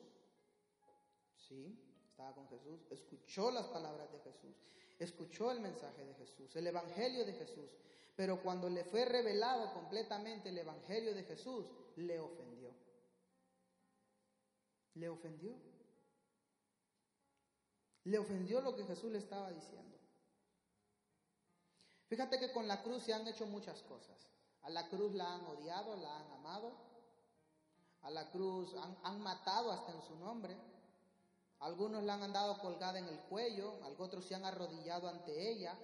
Sí, 1.36 1.78
estaba 2.08 2.34
con 2.34 2.48
Jesús. 2.48 2.80
Escuchó 2.90 3.50
las 3.50 3.66
palabras 3.66 4.10
de 4.10 4.20
Jesús. 4.20 4.56
Escuchó 5.02 5.50
el 5.50 5.60
mensaje 5.60 6.04
de 6.04 6.14
Jesús, 6.14 6.54
el 6.54 6.66
evangelio 6.66 7.24
de 7.24 7.32
Jesús. 7.32 7.70
Pero 8.14 8.42
cuando 8.42 8.68
le 8.68 8.84
fue 8.84 9.04
revelado 9.04 9.72
completamente 9.72 10.50
el 10.50 10.58
evangelio 10.58 11.14
de 11.14 11.24
Jesús, 11.24 11.66
le 11.96 12.20
ofendió. 12.20 12.70
Le 14.94 15.08
ofendió. 15.08 15.54
Le 18.04 18.18
ofendió 18.18 18.60
lo 18.60 18.76
que 18.76 18.84
Jesús 18.84 19.10
le 19.10 19.18
estaba 19.18 19.50
diciendo. 19.50 19.98
Fíjate 22.08 22.38
que 22.38 22.52
con 22.52 22.68
la 22.68 22.82
cruz 22.82 23.02
se 23.02 23.12
han 23.14 23.26
hecho 23.26 23.46
muchas 23.46 23.82
cosas. 23.82 24.28
A 24.62 24.70
la 24.70 24.88
cruz 24.88 25.14
la 25.14 25.34
han 25.34 25.44
odiado, 25.46 25.96
la 25.96 26.20
han 26.20 26.30
amado. 26.32 26.72
A 28.02 28.10
la 28.10 28.30
cruz 28.30 28.74
han, 29.02 29.20
matado 29.20 29.72
hasta 29.72 29.92
en 29.92 30.02
su 30.02 30.16
nombre. 30.16 30.56
Algunos 31.62 32.02
la 32.02 32.14
han 32.14 32.24
andado 32.24 32.58
colgada 32.58 32.98
en 32.98 33.06
el 33.06 33.18
cuello, 33.20 33.74
otros 33.98 34.24
se 34.24 34.34
han 34.34 34.44
arrodillado 34.44 35.08
ante 35.08 35.50
ella. 35.50 35.78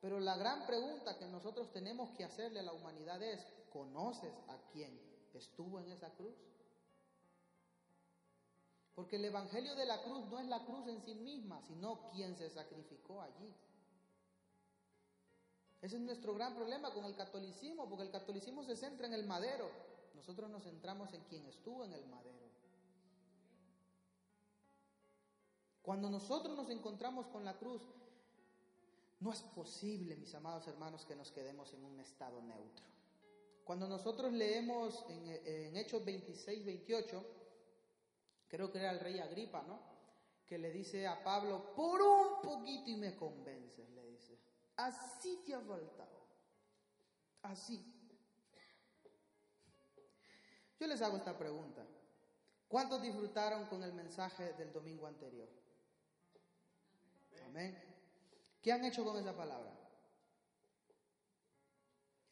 Pero 0.00 0.20
la 0.20 0.36
gran 0.36 0.66
pregunta 0.66 1.18
que 1.18 1.26
nosotros 1.26 1.72
tenemos 1.72 2.10
que 2.16 2.24
hacerle 2.24 2.60
a 2.60 2.62
la 2.62 2.72
humanidad 2.72 3.20
es, 3.22 3.44
¿conoces 3.72 4.32
a 4.48 4.56
quién 4.72 4.96
estuvo 5.32 5.80
en 5.80 5.90
esa 5.90 6.10
cruz? 6.10 6.36
Porque 8.94 9.16
el 9.16 9.24
Evangelio 9.24 9.74
de 9.74 9.86
la 9.86 10.02
cruz 10.02 10.24
no 10.28 10.38
es 10.38 10.46
la 10.46 10.64
cruz 10.64 10.86
en 10.86 11.02
sí 11.02 11.14
misma, 11.14 11.60
sino 11.62 12.10
quien 12.10 12.36
se 12.36 12.48
sacrificó 12.50 13.20
allí. 13.22 13.52
Ese 15.82 15.96
es 15.96 16.02
nuestro 16.02 16.34
gran 16.34 16.54
problema 16.54 16.94
con 16.94 17.04
el 17.06 17.16
catolicismo, 17.16 17.88
porque 17.88 18.04
el 18.04 18.10
catolicismo 18.12 18.62
se 18.62 18.76
centra 18.76 19.08
en 19.08 19.14
el 19.14 19.26
madero. 19.26 19.68
Nosotros 20.14 20.48
nos 20.48 20.62
centramos 20.62 21.12
en 21.12 21.24
quien 21.24 21.44
estuvo 21.46 21.84
en 21.84 21.92
el 21.92 22.06
madero. 22.06 22.43
Cuando 25.84 26.08
nosotros 26.08 26.56
nos 26.56 26.70
encontramos 26.70 27.26
con 27.26 27.44
la 27.44 27.58
cruz, 27.58 27.82
no 29.20 29.30
es 29.30 29.42
posible, 29.42 30.16
mis 30.16 30.34
amados 30.34 30.66
hermanos, 30.66 31.04
que 31.04 31.14
nos 31.14 31.30
quedemos 31.30 31.74
en 31.74 31.84
un 31.84 32.00
estado 32.00 32.40
neutro. 32.40 32.86
Cuando 33.64 33.86
nosotros 33.86 34.32
leemos 34.32 35.04
en, 35.10 35.76
Hechos 35.76 36.02
26, 36.02 36.64
28, 36.64 37.26
creo 38.48 38.72
que 38.72 38.78
era 38.78 38.92
el 38.92 39.00
rey 39.00 39.18
Agripa, 39.18 39.62
¿no? 39.64 39.78
Que 40.46 40.56
le 40.56 40.70
dice 40.70 41.06
a 41.06 41.22
Pablo, 41.22 41.74
por 41.74 42.00
un 42.00 42.40
poquito 42.40 42.88
y 42.88 42.96
me 42.96 43.14
convences, 43.14 43.86
le 43.90 44.06
dice. 44.06 44.38
Así 44.76 45.42
te 45.44 45.52
ha 45.52 45.60
faltado. 45.60 46.24
Así. 47.42 47.84
Yo 50.80 50.86
les 50.86 51.02
hago 51.02 51.18
esta 51.18 51.36
pregunta. 51.36 51.86
¿Cuántos 52.68 53.02
disfrutaron 53.02 53.66
con 53.66 53.82
el 53.82 53.92
mensaje 53.92 54.54
del 54.54 54.72
domingo 54.72 55.06
anterior? 55.06 55.63
Amén. 57.54 57.78
¿Qué 58.60 58.72
han 58.72 58.84
hecho 58.84 59.04
con 59.04 59.16
esa 59.16 59.36
palabra? 59.36 59.72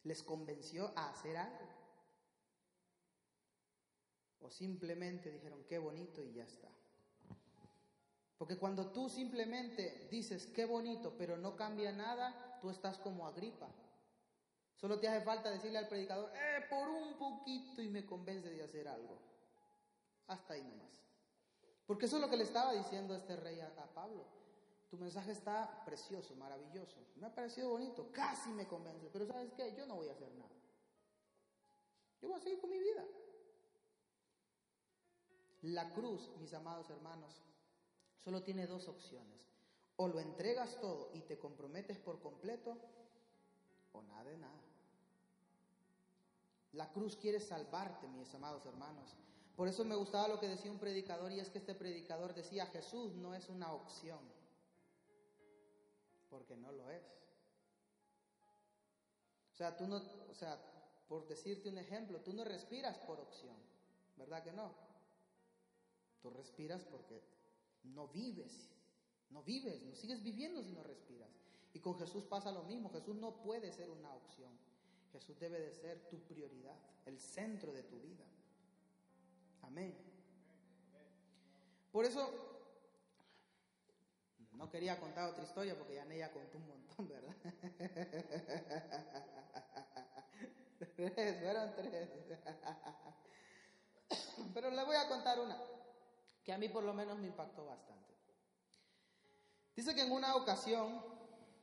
¿Les 0.03 0.21
convenció 0.21 0.91
a 0.97 1.11
hacer 1.11 1.37
algo? 1.37 1.65
¿O 4.41 4.49
simplemente 4.49 5.31
dijeron, 5.31 5.63
qué 5.63 5.77
bonito 5.77 6.21
y 6.21 6.33
ya 6.33 6.43
está? 6.43 6.67
Porque 8.37 8.57
cuando 8.57 8.91
tú 8.91 9.07
simplemente 9.07 10.09
dices, 10.11 10.47
qué 10.47 10.65
bonito, 10.65 11.15
pero 11.17 11.37
no 11.37 11.55
cambia 11.55 11.93
nada, 11.93 12.59
tú 12.59 12.69
estás 12.69 12.97
como 12.97 13.25
agripa. 13.25 13.69
Solo 14.75 14.99
te 14.99 15.07
hace 15.07 15.23
falta 15.23 15.49
decirle 15.49 15.77
al 15.77 15.87
predicador, 15.87 16.33
eh, 16.35 16.65
por 16.69 16.89
un 16.89 17.17
poquito 17.17 17.81
y 17.81 17.87
me 17.87 18.05
convence 18.05 18.49
de 18.49 18.61
hacer 18.61 18.89
algo. 18.89 19.17
Hasta 20.27 20.55
ahí 20.55 20.63
nomás. 20.63 21.01
Porque 21.85 22.07
eso 22.07 22.17
es 22.17 22.21
lo 22.21 22.29
que 22.29 22.35
le 22.35 22.43
estaba 22.43 22.73
diciendo 22.73 23.15
este 23.15 23.37
rey 23.37 23.61
a, 23.61 23.67
a 23.67 23.93
Pablo. 23.93 24.42
Tu 24.93 24.99
mensaje 24.99 25.31
está 25.31 25.83
precioso, 25.85 26.35
maravilloso. 26.35 26.99
Me 27.15 27.25
ha 27.25 27.33
parecido 27.33 27.71
bonito, 27.71 28.11
casi 28.11 28.51
me 28.51 28.67
convence. 28.67 29.09
Pero 29.11 29.25
¿sabes 29.25 29.51
qué? 29.53 29.73
Yo 29.75 29.87
no 29.87 29.95
voy 29.95 30.07
a 30.07 30.11
hacer 30.11 30.31
nada. 30.35 30.53
Yo 32.21 32.27
voy 32.27 32.37
a 32.37 32.43
seguir 32.43 32.61
con 32.61 32.69
mi 32.69 32.77
vida. 32.77 33.03
La 35.63 35.91
cruz, 35.95 36.29
mis 36.39 36.53
amados 36.53 36.91
hermanos, 36.91 37.41
solo 38.23 38.43
tiene 38.43 38.67
dos 38.67 38.87
opciones. 38.87 39.49
O 39.95 40.07
lo 40.07 40.19
entregas 40.19 40.79
todo 40.79 41.09
y 41.15 41.21
te 41.21 41.39
comprometes 41.39 41.97
por 41.97 42.21
completo, 42.21 42.77
o 43.93 44.03
nada 44.03 44.25
de 44.25 44.37
nada. 44.37 44.61
La 46.73 46.91
cruz 46.91 47.15
quiere 47.15 47.39
salvarte, 47.39 48.07
mis 48.09 48.31
amados 48.35 48.63
hermanos. 48.67 49.15
Por 49.55 49.67
eso 49.67 49.83
me 49.85 49.95
gustaba 49.95 50.27
lo 50.27 50.39
que 50.39 50.49
decía 50.49 50.69
un 50.69 50.77
predicador 50.77 51.31
y 51.31 51.39
es 51.39 51.49
que 51.49 51.57
este 51.57 51.73
predicador 51.73 52.35
decía, 52.35 52.67
Jesús 52.67 53.15
no 53.15 53.33
es 53.33 53.49
una 53.49 53.73
opción 53.73 54.42
porque 56.33 56.55
no 56.55 56.71
lo 56.71 56.89
es. 56.89 57.03
O 59.51 59.55
sea, 59.55 59.77
tú 59.77 59.87
no, 59.87 59.97
o 59.97 60.33
sea, 60.33 60.59
por 61.07 61.27
decirte 61.27 61.69
un 61.69 61.77
ejemplo, 61.77 62.21
tú 62.21 62.33
no 62.33 62.43
respiras 62.43 62.97
por 62.97 63.19
opción, 63.19 63.55
¿verdad 64.17 64.43
que 64.43 64.51
no? 64.51 64.73
Tú 66.23 66.31
respiras 66.31 66.83
porque 66.85 67.21
no 67.83 68.07
vives, 68.07 68.71
no 69.29 69.43
vives, 69.43 69.83
no 69.83 69.93
sigues 69.93 70.23
viviendo 70.23 70.63
si 70.63 70.71
no 70.71 70.81
respiras. 70.81 71.29
Y 71.71 71.79
con 71.79 71.99
Jesús 71.99 72.25
pasa 72.25 72.51
lo 72.51 72.63
mismo, 72.63 72.89
Jesús 72.89 73.15
no 73.15 73.35
puede 73.43 73.71
ser 73.71 73.91
una 73.91 74.11
opción, 74.11 74.57
Jesús 75.11 75.39
debe 75.39 75.59
de 75.59 75.71
ser 75.71 76.09
tu 76.09 76.17
prioridad, 76.21 76.79
el 77.05 77.19
centro 77.19 77.71
de 77.71 77.83
tu 77.83 77.99
vida. 77.99 78.25
Amén. 79.61 79.95
Por 81.91 82.05
eso 82.05 82.52
no 84.53 84.69
quería 84.69 84.99
contar 84.99 85.29
otra 85.29 85.43
historia 85.43 85.77
porque 85.77 85.95
ya 85.95 86.03
ella 86.03 86.31
contó 86.31 86.57
un 86.57 86.67
montón, 86.67 87.07
¿verdad? 87.07 87.35
tres, 90.79 91.41
fueron 91.41 91.75
tres. 91.75 92.09
Pero 94.53 94.69
le 94.69 94.83
voy 94.83 94.95
a 94.95 95.07
contar 95.07 95.39
una 95.39 95.57
que 96.43 96.53
a 96.53 96.57
mí 96.57 96.69
por 96.69 96.83
lo 96.83 96.93
menos 96.93 97.17
me 97.17 97.27
impactó 97.27 97.65
bastante. 97.65 98.13
Dice 99.75 99.95
que 99.95 100.01
en 100.01 100.11
una 100.11 100.35
ocasión 100.35 101.01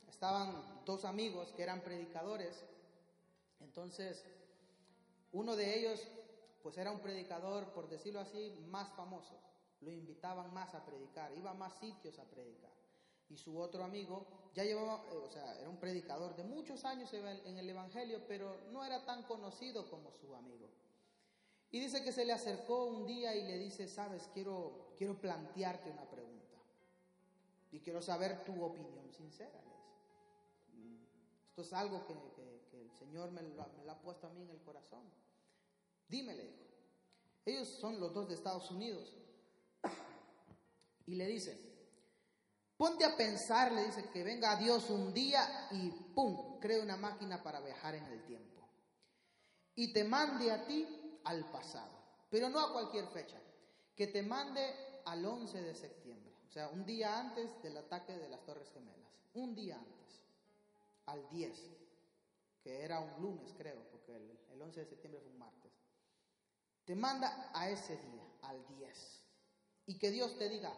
estaban 0.09 0.85
dos 0.85 1.05
amigos 1.05 1.53
que 1.53 1.63
eran 1.63 1.83
predicadores. 1.83 2.65
Entonces, 3.61 4.25
uno 5.33 5.55
de 5.55 5.79
ellos, 5.79 6.09
pues 6.63 6.79
era 6.79 6.91
un 6.91 7.01
predicador, 7.01 7.73
por 7.73 7.89
decirlo 7.89 8.21
así, 8.21 8.51
más 8.69 8.91
famoso. 8.95 9.39
Lo 9.81 9.91
invitaban 9.91 10.53
más 10.53 10.75
a 10.75 10.85
predicar, 10.85 11.33
iba 11.37 11.51
a 11.51 11.55
más 11.55 11.73
sitios 11.79 12.19
a 12.19 12.25
predicar 12.25 12.71
y 13.31 13.37
su 13.37 13.59
otro 13.59 13.85
amigo 13.85 14.27
ya 14.53 14.65
llevaba, 14.65 15.05
eh, 15.13 15.17
o 15.17 15.31
sea, 15.31 15.59
era 15.59 15.69
un 15.69 15.79
predicador 15.79 16.35
de 16.35 16.43
muchos 16.43 16.85
años 16.85 17.13
en 17.15 17.57
el 17.57 17.71
Evangelio, 17.71 18.21
pero 18.27 18.61
no 18.73 18.85
era 18.85 19.05
tan 19.05 19.23
conocido 19.23 19.89
como 19.89 20.11
su 20.11 20.35
amigo. 20.35 20.69
Y 21.71 21.79
dice 21.79 22.03
que 22.03 22.11
se 22.11 22.25
le 22.25 22.33
acercó 22.33 22.87
un 22.87 23.07
día 23.07 23.35
y 23.37 23.47
le 23.47 23.57
dice, 23.57 23.87
sabes, 23.87 24.29
quiero, 24.35 24.95
quiero 24.99 25.21
plantearte 25.21 25.89
una 25.91 26.05
pregunta. 26.11 26.57
Y 27.71 27.79
quiero 27.79 28.03
saber 28.03 28.45
tu 28.45 28.61
opinión 28.61 29.09
sincera. 29.13 29.63
Mm, 30.73 30.97
esto 31.47 31.63
es 31.63 31.73
algo 31.73 32.05
que, 32.07 32.15
el 32.73 32.91
Señor 32.99 33.31
me 33.31 33.43
lo, 33.43 33.63
ha 33.63 34.01
puesto 34.01 34.27
a 34.27 34.31
mí 34.31 34.43
en 34.43 34.51
el 34.51 34.61
corazón. 34.63 35.05
Dime, 36.09 36.35
le. 36.35 36.61
Ellos 37.47 37.69
son 37.69 38.01
los 38.01 38.13
dos 38.13 38.29
de 38.29 38.35
Estados 38.35 38.69
Unidos. 38.73 39.15
Y 41.11 41.17
le 41.17 41.27
dice, 41.27 41.59
Ponte 42.77 43.05
a 43.05 43.17
pensar, 43.17 43.73
le 43.73 43.85
dice, 43.85 44.09
que 44.11 44.23
venga 44.23 44.55
Dios 44.55 44.89
un 44.91 45.13
día 45.13 45.69
y 45.73 45.91
¡pum! 46.15 46.61
cree 46.61 46.81
una 46.81 46.97
máquina 46.97 47.43
para 47.43 47.59
viajar 47.61 47.97
en 47.97 48.05
el 48.05 48.25
tiempo. 48.25 48.63
Y 49.75 49.93
te 49.93 50.05
mande 50.05 50.53
a 50.53 50.65
ti 50.65 50.87
al 51.25 51.51
pasado, 51.51 51.91
pero 52.31 52.49
no 52.49 52.61
a 52.61 52.73
cualquier 52.73 53.09
fecha, 53.09 53.39
que 53.97 54.07
te 54.07 54.23
mande 54.23 54.63
al 55.05 55.27
11 55.27 55.61
de 55.61 55.75
septiembre, 55.75 56.33
o 56.49 56.53
sea, 56.53 56.69
un 56.69 56.87
día 56.87 57.19
antes 57.19 57.61
del 57.61 57.77
ataque 57.77 58.17
de 58.17 58.29
las 58.29 58.45
Torres 58.47 58.71
Gemelas, 58.73 59.13
un 59.35 59.55
día 59.57 59.77
antes, 59.77 60.23
al 61.07 61.29
10, 61.29 61.71
que 62.63 62.85
era 62.85 63.01
un 63.01 63.21
lunes 63.21 63.53
creo, 63.59 63.83
porque 63.91 64.15
el, 64.15 64.39
el 64.53 64.63
11 64.63 64.81
de 64.81 64.87
septiembre 64.87 65.21
fue 65.21 65.33
un 65.33 65.39
martes. 65.39 65.73
Te 66.85 66.95
manda 66.95 67.51
a 67.53 67.69
ese 67.69 67.97
día, 67.97 68.25
al 68.43 68.65
10, 68.69 69.21
y 69.87 69.99
que 69.99 70.11
Dios 70.13 70.39
te 70.39 70.49
diga, 70.49 70.73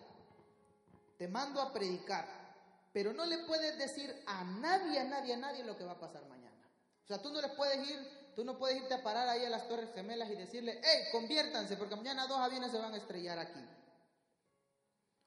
te 1.22 1.28
mando 1.28 1.62
a 1.62 1.72
predicar, 1.72 2.26
pero 2.92 3.12
no 3.12 3.24
le 3.24 3.38
puedes 3.46 3.78
decir 3.78 4.12
a 4.26 4.42
nadie, 4.42 4.98
a 4.98 5.04
nadie, 5.04 5.34
a 5.34 5.36
nadie 5.36 5.62
lo 5.62 5.78
que 5.78 5.84
va 5.84 5.92
a 5.92 6.00
pasar 6.00 6.26
mañana. 6.26 6.68
O 7.04 7.06
sea, 7.06 7.22
tú 7.22 7.30
no 7.32 7.40
les 7.40 7.52
puedes 7.52 7.88
ir, 7.88 8.32
tú 8.34 8.44
no 8.44 8.58
puedes 8.58 8.78
irte 8.78 8.94
a 8.94 9.04
parar 9.04 9.28
ahí 9.28 9.44
a 9.44 9.48
las 9.48 9.68
Torres 9.68 9.94
Gemelas 9.94 10.28
y 10.30 10.34
decirle, 10.34 10.80
hey, 10.82 11.04
conviértanse, 11.12 11.76
porque 11.76 11.94
mañana 11.94 12.26
dos 12.26 12.38
aviones 12.38 12.72
se 12.72 12.78
van 12.78 12.92
a 12.92 12.96
estrellar 12.96 13.38
aquí. 13.38 13.64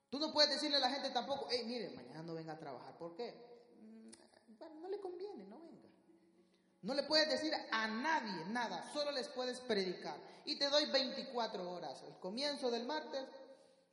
Tú 0.09 0.19
no 0.19 0.33
puedes 0.33 0.51
decirle 0.51 0.75
a 0.75 0.81
la 0.81 0.89
gente 0.89 1.11
tampoco, 1.11 1.47
hey, 1.49 1.63
mire, 1.65 1.89
mañana 1.91 2.23
no 2.23 2.33
venga 2.33 2.51
a 2.51 2.59
trabajar. 2.59 2.97
¿Por 2.97 3.15
qué? 3.15 3.33
Mm, 3.79 4.57
bueno, 4.57 4.75
no 4.81 4.89
le 4.89 4.99
conviene, 4.99 5.45
no 5.45 5.61
venga. 5.61 5.87
No 6.81 6.93
le 6.93 7.03
puedes 7.03 7.29
decir 7.29 7.53
a 7.71 7.87
nadie 7.87 8.47
nada, 8.47 8.83
solo 8.91 9.11
les 9.11 9.29
puedes 9.29 9.61
predicar. 9.61 10.17
Y 10.43 10.59
te 10.59 10.69
doy 10.69 10.87
24 10.87 11.71
horas, 11.71 12.03
el 12.03 12.19
comienzo 12.19 12.69
del 12.69 12.85
martes 12.85 13.25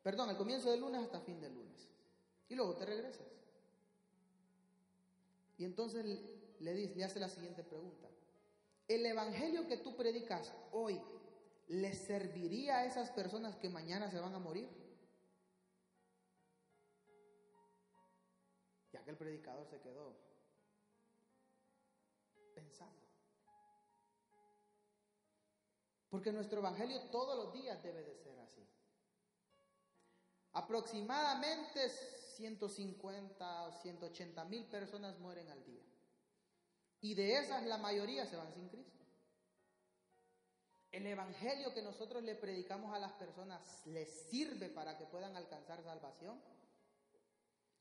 Perdón, 0.03 0.31
al 0.31 0.37
comienzo 0.37 0.71
del 0.71 0.81
lunes 0.81 1.03
hasta 1.03 1.21
fin 1.21 1.41
del 1.41 1.55
lunes. 1.55 1.89
Y 2.49 2.55
luego 2.55 2.75
te 2.77 2.85
regresas. 2.85 3.27
Y 5.59 5.65
entonces 5.65 6.05
le, 6.59 6.75
dice, 6.75 6.97
le 6.97 7.05
hace 7.05 7.21
la 7.21 7.29
siguiente 7.29 7.63
pregunta. 7.63 8.09
¿El 8.89 9.07
evangelio 9.07 9.67
que 9.69 9.77
tú 9.77 9.95
predicas 9.95 10.53
hoy 10.73 11.01
le 11.69 11.95
serviría 11.95 12.79
a 12.79 12.85
esas 12.85 13.11
personas 13.11 13.57
que 13.57 13.69
mañana 13.69 14.11
se 14.11 14.19
van 14.19 14.35
a 14.35 14.39
morir? 14.39 14.69
Y 18.93 18.97
aquel 18.97 19.17
predicador 19.17 19.67
se 19.69 19.81
quedó 19.81 20.17
pensando. 22.55 23.01
Porque 26.11 26.33
nuestro 26.33 26.59
evangelio 26.59 27.01
todos 27.11 27.37
los 27.37 27.53
días 27.55 27.83
debe 27.83 28.03
de 28.03 28.17
ser 28.17 28.39
así. 28.41 28.67
Aproximadamente 30.53 31.89
150 32.37 33.63
o 33.65 33.73
180 33.73 34.45
mil 34.45 34.65
personas 34.67 35.19
mueren 35.19 35.49
al 35.51 35.65
día. 35.65 35.83
Y 37.01 37.15
de 37.15 37.39
esas 37.39 37.65
la 37.65 37.79
mayoría 37.79 38.27
se 38.27 38.37
van 38.37 38.53
sin 38.53 38.69
Cristo. 38.69 39.03
El 40.93 41.07
Evangelio 41.07 41.73
que 41.73 41.83
nosotros 41.83 42.23
le 42.23 42.35
predicamos 42.35 42.95
a 42.95 42.99
las 42.99 43.13
personas 43.13 43.61
les 43.87 44.09
sirve 44.29 44.69
para 44.69 44.99
que 44.99 45.07
puedan 45.07 45.37
alcanzar 45.37 45.83
salvación. 45.83 46.41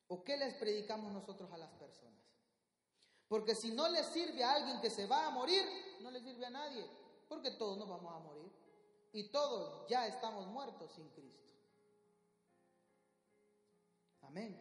¿O 0.07 0.23
qué 0.23 0.37
les 0.37 0.53
predicamos 0.55 1.11
nosotros 1.11 1.51
a 1.51 1.57
las 1.57 1.71
personas? 1.71 2.19
Porque 3.27 3.55
si 3.55 3.71
no 3.71 3.87
le 3.87 4.03
sirve 4.03 4.43
a 4.43 4.53
alguien 4.53 4.81
que 4.81 4.89
se 4.89 5.05
va 5.05 5.27
a 5.27 5.29
morir, 5.29 5.63
no 6.01 6.11
le 6.11 6.19
sirve 6.19 6.45
a 6.45 6.49
nadie, 6.49 6.85
porque 7.29 7.51
todos 7.51 7.77
nos 7.77 7.87
vamos 7.87 8.13
a 8.13 8.19
morir. 8.19 8.51
Y 9.13 9.29
todos 9.29 9.87
ya 9.89 10.07
estamos 10.07 10.47
muertos 10.47 10.91
sin 10.93 11.07
Cristo. 11.09 11.50
Amén. 14.31 14.57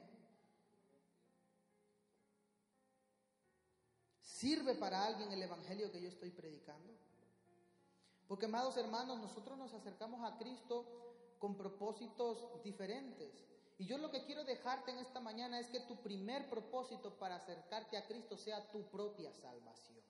¿Sirve 4.20 4.74
para 4.74 5.06
alguien 5.06 5.30
el 5.30 5.44
Evangelio 5.44 5.92
que 5.92 6.00
yo 6.00 6.08
estoy 6.08 6.30
predicando? 6.30 6.92
Porque, 8.26 8.46
amados 8.46 8.76
hermanos, 8.76 9.20
nosotros 9.20 9.56
nos 9.56 9.72
acercamos 9.72 10.24
a 10.24 10.36
Cristo 10.38 11.36
con 11.38 11.56
propósitos 11.56 12.60
diferentes. 12.64 13.46
Y 13.78 13.86
yo 13.86 13.96
lo 13.98 14.10
que 14.10 14.24
quiero 14.24 14.42
dejarte 14.42 14.90
en 14.90 14.98
esta 14.98 15.20
mañana 15.20 15.60
es 15.60 15.68
que 15.68 15.78
tu 15.80 16.02
primer 16.02 16.50
propósito 16.50 17.16
para 17.16 17.36
acercarte 17.36 17.96
a 17.96 18.08
Cristo 18.08 18.36
sea 18.36 18.72
tu 18.72 18.90
propia 18.90 19.32
salvación. 19.32 20.02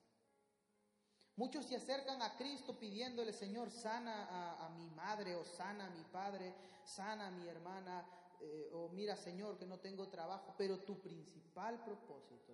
Muchos 1.35 1.67
se 1.67 1.75
acercan 1.75 2.19
a 2.23 2.35
Cristo 2.35 2.79
pidiéndole, 2.79 3.31
Señor, 3.31 3.69
sana 3.69 4.65
a, 4.65 4.69
mi 4.69 4.89
madre 4.89 5.35
o 5.35 5.45
sana 5.45 5.85
a 5.85 5.91
mi 5.91 6.03
padre, 6.05 6.55
sana 6.83 7.27
a 7.27 7.31
mi 7.31 7.47
hermana, 7.47 8.20
eh, 8.41 8.69
o 8.73 8.89
mira, 8.89 9.15
Señor, 9.15 9.57
que 9.57 9.65
no 9.65 9.79
tengo 9.79 10.09
trabajo, 10.09 10.55
pero 10.57 10.79
tu 10.79 10.99
principal 10.99 11.83
propósito 11.83 12.53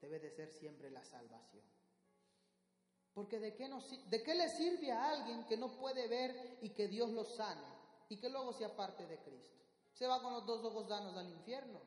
debe 0.00 0.20
de 0.20 0.30
ser 0.30 0.50
siempre 0.50 0.90
la 0.90 1.02
salvación. 1.02 1.64
Porque 3.12 3.38
¿de 3.38 3.54
qué, 3.54 3.68
¿de 4.08 4.22
qué 4.22 4.34
le 4.34 4.48
sirve 4.48 4.92
a 4.92 5.10
alguien 5.10 5.44
que 5.46 5.56
no 5.56 5.76
puede 5.76 6.08
ver 6.08 6.58
y 6.62 6.70
que 6.70 6.88
Dios 6.88 7.10
lo 7.10 7.24
sane 7.24 7.66
y 8.08 8.16
que 8.18 8.28
luego 8.28 8.52
sea 8.52 8.74
parte 8.74 9.06
de 9.06 9.18
Cristo? 9.18 9.56
Se 9.92 10.06
va 10.06 10.20
con 10.22 10.32
los 10.32 10.44
dos 10.46 10.64
ojos 10.64 10.88
danos 10.88 11.16
al 11.16 11.28
infierno. 11.30 11.80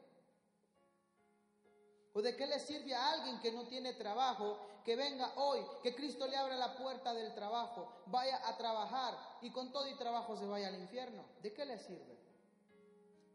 ¿O 2.14 2.22
de 2.22 2.36
qué 2.36 2.48
le 2.48 2.60
sirve 2.60 2.95
a 2.95 3.12
alguien 3.12 3.39
que 3.41 3.52
no 3.52 3.68
tiene 3.68 3.93
trabajo 3.93 4.82
que 4.84 4.95
venga 4.95 5.34
hoy, 5.36 5.60
que 5.84 5.93
Cristo 5.93 6.28
le 6.28 6.38
abra 6.38 6.56
la 6.56 6.78
puerta 6.78 7.14
del 7.14 7.34
trabajo, 7.36 8.04
vaya 8.08 8.41
a 8.48 8.58
trabajar 8.58 9.14
y 9.41 9.52
con 9.52 9.72
todo 9.72 9.88
y 9.88 9.95
trabajo 9.95 10.36
se 10.38 10.48
vaya 10.48 10.70
al 10.70 10.80
infierno? 10.80 11.26
¿De 11.41 11.54
qué 11.54 11.66
le 11.66 11.78
sirve? 11.78 12.16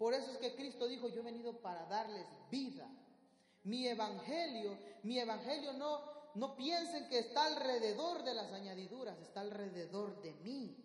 Por 0.03 0.15
eso 0.15 0.33
es 0.33 0.39
que 0.39 0.57
Cristo 0.57 0.89
dijo, 0.89 1.09
yo 1.11 1.21
he 1.21 1.25
venido 1.25 1.59
para 1.59 1.87
darles 1.87 2.27
vida. 2.51 2.91
Mi 3.63 3.87
evangelio, 3.87 4.77
mi 5.05 5.21
evangelio 5.21 5.75
no, 5.75 6.01
no 6.35 6.57
piensen 6.57 7.09
que 7.09 7.21
está 7.21 7.45
alrededor 7.45 8.25
de 8.25 8.35
las 8.35 8.51
añadiduras, 8.53 9.17
está 9.21 9.43
alrededor 9.43 10.21
de 10.21 10.35
mí, 10.43 10.77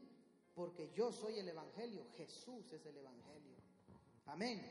porque 0.53 0.91
yo 0.93 1.11
soy 1.11 1.39
el 1.39 1.49
evangelio, 1.49 2.05
Jesús 2.15 2.71
es 2.71 2.85
el 2.85 2.95
evangelio. 2.95 3.55
Amén. 4.27 4.61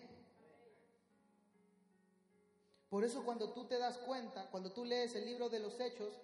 Por 2.88 3.02
eso 3.02 3.24
cuando 3.24 3.50
tú 3.50 3.64
te 3.64 3.78
das 3.78 3.98
cuenta, 3.98 4.48
cuando 4.52 4.70
tú 4.70 4.84
lees 4.84 5.16
el 5.16 5.24
libro 5.24 5.48
de 5.48 5.58
los 5.58 5.80
Hechos, 5.80 6.14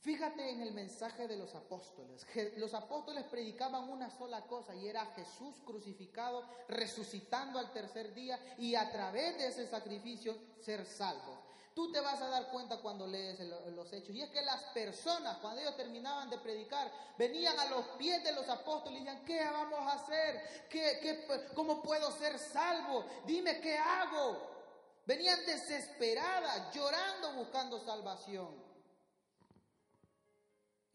fíjate 0.00 0.50
en 0.50 0.62
el 0.62 0.72
mensaje 0.72 1.26
de 1.26 1.36
los 1.36 1.54
apóstoles. 1.54 2.26
Los 2.56 2.74
apóstoles 2.74 3.24
predicaban 3.24 3.88
una 3.88 4.10
sola 4.10 4.42
cosa 4.42 4.74
y 4.74 4.88
era 4.88 5.06
Jesús 5.16 5.56
crucificado, 5.64 6.44
resucitando 6.68 7.58
al 7.58 7.72
tercer 7.72 8.14
día 8.14 8.38
y 8.58 8.74
a 8.74 8.90
través 8.90 9.36
de 9.38 9.48
ese 9.48 9.66
sacrificio 9.66 10.36
ser 10.60 10.84
salvos. 10.86 11.46
Tú 11.76 11.92
te 11.92 12.00
vas 12.00 12.22
a 12.22 12.28
dar 12.28 12.48
cuenta 12.48 12.78
cuando 12.78 13.06
lees 13.06 13.38
los 13.40 13.92
hechos. 13.92 14.16
Y 14.16 14.22
es 14.22 14.30
que 14.30 14.40
las 14.40 14.62
personas, 14.72 15.36
cuando 15.42 15.60
ellos 15.60 15.76
terminaban 15.76 16.30
de 16.30 16.38
predicar, 16.38 16.90
venían 17.18 17.58
a 17.60 17.66
los 17.66 17.84
pies 17.98 18.24
de 18.24 18.32
los 18.32 18.48
apóstoles 18.48 19.02
y 19.02 19.04
decían, 19.04 19.22
¿qué 19.26 19.44
vamos 19.44 19.80
a 19.80 19.92
hacer? 19.92 20.66
¿Qué, 20.70 21.26
¿Cómo 21.54 21.82
puedo 21.82 22.10
ser 22.12 22.38
salvo? 22.38 23.04
Dime 23.26 23.60
qué 23.60 23.76
hago. 23.76 24.56
Venían 25.04 25.44
desesperadas, 25.44 26.74
llorando, 26.74 27.34
buscando 27.34 27.78
salvación. 27.84 28.65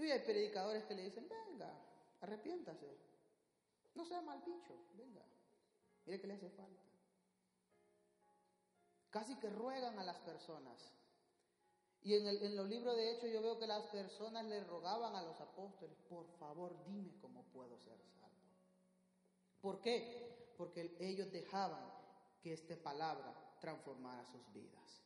Y 0.02 0.10
hay 0.10 0.20
predicadores 0.20 0.84
que 0.86 0.95
le 0.95 1.04
dicen, 1.04 1.28
venga, 1.30 1.72
arrepiéntase. 2.22 2.97
No 3.93 4.04
sea 4.06 4.22
mal 4.22 4.41
bicho, 4.41 4.76
venga. 4.95 5.22
Mire 6.06 6.20
que 6.20 6.28
le 6.28 6.34
hace 6.34 6.49
falta. 6.49 6.82
Casi 9.12 9.36
que 9.36 9.49
ruegan 9.49 9.99
a 9.99 10.04
las 10.04 10.18
personas. 10.20 10.91
Y 12.02 12.16
en, 12.16 12.26
el, 12.26 12.41
en 12.41 12.56
los 12.56 12.68
libros 12.68 12.97
de 12.97 13.12
Hechos 13.12 13.30
yo 13.30 13.41
veo 13.43 13.60
que 13.60 13.68
las 13.68 13.84
personas 13.88 14.45
le 14.45 14.64
rogaban 14.64 15.16
a 15.16 15.22
los 15.22 15.39
apóstoles, 15.39 15.95
por 16.10 16.26
favor 16.39 16.76
dime 16.86 17.16
cómo 17.22 17.43
puedo 17.54 17.78
ser 17.78 17.99
salvo. 18.20 18.36
¿Por 19.62 19.82
qué? 19.82 20.56
Porque 20.58 20.97
ellos 20.99 21.32
dejaban 21.32 21.91
que 22.41 22.54
esta 22.54 22.76
palabra 22.78 23.36
transformar 23.60 24.20
a 24.20 24.26
sus 24.26 24.52
vidas. 24.52 25.01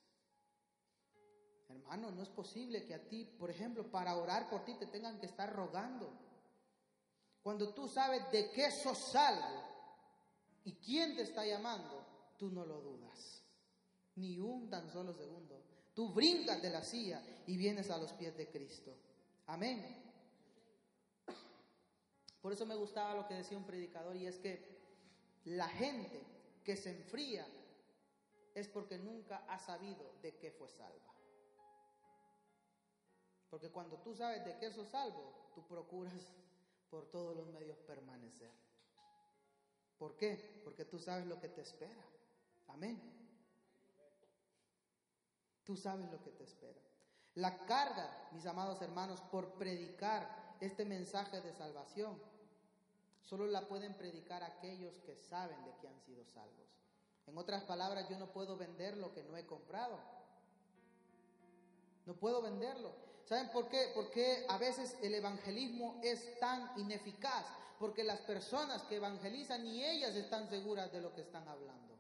Hermano, 1.70 2.12
no 2.12 2.22
es 2.22 2.30
posible 2.30 2.86
que 2.86 2.94
a 2.94 3.08
ti, 3.08 3.26
por 3.26 3.50
ejemplo, 3.50 3.90
para 3.90 4.16
orar 4.16 4.50
por 4.50 4.64
ti 4.64 4.76
te 4.76 4.88
tengan 4.88 5.20
que 5.20 5.26
estar 5.26 5.52
rogando. 5.54 6.12
Cuando 7.42 7.74
tú 7.74 7.88
sabes 7.88 8.32
de 8.32 8.52
qué 8.52 8.72
sos 8.72 8.98
salvo 9.12 9.64
y 10.64 10.74
quién 10.74 11.16
te 11.16 11.24
está 11.24 11.46
llamando, 11.46 12.06
tú 12.38 12.50
no 12.50 12.66
lo 12.66 12.82
dudas. 12.82 13.44
Ni 14.16 14.40
un 14.40 14.70
tan 14.70 14.90
solo 14.90 15.14
segundo. 15.14 15.62
Tú 15.94 16.10
brincas 16.10 16.62
de 16.62 16.70
la 16.70 16.84
silla 16.84 17.22
y 17.48 17.58
vienes 17.58 17.90
a 17.90 17.98
los 17.98 18.14
pies 18.14 18.36
de 18.38 18.50
Cristo. 18.50 18.96
Amén. 19.48 20.04
Por 22.42 22.54
eso 22.54 22.66
me 22.66 22.76
gustaba 22.76 23.16
lo 23.16 23.28
que 23.28 23.34
decía 23.34 23.58
un 23.58 23.66
predicador 23.66 24.16
y 24.16 24.28
es 24.28 24.38
que 24.38 24.76
la 25.46 25.68
gente 25.68 26.22
que 26.64 26.76
se 26.76 26.92
enfría 26.92 27.48
es 28.54 28.68
porque 28.68 28.98
nunca 28.98 29.46
ha 29.48 29.60
sabido 29.60 30.14
de 30.22 30.36
qué 30.38 30.52
fue 30.52 30.70
salva. 30.70 31.14
Porque 33.50 33.70
cuando 33.70 33.98
tú 33.98 34.14
sabes 34.16 34.44
de 34.46 34.58
qué 34.58 34.72
sos 34.72 34.90
salvo, 34.90 35.52
tú 35.54 35.66
procuras 35.68 36.34
por 36.90 37.06
todos 37.12 37.36
los 37.36 37.48
medios 37.48 37.78
permanecer. 37.80 38.52
¿Por 39.98 40.16
qué? 40.18 40.62
Porque 40.64 40.86
tú 40.86 41.00
sabes 41.00 41.26
lo 41.26 41.40
que 41.40 41.50
te 41.50 41.62
espera. 41.62 42.06
Amén. 42.68 43.02
Tú 45.64 45.76
sabes 45.76 46.10
lo 46.12 46.22
que 46.22 46.32
te 46.32 46.44
espera. 46.44 46.80
La 47.36 47.66
carga, 47.66 48.30
mis 48.32 48.46
amados 48.46 48.82
hermanos, 48.82 49.22
por 49.32 49.54
predicar 49.54 50.56
este 50.62 50.86
mensaje 50.86 51.42
de 51.42 51.54
salvación, 51.54 52.18
solo 53.24 53.46
la 53.48 53.68
pueden 53.68 53.94
predicar 53.96 54.44
aquellos 54.44 55.00
que 55.00 55.16
saben 55.16 55.64
de 55.66 55.76
que 55.78 55.88
han 55.88 56.00
sido 56.02 56.24
salvos. 56.26 56.66
En 57.28 57.38
otras 57.38 57.64
palabras, 57.64 58.08
yo 58.10 58.18
no 58.20 58.32
puedo 58.32 58.56
vender 58.56 58.98
lo 58.98 59.14
que 59.14 59.24
no 59.24 59.36
he 59.36 59.46
comprado. 59.46 60.00
No 62.06 62.16
puedo 62.16 62.42
venderlo. 62.42 62.94
¿Saben 63.26 63.50
por 63.50 63.68
qué? 63.70 63.92
Porque 63.94 64.46
a 64.48 64.58
veces 64.58 64.96
el 65.02 65.16
evangelismo 65.16 66.00
es 66.04 66.40
tan 66.40 66.72
ineficaz. 66.78 67.46
Porque 67.80 68.04
las 68.04 68.20
personas 68.22 68.84
que 68.84 68.96
evangelizan 68.96 69.64
ni 69.64 69.84
ellas 69.84 70.16
están 70.16 70.50
seguras 70.50 70.92
de 70.92 71.02
lo 71.02 71.14
que 71.14 71.22
están 71.22 71.48
hablando. 71.48 71.98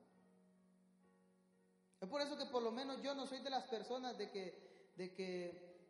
Es 1.99 2.07
por 2.07 2.21
eso 2.21 2.37
que 2.37 2.45
por 2.45 2.61
lo 2.61 2.71
menos 2.71 3.01
yo 3.01 3.13
no 3.13 3.25
soy 3.25 3.39
de 3.39 3.49
las 3.49 3.63
personas 3.65 4.17
de 4.17 4.29
que, 4.29 4.93
de 4.95 5.13
que 5.13 5.89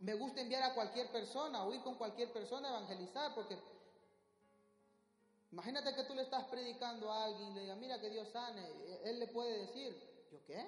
me 0.00 0.14
gusta 0.14 0.42
enviar 0.42 0.62
a 0.62 0.74
cualquier 0.74 1.10
persona 1.10 1.64
o 1.64 1.74
ir 1.74 1.82
con 1.82 1.96
cualquier 1.96 2.32
persona 2.32 2.68
a 2.68 2.76
evangelizar. 2.76 3.34
Porque 3.34 3.58
Imagínate 5.52 5.94
que 5.94 6.04
tú 6.04 6.14
le 6.14 6.20
estás 6.20 6.44
predicando 6.48 7.10
a 7.10 7.24
alguien 7.24 7.52
y 7.52 7.54
le 7.54 7.60
digas, 7.62 7.78
mira 7.78 7.98
que 7.98 8.10
Dios 8.10 8.28
sane. 8.28 8.62
Él 9.04 9.18
le 9.18 9.26
puede 9.28 9.60
decir, 9.60 9.96
¿yo 10.30 10.44
qué? 10.44 10.62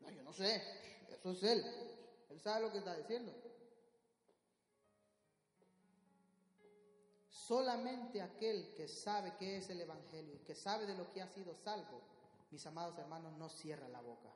No, 0.00 0.10
yo 0.10 0.22
no 0.22 0.34
sé. 0.34 0.62
Eso 1.08 1.30
es 1.30 1.42
Él. 1.44 1.64
Él 2.30 2.40
sabe 2.40 2.62
lo 2.62 2.72
que 2.72 2.78
está 2.78 2.96
diciendo. 2.96 3.32
Solamente 7.28 8.22
aquel 8.22 8.74
que 8.74 8.88
sabe 8.88 9.34
qué 9.38 9.58
es 9.58 9.68
el 9.68 9.80
Evangelio 9.80 10.34
y 10.34 10.38
que 10.38 10.54
sabe 10.54 10.86
de 10.86 10.96
lo 10.96 11.12
que 11.12 11.20
ha 11.20 11.28
sido 11.28 11.54
salvo, 11.54 12.00
mis 12.50 12.64
amados 12.66 12.96
hermanos, 12.98 13.36
no 13.36 13.48
cierra 13.48 13.88
la 13.88 14.00
boca. 14.00 14.30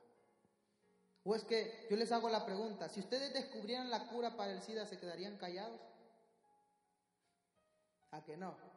O 1.23 1.35
es 1.35 1.43
que 1.43 1.87
yo 1.89 1.97
les 1.97 2.11
hago 2.11 2.29
la 2.29 2.45
pregunta, 2.45 2.87
si 2.87 2.99
ustedes 2.99 3.33
descubrieran 3.33 3.89
la 3.89 4.07
cura 4.07 4.35
para 4.35 4.51
el 4.51 4.61
SIDA, 4.61 4.85
¿se 4.85 4.97
quedarían 4.97 5.37
callados? 5.37 5.81
¿A 8.11 8.23
que 8.23 8.37
no? 8.37 8.68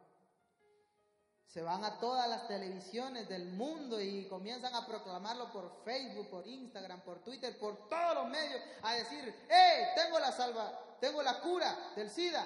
Se 1.53 1.61
van 1.61 1.83
a 1.83 1.99
todas 1.99 2.27
las 2.27 2.47
televisiones 2.47 3.29
del 3.29 3.45
mundo 3.45 4.01
y 4.01 4.27
comienzan 4.27 4.73
a 4.73 4.87
proclamarlo 4.87 5.51
por 5.51 5.83
Facebook, 5.83 6.27
por 6.27 6.47
Instagram, 6.47 7.01
por 7.01 7.23
Twitter, 7.23 7.59
por 7.59 7.87
todos 7.87 8.15
los 8.15 8.27
medios, 8.27 8.59
a 8.81 8.95
decir, 8.95 9.35
¡hey! 9.47 9.85
Tengo 9.95 10.17
la 10.17 10.31
salva, 10.31 10.97
tengo 10.99 11.21
la 11.21 11.39
cura 11.41 11.91
del 11.95 12.09
SIDA. 12.09 12.43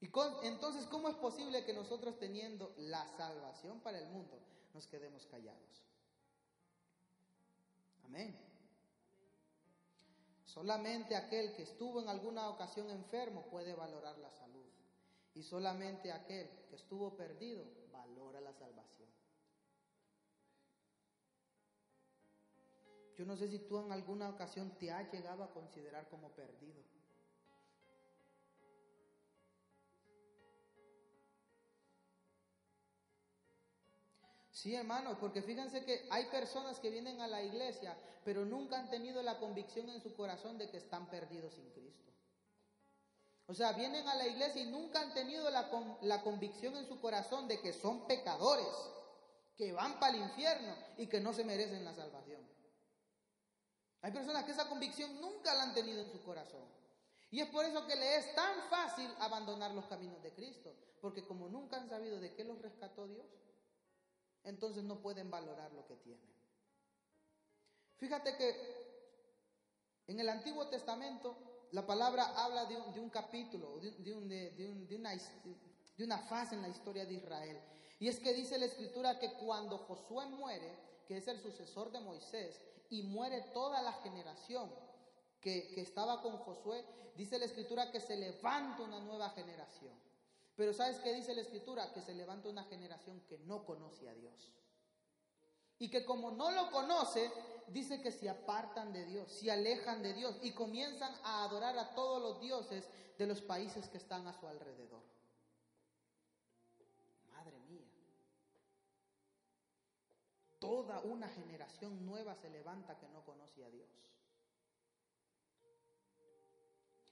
Y 0.00 0.10
entonces, 0.44 0.86
¿cómo 0.86 1.10
es 1.10 1.16
posible 1.16 1.62
que 1.66 1.74
nosotros 1.74 2.18
teniendo 2.18 2.72
la 2.78 3.06
salvación 3.18 3.80
para 3.80 3.98
el 3.98 4.06
mundo 4.06 4.40
nos 4.72 4.86
quedemos 4.86 5.26
callados? 5.26 5.84
Amén. 8.06 8.34
Solamente 10.46 11.14
aquel 11.14 11.54
que 11.54 11.64
estuvo 11.64 12.00
en 12.00 12.08
alguna 12.08 12.48
ocasión 12.48 12.88
enfermo 12.88 13.42
puede 13.50 13.74
valorar 13.74 14.16
la 14.16 14.30
salud. 14.30 14.55
Y 15.36 15.42
solamente 15.42 16.10
aquel 16.10 16.48
que 16.70 16.76
estuvo 16.76 17.14
perdido 17.14 17.62
valora 17.92 18.40
la 18.40 18.54
salvación. 18.54 19.08
Yo 23.18 23.26
no 23.26 23.36
sé 23.36 23.46
si 23.48 23.58
tú 23.58 23.78
en 23.78 23.92
alguna 23.92 24.30
ocasión 24.30 24.70
te 24.78 24.90
has 24.90 25.12
llegado 25.12 25.44
a 25.44 25.52
considerar 25.52 26.08
como 26.08 26.30
perdido. 26.30 26.82
Sí, 34.50 34.74
hermanos, 34.74 35.18
porque 35.20 35.42
fíjense 35.42 35.84
que 35.84 36.06
hay 36.10 36.24
personas 36.30 36.80
que 36.80 36.88
vienen 36.88 37.20
a 37.20 37.26
la 37.26 37.42
iglesia, 37.42 37.94
pero 38.24 38.46
nunca 38.46 38.78
han 38.78 38.88
tenido 38.88 39.22
la 39.22 39.38
convicción 39.38 39.90
en 39.90 40.00
su 40.00 40.14
corazón 40.14 40.56
de 40.56 40.70
que 40.70 40.78
están 40.78 41.10
perdidos 41.10 41.52
sin 41.52 41.70
Cristo. 41.72 42.15
O 43.48 43.54
sea, 43.54 43.72
vienen 43.72 44.06
a 44.08 44.14
la 44.16 44.26
iglesia 44.26 44.62
y 44.62 44.66
nunca 44.66 45.00
han 45.00 45.14
tenido 45.14 45.48
la, 45.50 45.70
la 46.02 46.22
convicción 46.22 46.76
en 46.76 46.86
su 46.86 47.00
corazón 47.00 47.46
de 47.46 47.60
que 47.60 47.72
son 47.72 48.06
pecadores, 48.06 48.66
que 49.56 49.72
van 49.72 50.00
para 50.00 50.16
el 50.16 50.22
infierno 50.22 50.74
y 50.96 51.06
que 51.06 51.20
no 51.20 51.32
se 51.32 51.44
merecen 51.44 51.84
la 51.84 51.94
salvación. 51.94 52.44
Hay 54.02 54.12
personas 54.12 54.44
que 54.44 54.52
esa 54.52 54.68
convicción 54.68 55.20
nunca 55.20 55.54
la 55.54 55.64
han 55.64 55.74
tenido 55.74 56.00
en 56.00 56.10
su 56.10 56.22
corazón. 56.22 56.64
Y 57.30 57.40
es 57.40 57.48
por 57.48 57.64
eso 57.64 57.86
que 57.86 57.96
le 57.96 58.16
es 58.16 58.34
tan 58.34 58.68
fácil 58.68 59.10
abandonar 59.20 59.72
los 59.72 59.86
caminos 59.86 60.22
de 60.22 60.32
Cristo, 60.32 60.74
porque 61.00 61.24
como 61.24 61.48
nunca 61.48 61.76
han 61.76 61.88
sabido 61.88 62.20
de 62.20 62.34
qué 62.34 62.44
los 62.44 62.60
rescató 62.60 63.06
Dios, 63.06 63.26
entonces 64.44 64.84
no 64.84 65.00
pueden 65.00 65.30
valorar 65.30 65.72
lo 65.72 65.86
que 65.86 65.96
tienen. 65.96 66.34
Fíjate 67.96 68.36
que 68.36 68.86
en 70.06 70.20
el 70.20 70.28
Antiguo 70.28 70.68
Testamento 70.68 71.55
la 71.72 71.86
palabra 71.86 72.32
habla 72.36 72.64
de 72.66 73.00
un, 73.00 73.10
capítulo, 73.10 73.78
de, 73.80 74.12
una, 74.12 75.10
de 75.96 76.04
una 76.04 76.18
fase 76.18 76.54
en 76.54 76.62
la 76.62 76.68
historia 76.68 77.04
de 77.04 77.14
Israel. 77.14 77.60
Y 77.98 78.08
es 78.08 78.18
que 78.18 78.34
dice 78.34 78.58
la 78.58 78.66
escritura 78.66 79.18
que 79.18 79.32
cuando 79.34 79.78
Josué 79.78 80.26
muere, 80.26 80.70
que 81.06 81.16
es 81.16 81.28
el 81.28 81.40
sucesor 81.40 81.90
de 81.90 82.00
Moisés, 82.00 82.60
y 82.90 83.02
muere 83.02 83.40
toda 83.52 83.82
la 83.82 83.92
generación 83.94 84.70
que, 85.40 85.68
que, 85.74 85.80
estaba 85.80 86.22
con 86.22 86.36
Josué, 86.38 86.84
dice 87.16 87.38
la 87.38 87.46
escritura 87.46 87.90
que 87.90 88.00
se 88.00 88.16
levanta 88.16 88.82
una 88.82 89.00
nueva 89.00 89.30
generación. 89.30 89.94
Pero 90.54 90.72
¿sabes 90.72 90.98
qué 90.98 91.12
dice 91.12 91.34
la 91.34 91.42
escritura? 91.42 91.92
Que 91.92 92.02
se 92.02 92.14
levanta 92.14 92.48
una 92.48 92.64
generación 92.64 93.20
que 93.28 93.38
no 93.38 93.64
conoce 93.64 94.08
a 94.08 94.14
Dios. 94.14 94.52
Y 95.78 95.90
que 95.90 96.04
como 96.04 96.30
no 96.30 96.50
lo 96.50 96.70
conoce, 96.70 97.30
dice 97.68 98.00
que 98.00 98.12
se 98.12 98.28
apartan 98.28 98.92
de 98.92 99.04
Dios, 99.04 99.30
se 99.30 99.50
alejan 99.50 100.02
de 100.02 100.14
Dios 100.14 100.38
y 100.42 100.52
comienzan 100.52 101.14
a 101.22 101.44
adorar 101.44 101.78
a 101.78 101.94
todos 101.94 102.22
los 102.22 102.40
dioses 102.40 102.88
de 103.18 103.26
los 103.26 103.40
países 103.40 103.88
que 103.88 103.98
están 103.98 104.26
a 104.26 104.32
su 104.32 104.46
alrededor. 104.46 105.02
Madre 107.32 107.58
mía. 107.60 107.86
Toda 110.58 111.00
una 111.00 111.28
generación 111.28 112.06
nueva 112.06 112.34
se 112.34 112.50
levanta 112.50 112.98
que 112.98 113.08
no 113.08 113.24
conoce 113.24 113.64
a 113.64 113.70
Dios. 113.70 113.88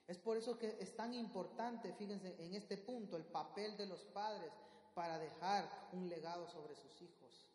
Es 0.07 0.19
por 0.19 0.37
eso 0.37 0.59
que 0.59 0.77
es 0.81 0.95
tan 0.95 1.15
importante, 1.15 1.95
fíjense, 1.95 2.37
en 2.39 2.55
este 2.55 2.77
punto, 2.77 3.17
el 3.17 3.25
papel 3.25 3.77
de 3.77 3.87
los 3.87 4.05
padres 4.05 4.53
para 4.93 5.19
dejar 5.19 5.89
un 5.93 6.09
legado 6.09 6.47
sobre 6.47 6.77
sus 6.77 7.01
hijos. 7.01 7.49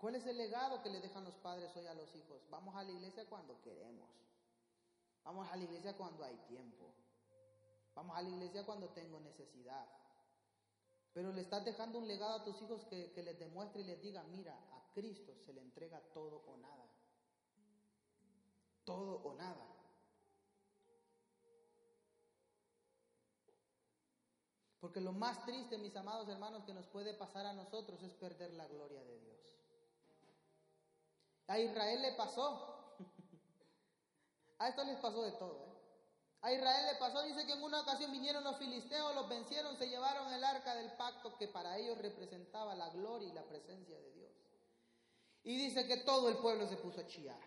¿Cuál 0.00 0.14
es 0.14 0.26
el 0.26 0.38
legado 0.38 0.82
que 0.82 0.88
le 0.88 1.00
dejan 1.00 1.24
los 1.24 1.34
padres 1.36 1.76
hoy 1.76 1.86
a 1.86 1.92
los 1.92 2.14
hijos? 2.16 2.40
Vamos 2.48 2.74
a 2.74 2.82
la 2.82 2.90
iglesia 2.90 3.28
cuando 3.28 3.60
queremos. 3.60 4.08
Vamos 5.22 5.46
a 5.50 5.56
la 5.56 5.64
iglesia 5.64 5.94
cuando 5.94 6.24
hay 6.24 6.36
tiempo. 6.48 6.90
Vamos 7.94 8.16
a 8.16 8.22
la 8.22 8.30
iglesia 8.30 8.64
cuando 8.64 8.88
tengo 8.88 9.20
necesidad. 9.20 9.86
Pero 11.12 11.32
le 11.32 11.42
estás 11.42 11.66
dejando 11.66 11.98
un 11.98 12.08
legado 12.08 12.36
a 12.36 12.44
tus 12.44 12.62
hijos 12.62 12.82
que, 12.86 13.12
que 13.12 13.22
les 13.22 13.38
demuestre 13.38 13.82
y 13.82 13.84
les 13.84 14.00
diga, 14.00 14.22
mira, 14.22 14.54
a 14.54 14.90
Cristo 14.94 15.34
se 15.44 15.52
le 15.52 15.60
entrega 15.60 16.00
todo 16.14 16.44
o 16.46 16.56
nada. 16.56 16.86
Todo 18.86 19.16
o 19.16 19.34
nada. 19.34 19.66
Porque 24.80 25.02
lo 25.02 25.12
más 25.12 25.44
triste, 25.44 25.76
mis 25.76 25.94
amados 25.94 26.26
hermanos, 26.30 26.64
que 26.64 26.72
nos 26.72 26.86
puede 26.86 27.12
pasar 27.12 27.44
a 27.44 27.52
nosotros 27.52 28.02
es 28.02 28.14
perder 28.14 28.54
la 28.54 28.66
gloria 28.66 29.04
de 29.04 29.18
Dios. 29.18 29.59
A 31.50 31.58
Israel 31.58 32.00
le 32.00 32.12
pasó. 32.12 32.94
A 34.58 34.68
esto 34.68 34.84
les 34.84 34.96
pasó 34.98 35.22
de 35.22 35.32
todo. 35.32 35.66
¿eh? 35.66 35.70
A 36.42 36.52
Israel 36.52 36.86
le 36.92 36.94
pasó, 36.94 37.22
dice 37.24 37.44
que 37.44 37.54
en 37.54 37.62
una 37.64 37.80
ocasión 37.80 38.12
vinieron 38.12 38.44
los 38.44 38.56
filisteos, 38.56 39.16
los 39.16 39.28
vencieron, 39.28 39.76
se 39.76 39.88
llevaron 39.88 40.32
el 40.32 40.44
arca 40.44 40.76
del 40.76 40.92
pacto 40.92 41.36
que 41.36 41.48
para 41.48 41.76
ellos 41.76 41.98
representaba 41.98 42.76
la 42.76 42.88
gloria 42.90 43.28
y 43.28 43.32
la 43.32 43.42
presencia 43.42 43.98
de 43.98 44.12
Dios. 44.12 44.30
Y 45.42 45.56
dice 45.56 45.88
que 45.88 45.96
todo 45.98 46.28
el 46.28 46.36
pueblo 46.36 46.68
se 46.68 46.76
puso 46.76 47.00
a 47.00 47.06
chillar. 47.08 47.40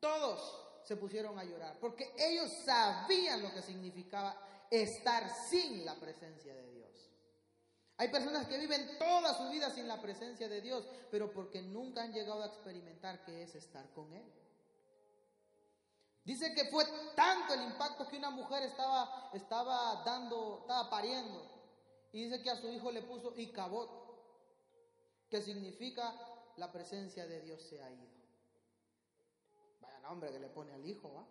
Todos 0.00 0.80
se 0.84 0.96
pusieron 0.96 1.38
a 1.38 1.44
llorar, 1.44 1.78
porque 1.78 2.14
ellos 2.16 2.50
sabían 2.64 3.42
lo 3.42 3.52
que 3.52 3.60
significaba 3.60 4.34
estar 4.70 5.28
sin 5.28 5.84
la 5.84 5.94
presencia 5.96 6.54
de 6.54 6.70
Dios. 6.70 6.73
Hay 7.96 8.08
personas 8.08 8.46
que 8.46 8.58
viven 8.58 8.98
toda 8.98 9.34
su 9.34 9.50
vida 9.50 9.70
sin 9.70 9.86
la 9.86 10.00
presencia 10.00 10.48
de 10.48 10.60
Dios, 10.60 10.84
pero 11.10 11.32
porque 11.32 11.62
nunca 11.62 12.02
han 12.02 12.12
llegado 12.12 12.42
a 12.42 12.46
experimentar 12.46 13.24
qué 13.24 13.42
es 13.44 13.54
estar 13.54 13.88
con 13.92 14.12
Él. 14.12 14.24
Dice 16.24 16.54
que 16.54 16.64
fue 16.64 16.84
tanto 17.14 17.54
el 17.54 17.62
impacto 17.62 18.08
que 18.08 18.16
una 18.16 18.30
mujer 18.30 18.62
estaba, 18.64 19.30
estaba 19.34 20.02
dando, 20.04 20.60
estaba 20.62 20.90
pariendo, 20.90 21.50
y 22.12 22.24
dice 22.24 22.42
que 22.42 22.50
a 22.50 22.56
su 22.56 22.68
hijo 22.72 22.90
le 22.90 23.02
puso 23.02 23.34
Icabot, 23.36 23.90
que 25.28 25.42
significa 25.42 26.14
la 26.56 26.72
presencia 26.72 27.26
de 27.26 27.42
Dios 27.42 27.62
se 27.62 27.80
ha 27.82 27.90
ido. 27.90 28.08
Vaya 29.80 30.00
nombre 30.00 30.32
que 30.32 30.40
le 30.40 30.48
pone 30.48 30.72
al 30.72 30.84
hijo, 30.84 31.12
¿va? 31.12 31.26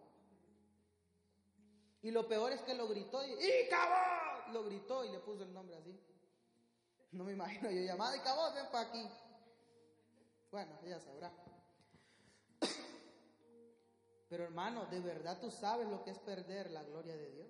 Y 2.04 2.12
lo 2.12 2.28
peor 2.28 2.52
es 2.52 2.62
que 2.62 2.76
lo 2.76 2.88
gritó 2.88 3.26
y 3.26 3.32
¡Icabot! 3.32 4.54
Lo 4.54 4.64
gritó 4.66 5.04
y 5.06 5.10
le 5.10 5.20
puso 5.20 5.44
el 5.44 5.54
nombre 5.54 5.76
así. 5.76 5.98
No 7.14 7.24
me 7.24 7.34
imagino 7.34 7.70
yo 7.70 7.82
llamada 7.82 8.18
y 8.18 8.20
cabot, 8.22 8.54
ven 8.56 8.66
para 8.72 8.90
aquí. 8.90 9.08
Bueno, 10.52 10.72
ella 10.84 11.00
sabrá. 11.00 11.32
Pero 14.30 14.44
hermano, 14.44 14.86
¿de 14.88 15.00
verdad 15.00 15.40
tú 15.40 15.52
sabes 15.52 15.88
lo 15.88 16.04
que 16.04 16.10
es 16.10 16.20
perder 16.20 16.72
la 16.72 16.84
gloria 16.84 17.16
de 17.16 17.30
Dios? 17.30 17.48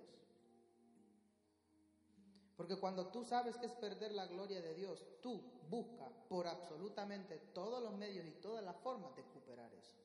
Porque 2.56 2.76
cuando 2.76 3.08
tú 3.08 3.24
sabes 3.24 3.56
que 3.56 3.66
es 3.66 3.72
perder 3.72 4.12
la 4.12 4.26
gloria 4.26 4.60
de 4.60 4.74
Dios, 4.74 5.02
tú 5.22 5.42
buscas 5.68 6.12
por 6.28 6.46
absolutamente 6.46 7.38
todos 7.54 7.82
los 7.82 7.94
medios 7.94 8.26
y 8.26 8.32
todas 8.32 8.62
las 8.62 8.76
formas 8.76 9.16
de 9.16 9.22
recuperar 9.22 9.72
eso. 9.74 9.96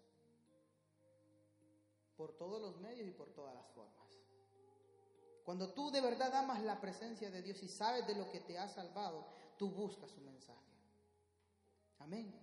Por 2.16 2.32
todos 2.38 2.62
los 2.62 2.78
medios 2.78 3.08
y 3.08 3.12
por 3.12 3.30
todas 3.34 3.54
las 3.54 3.68
formas. 3.68 4.00
Cuando 5.44 5.74
tú 5.74 5.92
de 5.92 6.02
verdad 6.02 6.34
amas 6.36 6.62
la 6.64 6.80
presencia 6.80 7.30
de 7.30 7.42
Dios 7.42 7.62
y 7.62 7.68
sabes 7.68 8.08
de 8.08 8.16
lo 8.16 8.32
que 8.32 8.40
te 8.40 8.58
ha 8.58 8.68
salvado, 8.68 9.39
tú 9.60 9.70
buscas 9.70 10.10
su 10.10 10.22
mensaje. 10.22 10.58
Amén. 12.00 12.34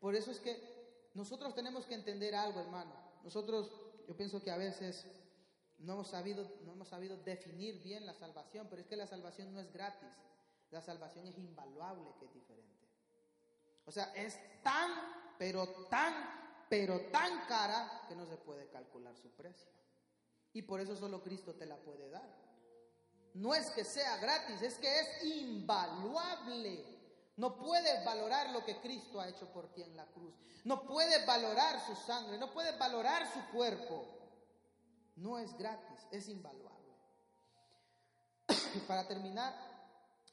Por 0.00 0.16
eso 0.16 0.30
es 0.30 0.40
que 0.40 1.10
nosotros 1.14 1.54
tenemos 1.54 1.84
que 1.84 1.94
entender 1.94 2.34
algo, 2.34 2.58
hermano. 2.58 2.92
Nosotros, 3.22 3.70
yo 4.08 4.16
pienso 4.16 4.42
que 4.42 4.50
a 4.50 4.56
veces 4.56 5.06
no 5.78 5.92
hemos 5.92 6.08
sabido, 6.08 6.50
no 6.64 6.72
hemos 6.72 6.88
sabido 6.88 7.18
definir 7.18 7.82
bien 7.82 8.06
la 8.06 8.14
salvación, 8.14 8.66
pero 8.70 8.80
es 8.80 8.88
que 8.88 8.96
la 8.96 9.06
salvación 9.06 9.52
no 9.52 9.60
es 9.60 9.70
gratis. 9.72 10.08
La 10.70 10.80
salvación 10.80 11.26
es 11.26 11.36
invaluable, 11.36 12.14
que 12.18 12.24
es 12.24 12.32
diferente. 12.32 12.88
O 13.84 13.92
sea, 13.92 14.12
es 14.14 14.38
tan, 14.62 14.90
pero 15.38 15.68
tan, 15.90 16.14
pero 16.70 16.98
tan 17.10 17.46
cara 17.46 18.06
que 18.08 18.16
no 18.16 18.24
se 18.26 18.38
puede 18.38 18.70
calcular 18.70 19.14
su 19.16 19.28
precio. 19.32 19.68
Y 20.54 20.62
por 20.62 20.80
eso 20.80 20.96
solo 20.96 21.22
Cristo 21.22 21.54
te 21.54 21.66
la 21.66 21.76
puede 21.76 22.08
dar. 22.08 22.51
No 23.34 23.54
es 23.54 23.70
que 23.70 23.84
sea 23.84 24.16
gratis, 24.18 24.60
es 24.62 24.74
que 24.78 25.00
es 25.00 25.24
invaluable. 25.24 26.84
No 27.36 27.56
puedes 27.56 28.04
valorar 28.04 28.50
lo 28.50 28.64
que 28.64 28.78
Cristo 28.80 29.20
ha 29.20 29.28
hecho 29.28 29.46
por 29.52 29.72
ti 29.72 29.82
en 29.82 29.96
la 29.96 30.06
cruz. 30.06 30.34
No 30.64 30.82
puedes 30.82 31.24
valorar 31.26 31.80
su 31.86 31.96
sangre, 31.96 32.38
no 32.38 32.52
puedes 32.52 32.78
valorar 32.78 33.26
su 33.32 33.40
cuerpo. 33.56 34.06
No 35.16 35.38
es 35.38 35.56
gratis, 35.56 36.06
es 36.10 36.28
invaluable. 36.28 36.72
Y 38.74 38.78
para 38.86 39.06
terminar, 39.08 39.54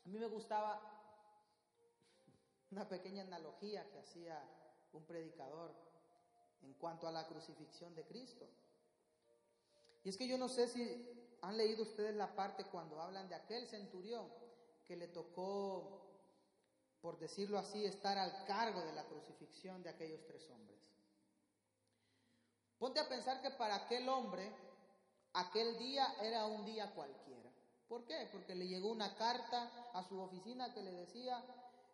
a 0.06 0.10
mí 0.10 0.20
me 0.20 0.28
gustaba 0.28 0.82
una 2.72 2.88
pequeña 2.88 3.24
analogía 3.24 3.90
que 3.90 4.00
hacía 4.00 4.40
un 4.94 5.06
predicador 5.06 5.74
en 6.62 6.74
cuanto 6.74 7.08
a 7.08 7.12
la 7.12 7.26
crucifixión 7.28 7.96
de 7.96 8.06
Cristo. 8.06 8.48
Y 10.04 10.10
es 10.10 10.18
que 10.18 10.28
yo 10.28 10.38
no 10.38 10.50
sé 10.50 10.68
si 10.68 11.29
han 11.42 11.58
leído 11.58 11.84
ustedes 11.84 12.16
la 12.16 12.36
parte 12.36 12.66
cuando 12.66 13.02
hablan 13.02 13.30
de 13.30 13.36
aquel 13.36 13.68
centurión 13.68 14.28
que 14.86 14.96
le 14.96 15.08
tocó, 15.08 16.02
por 17.02 17.20
decirlo 17.20 17.58
así, 17.58 17.86
estar 17.86 18.18
al 18.18 18.46
cargo 18.46 18.82
de 18.82 18.94
la 18.94 19.06
crucifixión 19.06 19.84
de 19.84 19.90
aquellos 19.90 20.26
tres 20.26 20.50
hombres. 20.50 20.80
Ponte 22.78 23.00
a 23.00 23.10
pensar 23.10 23.42
que 23.42 23.52
para 23.52 23.76
aquel 23.76 24.08
hombre 24.08 24.52
aquel 25.34 25.78
día 25.78 26.08
era 26.22 26.46
un 26.46 26.66
día 26.66 26.94
cualquiera. 26.96 27.52
¿Por 27.88 28.06
qué? 28.06 28.30
Porque 28.32 28.56
le 28.56 28.68
llegó 28.68 28.92
una 28.92 29.16
carta 29.16 29.90
a 29.94 30.04
su 30.04 30.20
oficina 30.20 30.74
que 30.74 30.82
le 30.82 30.92
decía, 30.92 31.44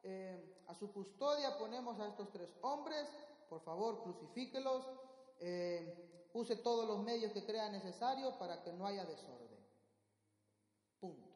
eh, 0.03 0.63
a 0.67 0.75
su 0.75 0.91
custodia 0.91 1.57
ponemos 1.57 1.99
a 1.99 2.07
estos 2.07 2.31
tres 2.31 2.49
hombres, 2.61 3.07
por 3.49 3.61
favor, 3.61 4.03
crucifíquelos, 4.03 4.85
eh, 5.39 6.14
use 6.35 6.57
todos 6.57 6.85
los 6.85 6.99
medios 6.99 7.31
que 7.31 7.45
crea 7.45 7.69
necesario 7.69 8.37
para 8.37 8.61
que 8.61 8.73
no 8.73 8.85
haya 8.85 9.05
desorden. 9.05 9.57
Punto. 10.99 11.29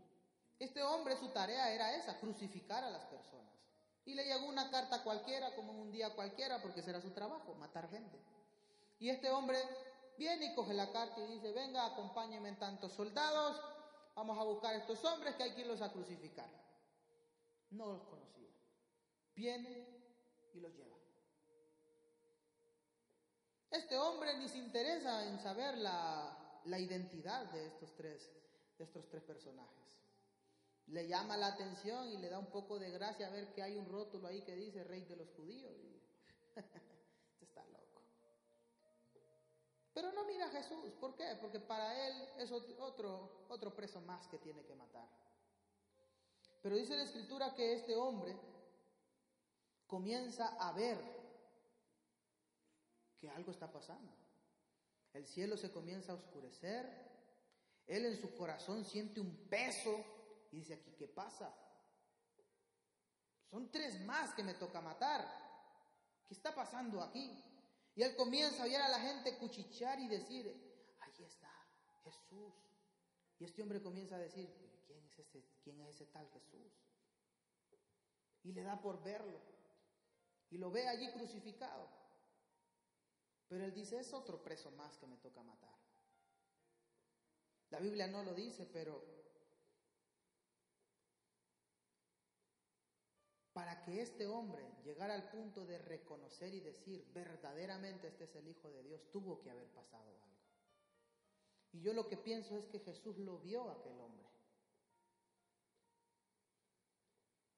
Este 0.60 0.84
hombre, 0.84 1.18
su 1.18 1.30
tarea 1.30 1.74
era 1.74 1.96
esa, 1.96 2.20
crucificar 2.20 2.84
a 2.84 2.90
las 2.90 3.06
personas. 3.06 3.54
Y 4.04 4.14
le 4.14 4.26
llegó 4.26 4.48
una 4.48 4.70
carta 4.70 5.02
cualquiera, 5.04 5.56
como 5.56 5.72
un 5.72 5.90
día 5.90 6.14
cualquiera, 6.16 6.62
porque 6.62 6.82
será 6.82 7.00
su 7.00 7.12
trabajo, 7.12 7.56
matar 7.56 7.90
gente. 7.90 8.20
Y 9.00 9.10
este 9.10 9.32
hombre 9.32 9.58
viene 10.18 10.48
y 10.48 10.56
coge 10.56 10.74
la 10.74 10.92
carta 10.92 11.22
y 11.22 11.28
dice, 11.28 11.54
venga, 11.54 11.86
acompáñenme 11.86 12.50
en 12.50 12.60
tantos 12.60 12.92
soldados, 12.92 13.62
vamos 14.16 14.38
a 14.38 14.44
buscar 14.44 14.74
a 14.74 14.78
estos 14.80 15.04
hombres 15.06 15.36
que 15.36 15.44
hay 15.44 15.56
que 15.56 15.62
irlos 15.62 15.82
a 15.82 15.94
crucificar. 15.94 16.50
No 17.70 17.86
los 17.86 18.04
conocía. 18.04 18.50
Viene 19.34 19.88
y 20.54 20.60
los 20.60 20.74
lleva. 20.76 20.99
Este 23.72 23.98
hombre 23.98 24.36
ni 24.38 24.48
se 24.48 24.58
interesa 24.58 25.26
en 25.26 25.40
saber 25.40 25.78
la, 25.78 26.62
la 26.66 26.80
identidad 26.80 27.46
de 27.52 27.68
estos, 27.68 27.94
tres, 27.96 28.32
de 28.78 28.84
estos 28.84 29.08
tres 29.10 29.24
personajes. 29.24 29.78
Le 30.88 31.08
llama 31.08 31.38
la 31.38 31.48
atención 31.48 32.10
y 32.10 32.18
le 32.18 32.30
da 32.30 32.40
un 32.40 32.52
poco 32.52 32.80
de 32.80 32.90
gracia 32.90 33.30
ver 33.30 33.54
que 33.54 33.62
hay 33.62 33.76
un 33.76 33.86
rótulo 33.88 34.28
ahí 34.28 34.42
que 34.42 34.56
dice 34.56 34.84
rey 34.84 35.06
de 35.06 35.16
los 35.16 35.30
judíos. 35.36 35.72
este 36.56 37.46
está 37.46 37.64
loco. 37.66 38.02
Pero 39.94 40.12
no 40.14 40.26
mira 40.26 40.48
a 40.48 40.50
Jesús. 40.50 40.92
¿Por 41.00 41.16
qué? 41.16 41.38
Porque 41.40 41.60
para 41.60 42.08
él 42.08 42.30
es 42.40 42.52
otro, 42.52 43.46
otro 43.50 43.76
preso 43.76 44.02
más 44.02 44.28
que 44.28 44.40
tiene 44.40 44.66
que 44.66 44.74
matar. 44.74 45.08
Pero 46.64 46.76
dice 46.76 46.98
la 46.98 47.04
escritura 47.04 47.54
que 47.54 47.74
este 47.74 47.96
hombre 47.96 48.36
comienza 49.86 50.48
a 50.60 50.74
ver 50.74 51.19
que 53.20 53.30
algo 53.30 53.52
está 53.52 53.72
pasando. 53.72 54.14
El 55.14 55.26
cielo 55.26 55.58
se 55.58 55.72
comienza 55.72 56.12
a 56.12 56.16
oscurecer. 56.16 57.10
Él 57.88 58.06
en 58.06 58.18
su 58.18 58.36
corazón 58.36 58.86
siente 58.86 59.20
un 59.20 59.48
peso 59.50 60.04
y 60.52 60.58
dice 60.58 60.76
aquí, 60.76 60.92
¿qué 60.98 61.08
pasa? 61.08 61.54
Son 63.50 63.72
tres 63.72 64.00
más 64.02 64.34
que 64.34 64.44
me 64.44 64.54
toca 64.54 64.80
matar. 64.82 65.28
¿Qué 66.28 66.36
está 66.36 66.54
pasando 66.54 67.02
aquí? 67.02 67.44
Y 67.96 68.04
él 68.04 68.16
comienza 68.16 68.62
a 68.62 68.66
oír 68.66 68.78
a 68.78 68.90
la 68.90 69.00
gente 69.00 69.38
cuchichear 69.40 70.00
y 70.00 70.08
decir, 70.08 70.48
ahí 71.00 71.24
está 71.24 71.52
Jesús. 72.04 72.54
Y 73.40 73.46
este 73.46 73.64
hombre 73.64 73.82
comienza 73.82 74.16
a 74.16 74.20
decir, 74.20 74.48
¿quién 74.86 75.04
es 75.04 75.18
ese, 75.18 75.44
quién 75.64 75.82
es 75.82 75.96
ese 75.96 76.06
tal 76.06 76.30
Jesús? 76.30 76.72
Y 78.44 78.52
le 78.52 78.62
da 78.62 78.80
por 78.80 79.02
verlo. 79.04 79.42
Y 80.52 80.58
lo 80.58 80.70
ve 80.72 80.88
allí 80.88 81.12
crucificado. 81.12 81.99
Pero 83.50 83.66
él 83.66 83.74
dice, 83.74 84.00
es 84.00 84.14
otro 84.14 84.42
preso 84.42 84.72
más 84.72 84.98
que 84.98 85.08
me 85.08 85.18
toca 85.18 85.44
matar. 85.44 85.76
La 87.72 87.80
Biblia 87.80 88.08
no 88.08 88.24
lo 88.24 88.34
dice, 88.34 88.66
pero 88.66 89.04
para 93.54 93.84
que 93.84 94.02
este 94.02 94.28
hombre 94.28 94.64
llegara 94.84 95.16
al 95.16 95.30
punto 95.30 95.66
de 95.66 95.80
reconocer 95.80 96.54
y 96.54 96.62
decir, 96.62 97.06
verdaderamente 97.12 98.08
este 98.08 98.24
es 98.26 98.36
el 98.36 98.48
Hijo 98.48 98.70
de 98.70 98.84
Dios, 98.84 99.10
tuvo 99.12 99.42
que 99.42 99.50
haber 99.50 99.68
pasado 99.74 100.04
algo. 100.04 100.20
Y 101.72 101.82
yo 101.82 101.94
lo 101.94 102.08
que 102.08 102.18
pienso 102.18 102.56
es 102.56 102.68
que 102.68 102.80
Jesús 102.80 103.18
lo 103.18 103.40
vio 103.40 103.70
a 103.70 103.74
aquel 103.74 104.00
hombre. 104.00 104.28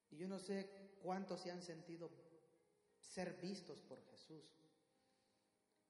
Y 0.10 0.18
yo 0.18 0.28
no 0.28 0.40
sé 0.40 0.70
cuántos 1.02 1.42
se 1.42 1.52
han 1.52 1.62
sentido 1.62 2.10
ser 3.00 3.40
vistos 3.42 3.82
por 3.82 4.02
Jesús. 4.10 4.61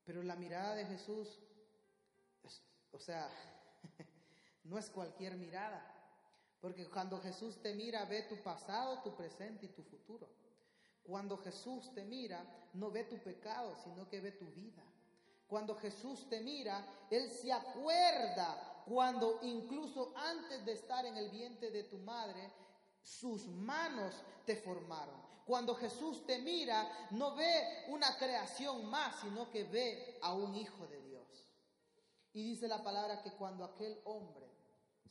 Pero 0.06 0.24
la 0.24 0.36
mirada 0.36 0.76
de 0.76 0.86
Jesús, 0.86 1.40
o 2.92 3.00
sea, 3.00 3.30
no 4.64 4.78
es 4.78 4.90
cualquier 4.90 5.36
mirada. 5.36 5.88
Porque 6.60 6.88
cuando 6.90 7.20
Jesús 7.22 7.62
te 7.62 7.74
mira, 7.74 8.06
ve 8.06 8.24
tu 8.24 8.38
pasado, 8.44 9.02
tu 9.02 9.16
presente 9.16 9.66
y 9.66 9.70
tu 9.70 9.84
futuro. 9.84 10.30
Cuando 11.04 11.38
Jesús 11.38 11.92
te 11.94 12.06
mira, 12.06 12.46
no 12.74 12.92
ve 12.92 13.06
tu 13.06 13.18
pecado, 13.18 13.76
sino 13.84 14.08
que 14.08 14.22
ve 14.22 14.32
tu 14.32 14.46
vida. 14.52 14.84
Cuando 15.48 15.76
Jesús 15.76 16.30
te 16.30 16.40
mira, 16.40 16.86
Él 17.10 17.30
se 17.30 17.52
acuerda 17.52 18.84
cuando 18.86 19.40
incluso 19.42 20.14
antes 20.16 20.64
de 20.66 20.74
estar 20.74 21.06
en 21.06 21.18
el 21.18 21.30
vientre 21.30 21.72
de 21.72 21.84
tu 21.84 21.98
madre, 21.98 22.52
sus 23.02 23.48
manos 23.48 24.14
te 24.46 24.56
formaron. 24.56 25.31
Cuando 25.46 25.76
Jesús 25.76 26.26
te 26.26 26.40
mira, 26.40 27.08
no 27.12 27.36
ve 27.36 27.86
una 27.90 28.18
creación 28.18 28.86
más, 28.86 29.20
sino 29.22 29.50
que 29.50 29.64
ve 29.64 30.20
a 30.22 30.34
un 30.34 30.56
hijo 30.56 30.88
de 30.88 31.02
Dios. 31.02 31.48
Y 32.34 32.44
dice 32.44 32.68
la 32.68 32.84
palabra 32.84 33.22
que 33.22 33.32
cuando 33.32 33.66
aquel 33.66 34.00
hombre 34.06 34.52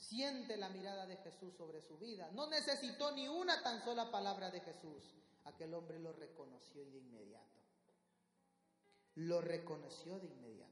siente 0.01 0.57
la 0.57 0.71
mirada 0.71 1.07
de 1.07 1.17
Jesús 1.19 1.55
sobre 1.55 1.81
su 1.83 1.99
vida. 1.99 2.31
No 2.33 2.49
necesitó 2.49 3.13
ni 3.13 3.29
una 3.29 3.63
tan 3.63 3.85
sola 3.85 4.11
palabra 4.11 4.51
de 4.51 4.61
Jesús. 4.61 5.15
Aquel 5.45 5.75
hombre 5.75 5.99
lo 5.99 6.13
reconoció 6.13 6.85
de 6.87 6.99
inmediato. 6.99 7.61
Lo 9.17 9.41
reconoció 9.41 10.19
de 10.19 10.29
inmediato. 10.29 10.71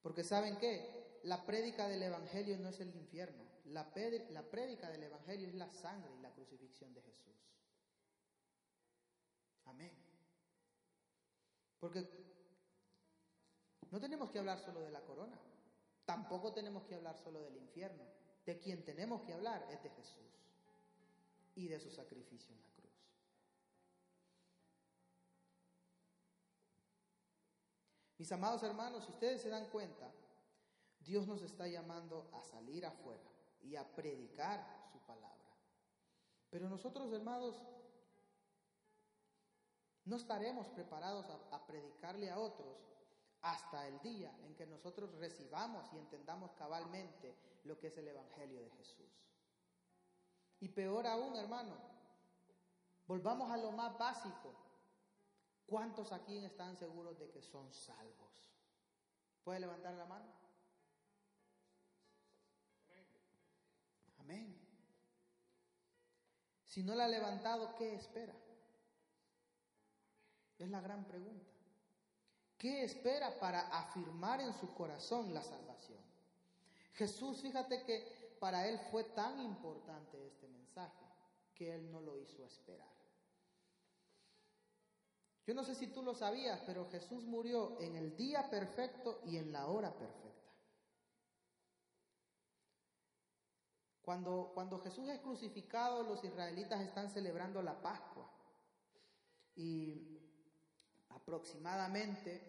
Porque 0.00 0.24
saben 0.24 0.56
qué? 0.58 1.20
La 1.24 1.44
prédica 1.44 1.88
del 1.88 2.02
Evangelio 2.02 2.58
no 2.58 2.68
es 2.68 2.80
el 2.80 2.94
infierno. 2.94 3.42
La, 3.66 3.92
la 4.30 4.42
prédica 4.50 4.90
del 4.90 5.02
Evangelio 5.04 5.48
es 5.48 5.54
la 5.54 5.70
sangre 5.70 6.14
y 6.16 6.20
la 6.20 6.32
crucifixión 6.32 6.92
de 6.94 7.02
Jesús. 7.02 7.32
Amén. 9.64 9.92
Porque 11.78 12.08
no 13.90 14.00
tenemos 14.00 14.30
que 14.30 14.38
hablar 14.38 14.58
solo 14.58 14.80
de 14.80 14.90
la 14.90 15.02
corona. 15.02 15.38
Tampoco 16.04 16.52
tenemos 16.52 16.84
que 16.84 16.94
hablar 16.94 17.18
solo 17.18 17.42
del 17.42 17.56
infierno. 17.56 18.04
De 18.44 18.58
quien 18.58 18.84
tenemos 18.84 19.22
que 19.22 19.32
hablar 19.32 19.66
es 19.70 19.82
de 19.82 19.90
Jesús 19.90 20.32
y 21.54 21.68
de 21.68 21.78
su 21.78 21.90
sacrificio 21.90 22.54
en 22.54 22.62
la 22.62 22.68
cruz. 22.70 22.92
Mis 28.18 28.32
amados 28.32 28.62
hermanos, 28.62 29.04
si 29.04 29.10
ustedes 29.10 29.42
se 29.42 29.48
dan 29.48 29.68
cuenta, 29.70 30.10
Dios 31.00 31.26
nos 31.26 31.42
está 31.42 31.66
llamando 31.66 32.30
a 32.32 32.42
salir 32.44 32.86
afuera 32.86 33.28
y 33.60 33.76
a 33.76 33.84
predicar 33.94 34.88
su 34.92 34.98
palabra. 35.00 35.56
Pero 36.50 36.68
nosotros, 36.68 37.12
hermanos, 37.12 37.60
no 40.04 40.16
estaremos 40.16 40.68
preparados 40.68 41.26
a, 41.50 41.66
predicarle 41.66 42.30
a 42.30 42.38
otros 42.38 42.76
hasta 43.42 43.86
el 43.86 44.00
día 44.00 44.34
en 44.44 44.54
que 44.54 44.66
nosotros 44.66 45.14
recibamos 45.14 45.92
y 45.92 45.98
entendamos 45.98 46.52
cabalmente 46.52 47.34
lo 47.64 47.78
que 47.78 47.88
es 47.88 47.96
el 47.98 48.08
Evangelio 48.08 48.60
de 48.60 48.70
Jesús. 48.70 49.10
Y 50.60 50.68
peor 50.68 51.06
aún, 51.06 51.36
hermano, 51.36 51.74
volvamos 53.06 53.50
a 53.50 53.56
lo 53.56 53.72
más 53.72 53.96
básico. 53.98 54.54
¿Cuántos 55.66 56.12
aquí 56.12 56.44
están 56.44 56.76
seguros 56.76 57.18
de 57.18 57.30
que 57.30 57.42
son 57.42 57.72
salvos? 57.72 58.30
¿Puede 59.44 59.60
levantar 59.60 59.94
la 59.94 60.06
mano? 60.06 60.32
Amén. 64.18 64.56
Si 66.64 66.82
no 66.82 66.94
la 66.94 67.04
ha 67.04 67.08
levantado, 67.08 67.74
¿qué 67.76 67.94
espera? 67.94 68.34
Es 70.62 70.70
la 70.70 70.80
gran 70.80 71.04
pregunta. 71.04 71.50
¿Qué 72.56 72.84
espera 72.84 73.36
para 73.40 73.62
afirmar 73.76 74.40
en 74.40 74.54
su 74.54 74.72
corazón 74.74 75.34
la 75.34 75.42
salvación? 75.42 75.98
Jesús, 76.92 77.42
fíjate 77.42 77.82
que 77.82 78.36
para 78.38 78.68
él 78.68 78.78
fue 78.92 79.02
tan 79.02 79.40
importante 79.40 80.24
este 80.24 80.46
mensaje 80.46 81.04
que 81.56 81.74
él 81.74 81.90
no 81.90 82.00
lo 82.00 82.16
hizo 82.16 82.44
esperar. 82.44 82.86
Yo 85.44 85.54
no 85.54 85.64
sé 85.64 85.74
si 85.74 85.88
tú 85.88 86.00
lo 86.00 86.14
sabías, 86.14 86.60
pero 86.64 86.88
Jesús 86.90 87.24
murió 87.24 87.80
en 87.80 87.96
el 87.96 88.16
día 88.16 88.48
perfecto 88.48 89.20
y 89.26 89.38
en 89.38 89.50
la 89.50 89.66
hora 89.66 89.92
perfecta. 89.92 90.52
Cuando, 94.00 94.52
cuando 94.54 94.78
Jesús 94.78 95.08
es 95.08 95.18
crucificado, 95.18 96.04
los 96.04 96.22
israelitas 96.22 96.80
están 96.82 97.10
celebrando 97.10 97.60
la 97.62 97.82
Pascua. 97.82 98.30
Y 99.56 100.11
aproximadamente, 101.22 102.40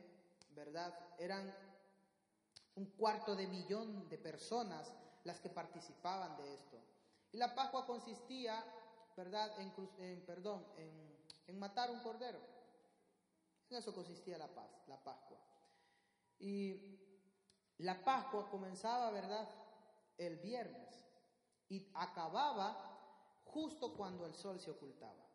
¿verdad? 0.56 0.94
Eran 1.18 1.54
un 2.76 2.86
cuarto 2.98 3.36
de 3.36 3.48
millón 3.48 4.10
de 4.10 4.18
personas 4.18 4.92
las 5.24 5.40
que 5.40 5.50
participaban 5.50 6.36
de 6.38 6.54
esto. 6.54 6.78
Y 7.32 7.38
la 7.38 7.54
Pascua 7.54 7.86
consistía, 7.86 8.64
¿verdad?, 9.16 9.52
en, 9.60 10.26
perdón, 10.26 10.66
en, 10.78 11.60
matar 11.60 11.92
un 11.92 12.00
cordero. 12.00 12.40
En 13.70 13.78
eso 13.78 13.94
consistía 13.94 14.38
la, 14.38 14.48
Pascua. 14.48 15.38
Y 16.40 17.00
la 17.78 18.04
Pascua 18.04 18.50
comenzaba, 18.50 19.12
¿verdad?, 19.12 19.48
el 20.18 20.38
viernes 20.38 21.06
y 21.70 21.90
acababa 21.96 23.42
justo 23.46 23.96
cuando 23.96 24.26
el 24.26 24.36
sol 24.36 24.60
se 24.60 24.72
ocultaba. 24.72 25.33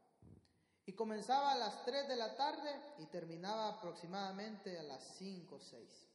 Y 0.88 0.94
comenzaba 0.94 1.52
a 1.52 1.58
las 1.58 1.84
3 1.84 2.08
de 2.08 2.16
la 2.16 2.34
tarde 2.34 2.70
y 2.96 3.04
terminaba 3.08 3.68
aproximadamente 3.68 4.78
a 4.78 4.82
las 4.82 5.04
5 5.18 5.54
o 5.54 5.60
6. 5.60 6.08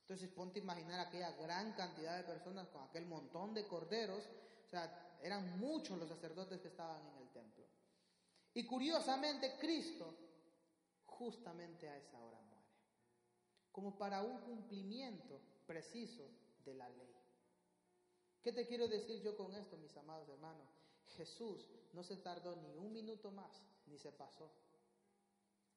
Entonces 0.00 0.28
ponte 0.30 0.58
a 0.58 0.64
imaginar 0.64 0.98
aquella 0.98 1.30
gran 1.36 1.74
cantidad 1.74 2.16
de 2.16 2.24
personas 2.24 2.66
con 2.70 2.82
aquel 2.82 3.06
montón 3.06 3.54
de 3.54 3.68
corderos. 3.68 4.24
O 4.66 4.68
sea, 4.68 5.16
eran 5.22 5.60
muchos 5.60 5.96
los 5.96 6.08
sacerdotes 6.08 6.60
que 6.60 6.66
estaban 6.66 7.06
en 7.06 7.18
el 7.18 7.28
templo. 7.30 7.66
Y 8.52 8.66
curiosamente 8.66 9.58
Cristo 9.60 10.12
justamente 11.04 11.88
a 11.88 11.96
esa 11.96 12.20
hora 12.20 12.40
muere. 12.40 12.66
Como 13.70 13.96
para 13.96 14.22
un 14.22 14.40
cumplimiento 14.40 15.40
preciso 15.68 16.28
de 16.64 16.74
la 16.74 16.88
ley. 16.88 17.14
¿Qué 18.42 18.50
te 18.50 18.66
quiero 18.66 18.88
decir 18.88 19.22
yo 19.22 19.36
con 19.36 19.54
esto, 19.54 19.76
mis 19.76 19.96
amados 19.96 20.28
hermanos? 20.28 20.66
Jesús 21.16 21.70
no 21.92 22.02
se 22.02 22.16
tardó 22.16 22.56
ni 22.56 22.74
un 22.74 22.92
minuto 22.92 23.30
más, 23.30 23.62
ni 23.86 23.98
se 23.98 24.12
pasó. 24.12 24.50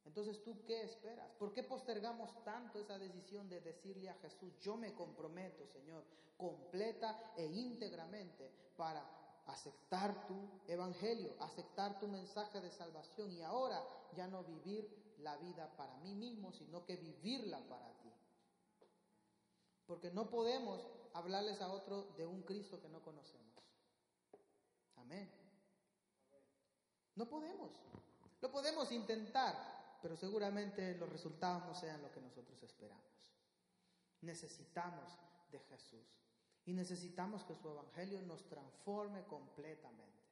Entonces, 0.06 0.42
¿tú 0.44 0.64
qué 0.66 0.84
esperas? 0.84 1.32
¿Por 1.34 1.54
qué 1.54 1.64
postergamos 1.64 2.44
tanto 2.44 2.80
esa 2.80 2.98
decisión 2.98 3.50
de 3.50 3.62
decirle 3.62 4.10
a 4.10 4.16
Jesús, 4.16 4.58
yo 4.60 4.76
me 4.78 4.94
comprometo, 4.94 5.68
Señor, 5.68 6.04
completa 6.38 7.34
e 7.36 7.46
íntegramente 7.46 8.52
para 8.76 9.06
aceptar 9.46 10.26
tu 10.28 10.62
evangelio, 10.68 11.36
aceptar 11.40 12.00
tu 12.00 12.08
mensaje 12.08 12.62
de 12.62 12.72
salvación 12.72 13.32
y 13.32 13.42
ahora 13.42 13.84
ya 14.16 14.28
no 14.28 14.44
vivir 14.44 14.88
la 15.20 15.36
vida 15.38 15.70
para 15.76 15.98
mí 15.98 16.16
mismo, 16.16 16.52
sino 16.54 16.86
que 16.86 16.96
vivirla 16.96 17.60
para 17.68 17.92
ti? 18.00 18.12
Porque 19.86 20.12
no 20.12 20.30
podemos 20.30 20.88
hablarles 21.14 21.62
a 21.62 21.72
otro 21.72 22.14
de 22.18 22.26
un 22.26 22.42
Cristo 22.44 22.80
que 22.80 22.90
no 22.90 23.02
conocemos. 23.02 23.50
Amén. 24.96 25.39
No 27.20 27.28
podemos. 27.28 27.72
Lo 28.40 28.50
podemos 28.50 28.94
intentar, 28.94 29.98
pero 30.02 30.16
seguramente 30.16 30.96
los 30.96 31.10
resultados 31.10 31.66
no 31.66 31.76
sean 31.76 32.02
lo 32.02 32.10
que 32.14 32.22
nosotros 32.22 32.64
esperamos. 32.64 33.04
Necesitamos 34.22 35.20
de 35.52 35.60
Jesús 35.60 36.08
y 36.66 36.72
necesitamos 36.72 37.44
que 37.44 37.56
su 37.56 37.68
evangelio 37.68 38.22
nos 38.22 38.48
transforme 38.48 39.26
completamente. 39.26 40.24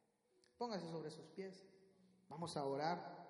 Póngase 0.58 0.90
sobre 0.90 1.12
sus 1.12 1.26
pies. 1.26 1.62
Vamos 2.30 2.56
a 2.56 2.64
orar. 2.64 3.27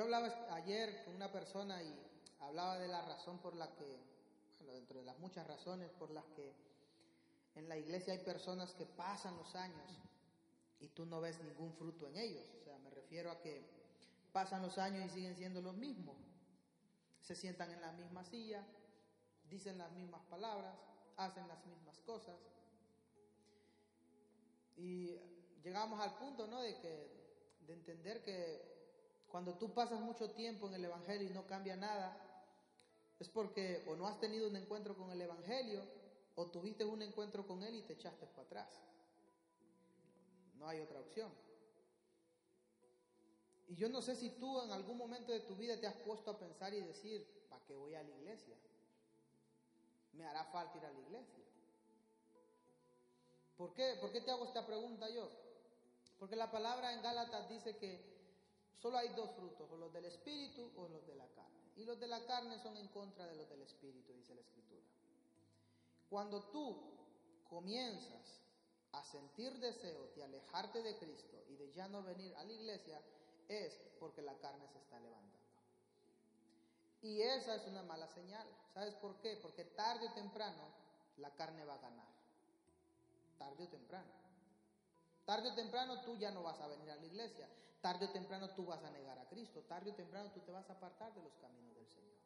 Yo 0.00 0.04
hablaba 0.04 0.34
ayer 0.54 1.04
con 1.04 1.14
una 1.14 1.30
persona 1.30 1.82
y 1.82 1.94
hablaba 2.40 2.78
de 2.78 2.88
la 2.88 3.02
razón 3.02 3.36
por 3.36 3.54
la 3.54 3.70
que, 3.74 4.00
bueno, 4.56 4.72
dentro 4.72 4.98
de 4.98 5.04
las 5.04 5.18
muchas 5.18 5.46
razones 5.46 5.90
por 5.90 6.10
las 6.10 6.24
que 6.34 6.54
en 7.54 7.68
la 7.68 7.76
iglesia 7.76 8.14
hay 8.14 8.20
personas 8.20 8.72
que 8.72 8.86
pasan 8.86 9.36
los 9.36 9.54
años 9.54 10.00
y 10.80 10.88
tú 10.88 11.04
no 11.04 11.20
ves 11.20 11.38
ningún 11.42 11.74
fruto 11.74 12.06
en 12.06 12.16
ellos. 12.16 12.46
O 12.58 12.64
sea, 12.64 12.78
me 12.78 12.88
refiero 12.88 13.30
a 13.30 13.42
que 13.42 13.62
pasan 14.32 14.62
los 14.62 14.78
años 14.78 15.04
y 15.04 15.10
siguen 15.10 15.36
siendo 15.36 15.60
los 15.60 15.76
mismos. 15.76 16.16
Se 17.20 17.34
sientan 17.34 17.70
en 17.70 17.82
la 17.82 17.92
misma 17.92 18.24
silla, 18.24 18.64
dicen 19.50 19.76
las 19.76 19.92
mismas 19.92 20.22
palabras, 20.30 20.78
hacen 21.18 21.46
las 21.46 21.62
mismas 21.66 22.00
cosas. 22.06 22.38
Y 24.78 25.18
llegamos 25.62 26.00
al 26.00 26.16
punto, 26.16 26.46
¿no? 26.46 26.62
De 26.62 26.78
que 26.78 27.20
de 27.66 27.74
entender 27.74 28.22
que 28.22 28.79
cuando 29.30 29.54
tú 29.54 29.72
pasas 29.72 30.00
mucho 30.00 30.30
tiempo 30.32 30.66
en 30.66 30.74
el 30.74 30.84
Evangelio 30.84 31.30
y 31.30 31.32
no 31.32 31.46
cambia 31.46 31.76
nada, 31.76 32.16
es 33.18 33.28
porque 33.28 33.84
o 33.86 33.94
no 33.94 34.06
has 34.06 34.18
tenido 34.18 34.48
un 34.48 34.56
encuentro 34.56 34.96
con 34.96 35.10
el 35.10 35.20
Evangelio 35.20 35.82
o 36.34 36.46
tuviste 36.46 36.84
un 36.84 37.02
encuentro 37.02 37.46
con 37.46 37.62
Él 37.62 37.76
y 37.76 37.82
te 37.82 37.92
echaste 37.92 38.26
para 38.26 38.42
atrás. 38.42 38.82
No 40.58 40.68
hay 40.68 40.80
otra 40.80 41.00
opción. 41.00 41.30
Y 43.68 43.76
yo 43.76 43.88
no 43.88 44.02
sé 44.02 44.16
si 44.16 44.30
tú 44.30 44.62
en 44.62 44.72
algún 44.72 44.96
momento 44.96 45.32
de 45.32 45.40
tu 45.40 45.54
vida 45.54 45.78
te 45.80 45.86
has 45.86 45.94
puesto 45.94 46.32
a 46.32 46.38
pensar 46.38 46.74
y 46.74 46.80
decir, 46.80 47.46
¿para 47.48 47.64
qué 47.66 47.76
voy 47.76 47.94
a 47.94 48.02
la 48.02 48.10
iglesia? 48.10 48.56
¿Me 50.14 50.26
hará 50.26 50.44
falta 50.46 50.76
ir 50.76 50.84
a 50.84 50.92
la 50.92 50.98
iglesia? 50.98 51.44
¿Por 53.56 53.74
qué? 53.74 53.96
¿Por 54.00 54.10
qué 54.10 54.22
te 54.22 54.30
hago 54.32 54.44
esta 54.44 54.66
pregunta 54.66 55.08
yo? 55.08 55.30
Porque 56.18 56.34
la 56.34 56.50
palabra 56.50 56.92
en 56.94 57.02
Gálatas 57.02 57.48
dice 57.48 57.76
que 57.76 58.09
Solo 58.78 58.98
hay 58.98 59.08
dos 59.10 59.30
frutos, 59.32 59.70
o 59.70 59.76
los 59.76 59.92
del 59.92 60.06
espíritu 60.06 60.70
o 60.76 60.88
los 60.88 61.06
de 61.06 61.14
la 61.14 61.26
carne. 61.28 61.60
Y 61.76 61.84
los 61.84 61.98
de 61.98 62.06
la 62.06 62.24
carne 62.26 62.58
son 62.58 62.76
en 62.76 62.88
contra 62.88 63.26
de 63.26 63.36
los 63.36 63.48
del 63.48 63.62
espíritu, 63.62 64.12
dice 64.14 64.34
la 64.34 64.40
escritura. 64.40 64.82
Cuando 66.08 66.42
tú 66.50 66.76
comienzas 67.48 68.40
a 68.92 69.04
sentir 69.04 69.58
deseos 69.58 70.14
de 70.14 70.24
alejarte 70.24 70.82
de 70.82 70.96
Cristo 70.98 71.44
y 71.48 71.56
de 71.56 71.72
ya 71.72 71.88
no 71.88 72.02
venir 72.02 72.34
a 72.36 72.44
la 72.44 72.52
iglesia, 72.52 73.00
es 73.48 73.74
porque 73.98 74.22
la 74.22 74.36
carne 74.38 74.66
se 74.68 74.78
está 74.78 74.98
levantando. 74.98 75.30
Y 77.02 77.22
esa 77.22 77.54
es 77.54 77.66
una 77.66 77.82
mala 77.82 78.08
señal. 78.08 78.46
¿Sabes 78.74 78.94
por 78.96 79.20
qué? 79.20 79.36
Porque 79.36 79.64
tarde 79.64 80.08
o 80.08 80.12
temprano 80.12 80.62
la 81.16 81.30
carne 81.34 81.64
va 81.64 81.74
a 81.74 81.78
ganar. 81.78 82.08
Tarde 83.38 83.64
o 83.64 83.68
temprano. 83.68 84.10
Tarde 85.24 85.50
o 85.50 85.54
temprano 85.54 86.02
tú 86.02 86.16
ya 86.16 86.30
no 86.30 86.42
vas 86.42 86.60
a 86.60 86.66
venir 86.68 86.90
a 86.90 86.96
la 86.96 87.06
iglesia. 87.06 87.48
Tarde 87.80 88.06
o 88.06 88.10
temprano 88.10 88.50
tú 88.50 88.66
vas 88.66 88.82
a 88.84 88.90
negar 88.90 89.18
a 89.18 89.28
Cristo. 89.28 89.62
Tarde 89.62 89.90
o 89.90 89.94
temprano 89.94 90.30
tú 90.32 90.40
te 90.40 90.52
vas 90.52 90.68
a 90.68 90.74
apartar 90.74 91.14
de 91.14 91.22
los 91.22 91.34
caminos 91.36 91.74
del 91.74 91.86
Señor. 91.86 92.18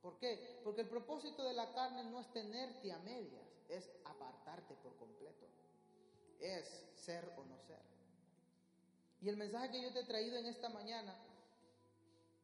¿Por 0.00 0.18
qué? 0.18 0.60
Porque 0.64 0.82
el 0.82 0.88
propósito 0.88 1.44
de 1.44 1.52
la 1.52 1.72
carne 1.72 2.04
no 2.04 2.20
es 2.20 2.32
tenerte 2.32 2.92
a 2.92 2.98
medias, 3.00 3.46
es 3.68 3.90
apartarte 4.04 4.74
por 4.76 4.96
completo. 4.96 5.46
Es 6.40 6.86
ser 6.94 7.30
o 7.36 7.44
no 7.44 7.58
ser. 7.58 7.82
Y 9.20 9.28
el 9.28 9.36
mensaje 9.36 9.70
que 9.70 9.82
yo 9.82 9.92
te 9.92 10.00
he 10.00 10.04
traído 10.04 10.38
en 10.38 10.46
esta 10.46 10.68
mañana, 10.68 11.14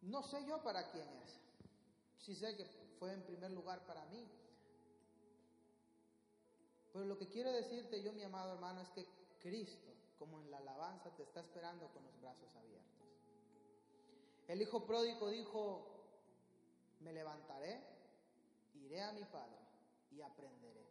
no 0.02 0.22
sé 0.24 0.44
yo 0.46 0.62
para 0.62 0.90
quién 0.90 1.08
es. 1.24 1.40
Sí 2.18 2.34
sé 2.34 2.56
que 2.56 2.66
fue 2.98 3.12
en 3.12 3.22
primer 3.22 3.52
lugar 3.52 3.86
para 3.86 4.04
mí. 4.06 4.28
Pero 6.92 7.06
lo 7.06 7.18
que 7.18 7.28
quiero 7.28 7.52
decirte 7.52 8.02
yo, 8.02 8.12
mi 8.12 8.22
amado 8.22 8.54
hermano, 8.54 8.80
es 8.80 8.88
que 8.90 9.06
Cristo, 9.40 9.93
como 10.18 10.40
en 10.40 10.50
la 10.50 10.58
alabanza, 10.58 11.10
te 11.16 11.22
está 11.22 11.40
esperando 11.40 11.88
con 11.88 12.04
los 12.04 12.20
brazos 12.20 12.54
abiertos. 12.56 12.84
El 14.48 14.62
hijo 14.62 14.84
pródigo 14.84 15.28
dijo, 15.30 15.86
me 17.00 17.12
levantaré, 17.12 17.80
iré 18.74 19.02
a 19.02 19.12
mi 19.12 19.24
padre 19.24 19.58
y 20.10 20.20
aprenderé. 20.20 20.84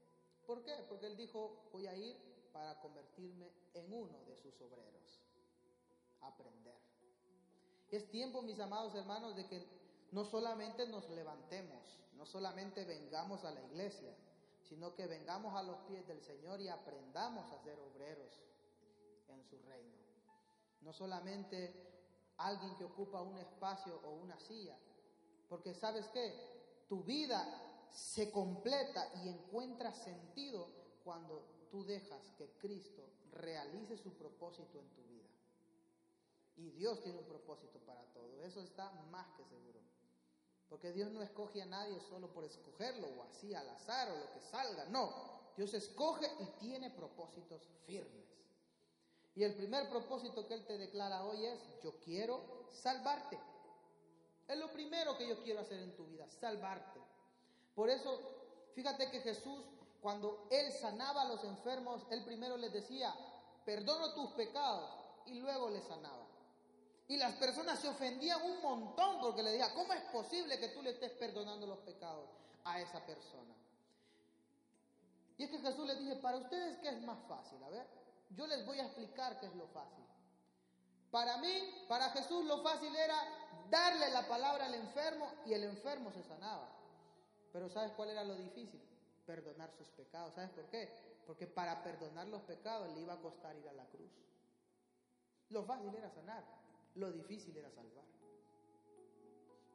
¿Por 0.46 0.64
qué? 0.64 0.74
Porque 0.90 1.08
él 1.08 1.16
dijo, 1.16 1.70
voy 1.72 1.88
a 1.88 1.96
ir 1.96 2.16
para 2.52 2.80
convertirme 2.82 3.52
en 3.74 3.94
uno 3.94 4.20
de 4.26 4.36
sus 4.38 4.60
obreros. 4.62 5.22
Aprender. 6.22 6.76
Es 7.92 8.10
tiempo, 8.10 8.42
mis 8.42 8.60
amados 8.60 8.96
hermanos, 8.96 9.36
de 9.36 9.48
que 9.48 9.68
no 10.12 10.26
solamente 10.26 10.88
nos 10.88 11.10
levantemos, 11.10 12.00
no 12.14 12.26
solamente 12.26 12.86
vengamos 12.86 13.44
a 13.44 13.52
la 13.52 13.62
iglesia, 13.62 14.16
sino 14.64 14.96
que 14.96 15.08
vengamos 15.08 15.54
a 15.56 15.64
los 15.64 15.78
pies 15.88 16.08
del 16.08 16.22
Señor 16.22 16.60
y 16.62 16.70
aprendamos 16.70 17.52
a 17.52 17.64
ser 17.64 17.80
obreros 17.80 18.40
su 19.44 19.58
reino. 19.64 19.98
No 20.82 20.94
solamente 20.94 21.74
alguien 22.38 22.76
que 22.76 22.86
ocupa 22.86 23.22
un 23.22 23.38
espacio 23.38 24.00
o 24.04 24.12
una 24.12 24.40
silla, 24.40 24.78
porque 25.48 25.74
sabes 25.74 26.08
qué, 26.10 26.86
tu 26.88 27.04
vida 27.04 27.46
se 27.92 28.32
completa 28.32 29.12
y 29.24 29.30
encuentra 29.30 29.94
sentido 29.94 30.68
cuando 31.04 31.68
tú 31.70 31.86
dejas 31.86 32.32
que 32.38 32.50
Cristo 32.58 33.10
realice 33.32 33.98
su 33.98 34.14
propósito 34.14 34.80
en 34.80 34.90
tu 34.90 35.04
vida. 35.04 35.30
Y 36.56 36.70
Dios 36.72 37.02
tiene 37.02 37.20
un 37.20 37.26
propósito 37.26 37.80
para 37.80 38.04
todo, 38.14 38.42
eso 38.44 38.62
está 38.62 38.92
más 39.12 39.28
que 39.36 39.44
seguro. 39.46 39.80
Porque 40.70 40.92
Dios 40.92 41.12
no 41.12 41.22
escoge 41.22 41.62
a 41.62 41.68
nadie 41.68 42.00
solo 42.00 42.34
por 42.34 42.44
escogerlo 42.46 43.08
o 43.08 43.24
así 43.24 43.54
al 43.54 43.70
azar 43.70 44.10
o 44.10 44.18
lo 44.18 44.32
que 44.32 44.42
salga. 44.42 44.86
No, 44.86 45.14
Dios 45.56 45.74
escoge 45.76 46.26
y 46.40 46.46
tiene 46.60 46.90
propósitos 46.90 47.62
firmes. 47.86 48.26
Y 49.36 49.44
el 49.44 49.56
primer 49.56 49.90
propósito 49.90 50.48
que 50.48 50.54
Él 50.54 50.66
te 50.66 50.78
declara 50.78 51.26
hoy 51.26 51.46
es, 51.46 51.60
yo 51.84 52.00
quiero 52.00 52.68
salvarte. 52.72 53.40
Es 54.48 54.58
lo 54.58 54.72
primero 54.72 55.18
que 55.18 55.28
yo 55.28 55.42
quiero 55.44 55.62
hacer 55.62 55.80
en 55.80 55.96
tu 55.96 56.06
vida, 56.06 56.30
salvarte. 56.30 57.00
Por 57.74 57.90
eso, 57.90 58.20
fíjate 58.76 59.10
que 59.10 59.22
Jesús, 59.22 59.64
cuando 60.02 60.48
Él 60.52 60.72
sanaba 60.72 61.24
a 61.24 61.30
los 61.30 61.44
enfermos, 61.44 62.06
Él 62.12 62.24
primero 62.24 62.58
les 62.58 62.72
decía, 62.72 63.14
perdono 63.66 64.14
tus 64.14 64.32
pecados, 64.32 65.04
y 65.26 65.40
luego 65.40 65.70
les 65.70 65.84
sanaba. 65.86 66.28
Y 67.08 67.18
las 67.18 67.34
personas 67.36 67.80
se 67.80 67.88
ofendían 67.88 68.42
un 68.44 68.62
montón 68.62 69.20
porque 69.20 69.44
le 69.44 69.52
decían, 69.52 69.74
¿cómo 69.76 69.94
es 69.94 70.02
posible 70.12 70.60
que 70.60 70.70
tú 70.70 70.82
le 70.82 70.92
estés 70.92 71.12
perdonando 71.12 71.68
los 71.68 71.80
pecados 71.80 72.30
a 72.64 72.80
esa 72.82 73.06
persona? 73.06 73.54
Y 75.38 75.44
es 75.44 75.50
que 75.50 75.60
Jesús 75.60 75.86
les 75.88 76.00
dice, 76.00 76.16
para 76.18 76.38
ustedes, 76.38 76.78
¿qué 76.78 76.90
es 76.90 77.02
más 77.02 77.20
fácil? 77.28 77.62
A 77.64 77.70
ver, 77.70 77.88
yo 78.36 78.48
les 78.48 78.66
voy 78.66 78.80
a 78.80 78.86
explicar 78.86 79.40
qué 79.40 79.48
es 79.48 79.56
lo 79.56 79.68
fácil. 79.68 80.04
Para 81.12 81.38
mí, 81.38 81.86
para 81.88 82.10
Jesús, 82.10 82.46
lo 82.46 82.64
fácil 82.64 82.96
era 82.96 83.16
darle 83.70 84.10
la 84.10 84.28
palabra 84.28 84.66
al 84.66 84.74
enfermo 84.74 85.32
y 85.46 85.54
el 85.54 85.64
enfermo 85.64 86.12
se 86.12 86.24
sanaba. 86.24 86.70
Pero 87.52 87.70
¿sabes 87.70 87.92
cuál 87.94 88.10
era 88.10 88.24
lo 88.24 88.36
difícil? 88.36 88.82
Perdonar 89.26 89.72
sus 89.78 89.88
pecados. 89.90 90.34
¿Sabes 90.34 90.50
por 90.52 90.66
qué? 90.70 90.90
Porque 91.28 91.46
para 91.46 91.84
perdonar 91.84 92.28
los 92.28 92.42
pecados 92.42 92.92
le 92.96 93.02
iba 93.02 93.14
a 93.14 93.22
costar 93.22 93.56
ir 93.56 93.70
a 93.70 93.74
la 93.74 93.86
cruz. 93.86 94.12
Lo 95.50 95.64
fácil 95.64 95.94
era 95.96 96.10
sanar, 96.10 96.44
lo 96.96 97.12
difícil 97.12 97.56
era 97.56 97.70
salvar. 97.70 98.06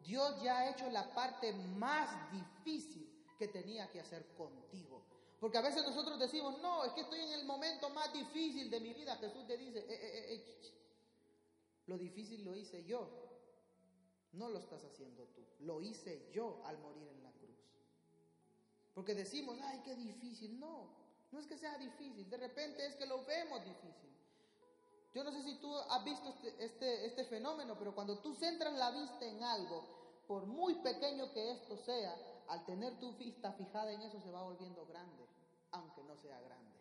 Dios 0.01 0.43
ya 0.43 0.59
ha 0.59 0.71
hecho 0.71 0.91
la 0.91 1.15
parte 1.15 1.53
más 1.53 2.33
difícil 2.33 3.09
que 3.39 3.47
tenía 3.49 3.89
que 3.91 4.01
hacer 4.01 4.27
contigo. 4.37 5.05
Porque 5.41 5.59
a 5.59 5.62
veces 5.62 5.84
nosotros 5.84 6.18
decimos, 6.18 6.61
no, 6.61 6.84
es 6.84 6.93
que 6.93 7.03
estoy 7.03 7.20
en 7.20 7.32
el 7.32 7.45
momento 7.45 7.89
más 7.91 8.12
difícil 8.12 8.70
de 8.70 8.80
mi 8.80 8.93
vida. 8.93 9.16
Jesús 9.16 9.47
te 9.47 9.57
dice, 9.57 9.78
eh, 9.78 9.84
eh, 9.89 10.34
eh, 10.34 10.72
lo 11.86 11.97
difícil 11.97 12.45
lo 12.45 12.57
hice 12.57 12.84
yo. 12.84 13.09
No 14.32 14.49
lo 14.49 14.59
estás 14.59 14.84
haciendo 14.84 15.24
tú. 15.28 15.47
Lo 15.61 15.80
hice 15.80 16.28
yo 16.32 16.61
al 16.64 16.78
morir 16.78 17.09
en 17.09 17.22
la 17.22 17.32
cruz. 17.32 17.57
Porque 18.95 19.14
decimos, 19.14 19.59
ay, 19.62 19.80
qué 19.84 19.95
difícil. 19.95 20.59
No, 20.59 20.91
no 21.30 21.39
es 21.39 21.47
que 21.47 21.57
sea 21.57 21.78
difícil. 21.78 22.28
De 22.28 22.36
repente 22.36 22.84
es 22.84 22.97
que 22.97 23.07
lo 23.07 23.24
vemos 23.24 23.64
difícil. 23.64 24.09
Yo 25.14 25.24
no 25.24 25.32
sé 25.32 25.43
si 25.43 25.55
tú 25.61 25.74
has 25.74 26.05
visto 26.05 26.28
este, 26.28 26.64
este, 26.64 27.07
este 27.07 27.24
fenómeno, 27.24 27.76
pero 27.78 27.95
cuando 27.95 28.18
tú 28.18 28.34
centras 28.34 28.74
la 28.74 28.91
vista 28.91 29.24
en 29.24 29.43
algo, 29.43 29.84
por 30.26 30.47
muy 30.47 30.74
pequeño 30.76 31.32
que 31.32 31.53
esto 31.53 31.76
sea, 31.76 32.14
al 32.49 32.64
tener 32.66 32.99
tu 32.99 33.12
vista 33.16 33.53
fijada 33.53 33.93
en 33.93 34.03
eso 34.03 34.20
se 34.20 34.30
va 34.30 34.43
volviendo 34.43 34.84
grande, 34.86 35.28
aunque 35.79 36.03
no 36.05 36.16
sea 36.16 36.41
grande. 36.41 36.76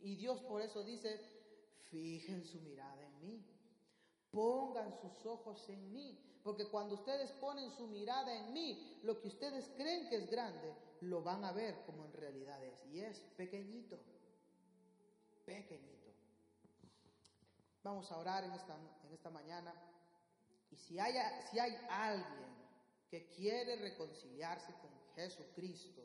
Y 0.00 0.16
Dios 0.16 0.40
por 0.42 0.60
eso 0.62 0.82
dice, 0.82 1.20
fijen 1.90 2.44
su 2.44 2.60
mirada 2.60 3.02
en 3.06 3.20
mí, 3.20 3.44
pongan 4.30 4.92
sus 5.00 5.26
ojos 5.26 5.68
en 5.68 5.92
mí, 5.92 6.18
porque 6.42 6.66
cuando 6.66 6.96
ustedes 6.96 7.30
ponen 7.32 7.70
su 7.70 7.86
mirada 7.86 8.34
en 8.34 8.52
mí, 8.52 9.00
lo 9.04 9.20
que 9.20 9.28
ustedes 9.28 9.68
creen 9.76 10.08
que 10.08 10.16
es 10.16 10.30
grande, 10.30 10.74
lo 11.02 11.22
van 11.22 11.44
a 11.44 11.52
ver 11.52 11.84
como 11.86 12.04
en 12.04 12.12
realidad 12.12 12.62
es, 12.64 12.84
y 12.86 13.00
es 13.00 13.18
pequeñito, 13.36 13.98
pequeñito. 15.44 16.10
Vamos 17.84 18.10
a 18.10 18.18
orar 18.18 18.44
en 18.44 18.52
esta, 18.52 18.76
en 19.04 19.12
esta 19.12 19.30
mañana, 19.30 19.72
y 20.70 20.76
si 20.76 20.98
hay, 20.98 21.14
si 21.50 21.58
hay 21.58 21.76
alguien 21.90 22.52
que 23.08 23.26
quiere 23.26 23.76
reconciliarse 23.76 24.72
con 24.80 24.90
Jesucristo, 25.14 26.02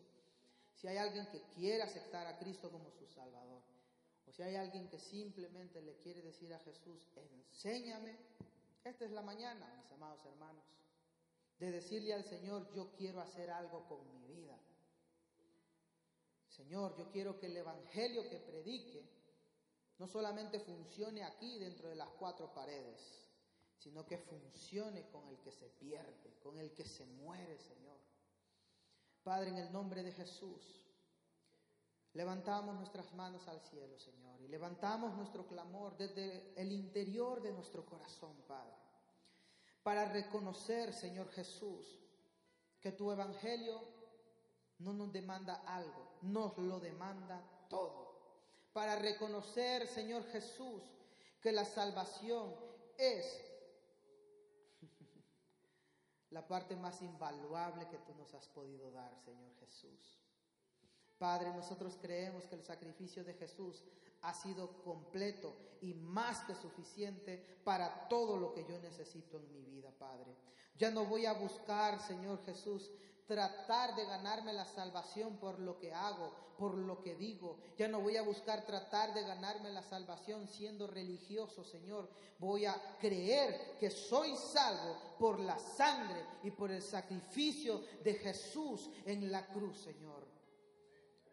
si 0.78 0.88
hay 0.88 0.98
alguien 0.98 1.26
que 1.28 1.42
quiere 1.56 1.84
aceptar 1.84 2.28
a 2.28 2.38
Cristo 2.38 2.72
como 2.72 2.92
su 2.92 3.08
Salvador, 3.08 3.64
o 4.26 4.32
si 4.32 4.44
hay 4.44 4.56
alguien 4.56 4.88
que 4.90 5.00
simplemente 5.00 5.82
le 5.82 5.98
quiere 5.98 6.22
decir 6.22 6.54
a 6.54 6.60
Jesús, 6.60 7.02
enséñame, 7.16 8.18
esta 8.84 9.06
es 9.06 9.12
la 9.12 9.22
mañana, 9.22 9.74
mis 9.82 9.92
amados 9.92 10.24
hermanos, 10.26 10.64
de 11.60 11.72
decirle 11.72 12.14
al 12.14 12.24
Señor, 12.26 12.72
yo 12.74 12.94
quiero 12.96 13.22
hacer 13.22 13.50
algo 13.50 13.88
con 13.88 14.08
mi 14.12 14.28
vida. 14.28 14.58
Señor, 16.50 16.96
yo 16.96 17.10
quiero 17.10 17.40
que 17.40 17.48
el 17.48 17.58
Evangelio 17.58 18.30
que 18.30 18.40
predique 18.40 19.10
no 19.98 20.08
solamente 20.08 20.60
funcione 20.60 21.24
aquí 21.24 21.58
dentro 21.58 21.90
de 21.90 21.96
las 21.96 22.10
cuatro 22.20 22.54
paredes, 22.54 23.00
sino 23.80 24.06
que 24.06 24.20
funcione 24.20 25.10
con 25.10 25.28
el 25.28 25.40
que 25.40 25.52
se 25.52 25.70
pierde, 25.70 26.38
con 26.44 26.58
el 26.60 26.72
que 26.74 26.86
se 26.86 27.06
muere, 27.06 27.58
Señor. 27.58 27.98
Padre, 29.28 29.50
en 29.50 29.58
el 29.58 29.74
nombre 29.74 30.04
de 30.04 30.14
Jesús, 30.14 30.64
levantamos 32.14 32.76
nuestras 32.76 33.14
manos 33.14 33.46
al 33.50 33.60
cielo, 33.60 34.00
Señor, 34.00 34.40
y 34.40 34.48
levantamos 34.48 35.18
nuestro 35.18 35.46
clamor 35.46 35.98
desde 35.98 36.54
el 36.56 36.72
interior 36.72 37.42
de 37.42 37.52
nuestro 37.52 37.86
corazón, 37.86 38.42
Padre, 38.48 38.78
para 39.84 40.06
reconocer, 40.06 40.94
Señor 40.94 41.30
Jesús, 41.32 42.00
que 42.80 42.94
tu 42.94 43.12
evangelio 43.12 43.82
no 44.80 44.94
nos 44.94 45.12
demanda 45.12 45.56
algo, 45.66 46.20
nos 46.22 46.58
lo 46.58 46.80
demanda 46.80 47.44
todo. 47.70 48.16
Para 48.72 48.96
reconocer, 48.96 49.88
Señor 49.88 50.24
Jesús, 50.28 50.84
que 51.42 51.52
la 51.52 51.66
salvación 51.66 52.56
es 52.98 53.47
la 56.32 56.48
parte 56.48 56.76
más 56.76 57.02
invaluable 57.02 57.88
que 57.88 57.98
tú 58.00 58.14
nos 58.16 58.34
has 58.34 58.48
podido 58.50 58.92
dar, 58.92 59.16
Señor 59.24 59.54
Jesús. 59.60 60.20
Padre, 61.18 61.52
nosotros 61.52 61.98
creemos 62.00 62.46
que 62.46 62.56
el 62.56 62.64
sacrificio 62.64 63.24
de 63.24 63.34
Jesús 63.34 63.84
ha 64.22 64.34
sido 64.34 64.84
completo 64.84 65.56
y 65.82 65.94
más 65.94 66.42
que 66.42 66.56
suficiente 66.56 67.62
para 67.64 68.08
todo 68.08 68.38
lo 68.38 68.54
que 68.54 68.66
yo 68.66 68.80
necesito 68.80 69.38
en 69.38 69.52
mi 69.52 69.64
vida, 69.64 69.92
Padre. 69.98 70.36
Ya 70.78 70.92
no 70.92 71.06
voy 71.06 71.26
a 71.26 71.34
buscar, 71.34 72.00
Señor 72.00 72.44
Jesús, 72.46 72.92
tratar 73.28 73.96
de 73.96 74.06
ganarme 74.06 74.54
la 74.54 74.66
salvación 74.66 75.38
por 75.38 75.60
lo 75.60 75.78
que 75.78 75.94
hago, 75.94 76.32
por 76.58 76.76
lo 76.76 77.02
que 77.02 77.16
digo. 77.16 77.58
Ya 77.78 77.88
no 77.88 78.00
voy 78.00 78.18
a 78.18 78.24
buscar 78.24 78.66
tratar 78.66 79.14
de 79.14 79.22
ganarme 79.24 79.70
la 79.70 79.84
salvación 79.84 80.48
siendo 80.48 80.88
religioso, 80.88 81.64
Señor. 81.64 82.10
Voy 82.40 82.66
a 82.66 82.76
creer 83.00 83.78
que 83.80 83.92
soy 83.92 84.36
salvo 84.36 84.98
por 85.20 85.40
la 85.40 85.60
sangre 85.60 86.26
y 86.44 86.52
por 86.52 86.72
el 86.72 86.82
sacrificio 86.82 87.84
de 88.04 88.14
Jesús 88.16 88.90
en 89.06 89.32
la 89.32 89.46
cruz, 89.48 89.78
Señor. 89.78 90.26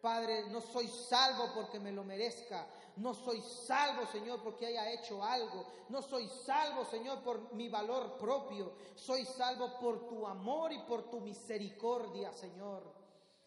Padre, 0.01 0.45
no 0.51 0.61
soy 0.61 0.87
salvo 0.89 1.53
porque 1.55 1.81
me 1.81 1.91
lo 1.91 2.05
merezca. 2.05 2.67
No 2.97 3.15
soy 3.15 3.41
salvo, 3.41 4.07
Señor, 4.07 4.43
porque 4.43 4.67
haya 4.67 4.91
hecho 4.93 5.23
algo. 5.23 5.67
No 5.89 6.03
soy 6.03 6.29
salvo, 6.29 6.85
Señor, 6.85 7.23
por 7.23 7.53
mi 7.55 7.69
valor 7.69 8.17
propio. 8.19 8.73
Soy 8.95 9.25
salvo 9.25 9.79
por 9.81 10.07
tu 10.09 10.27
amor 10.27 10.73
y 10.73 10.79
por 10.81 11.11
tu 11.11 11.21
misericordia, 11.21 12.33
Señor. 12.33 12.83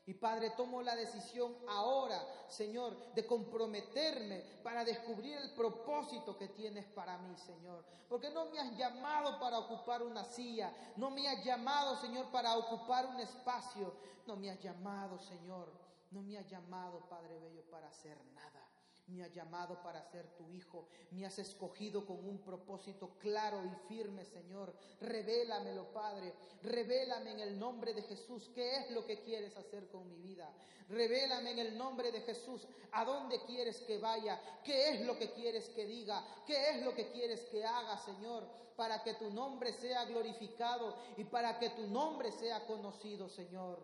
Y 0.05 0.13
Padre, 0.13 0.51
tomo 0.51 0.81
la 0.81 0.95
decisión 0.95 1.53
ahora, 1.67 2.19
Señor, 2.47 3.13
de 3.13 3.25
comprometerme 3.25 4.39
para 4.63 4.85
descubrir 4.85 5.37
el 5.37 5.53
propósito 5.53 6.37
que 6.37 6.47
tienes 6.49 6.85
para 6.85 7.17
mí, 7.17 7.35
Señor. 7.37 7.83
Porque 8.07 8.29
no 8.29 8.45
me 8.45 8.59
has 8.59 8.75
llamado 8.77 9.37
para 9.39 9.59
ocupar 9.59 10.03
una 10.03 10.23
silla, 10.23 10.73
no 10.95 11.09
me 11.09 11.27
has 11.27 11.43
llamado, 11.43 11.97
Señor, 11.97 12.31
para 12.31 12.55
ocupar 12.57 13.05
un 13.05 13.19
espacio, 13.19 13.93
no 14.25 14.37
me 14.37 14.49
has 14.49 14.61
llamado, 14.61 15.19
Señor 15.19 15.87
no 16.11 16.21
me 16.21 16.37
ha 16.37 16.41
llamado, 16.41 16.99
Padre 17.09 17.39
Bello, 17.39 17.63
para 17.69 17.87
hacer 17.87 18.17
nada. 18.33 18.66
Me 19.07 19.23
ha 19.23 19.27
llamado 19.27 19.81
para 19.81 20.03
ser 20.03 20.27
tu 20.35 20.51
hijo. 20.51 20.87
Me 21.11 21.25
has 21.25 21.39
escogido 21.39 22.05
con 22.05 22.17
un 22.27 22.39
propósito 22.39 23.17
claro 23.19 23.63
y 23.63 23.87
firme, 23.87 24.25
Señor. 24.25 24.73
Revélamelo, 24.99 25.91
Padre. 25.93 26.33
Revélame 26.63 27.31
en 27.31 27.39
el 27.39 27.59
nombre 27.59 27.93
de 27.93 28.01
Jesús 28.01 28.49
qué 28.53 28.77
es 28.77 28.91
lo 28.91 29.05
que 29.05 29.21
quieres 29.21 29.55
hacer 29.55 29.87
con 29.89 30.09
mi 30.09 30.17
vida. 30.19 30.51
Revélame 30.89 31.51
en 31.51 31.59
el 31.59 31.77
nombre 31.77 32.11
de 32.11 32.21
Jesús 32.21 32.67
a 32.91 33.05
dónde 33.05 33.41
quieres 33.45 33.81
que 33.81 33.97
vaya, 33.97 34.39
qué 34.63 34.89
es 34.89 35.05
lo 35.05 35.17
que 35.17 35.31
quieres 35.31 35.69
que 35.69 35.85
diga, 35.85 36.25
qué 36.45 36.71
es 36.71 36.83
lo 36.83 36.93
que 36.93 37.11
quieres 37.11 37.41
que 37.45 37.65
haga, 37.65 37.97
Señor, 37.97 38.47
para 38.75 39.03
que 39.03 39.13
tu 39.15 39.29
nombre 39.31 39.73
sea 39.73 40.05
glorificado 40.05 40.95
y 41.17 41.25
para 41.25 41.59
que 41.59 41.71
tu 41.71 41.87
nombre 41.87 42.31
sea 42.31 42.65
conocido, 42.65 43.27
Señor. 43.27 43.79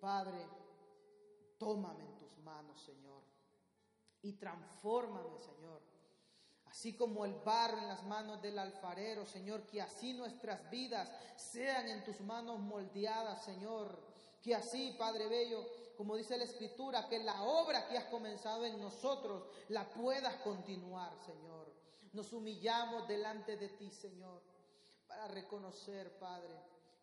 Padre, 0.00 0.46
Tómame 1.62 2.02
en 2.02 2.18
tus 2.18 2.36
manos, 2.38 2.82
Señor, 2.82 3.11
y 4.22 4.32
transfórmame, 4.34 5.38
Señor. 5.40 5.82
Así 6.66 6.96
como 6.96 7.26
el 7.26 7.34
barro 7.34 7.78
en 7.78 7.88
las 7.88 8.02
manos 8.04 8.40
del 8.40 8.58
alfarero, 8.58 9.26
Señor, 9.26 9.66
que 9.66 9.82
así 9.82 10.14
nuestras 10.14 10.70
vidas 10.70 11.10
sean 11.36 11.88
en 11.88 12.02
tus 12.02 12.20
manos 12.20 12.60
moldeadas, 12.60 13.44
Señor. 13.44 14.00
Que 14.40 14.54
así, 14.54 14.94
Padre 14.98 15.28
Bello, 15.28 15.68
como 15.96 16.16
dice 16.16 16.38
la 16.38 16.44
Escritura, 16.44 17.08
que 17.08 17.18
la 17.18 17.42
obra 17.42 17.86
que 17.88 17.98
has 17.98 18.06
comenzado 18.06 18.64
en 18.64 18.80
nosotros 18.80 19.44
la 19.68 19.88
puedas 19.90 20.36
continuar, 20.36 21.12
Señor. 21.26 21.70
Nos 22.12 22.32
humillamos 22.32 23.06
delante 23.06 23.56
de 23.56 23.68
ti, 23.68 23.90
Señor, 23.90 24.42
para 25.06 25.28
reconocer, 25.28 26.18
Padre, 26.18 26.58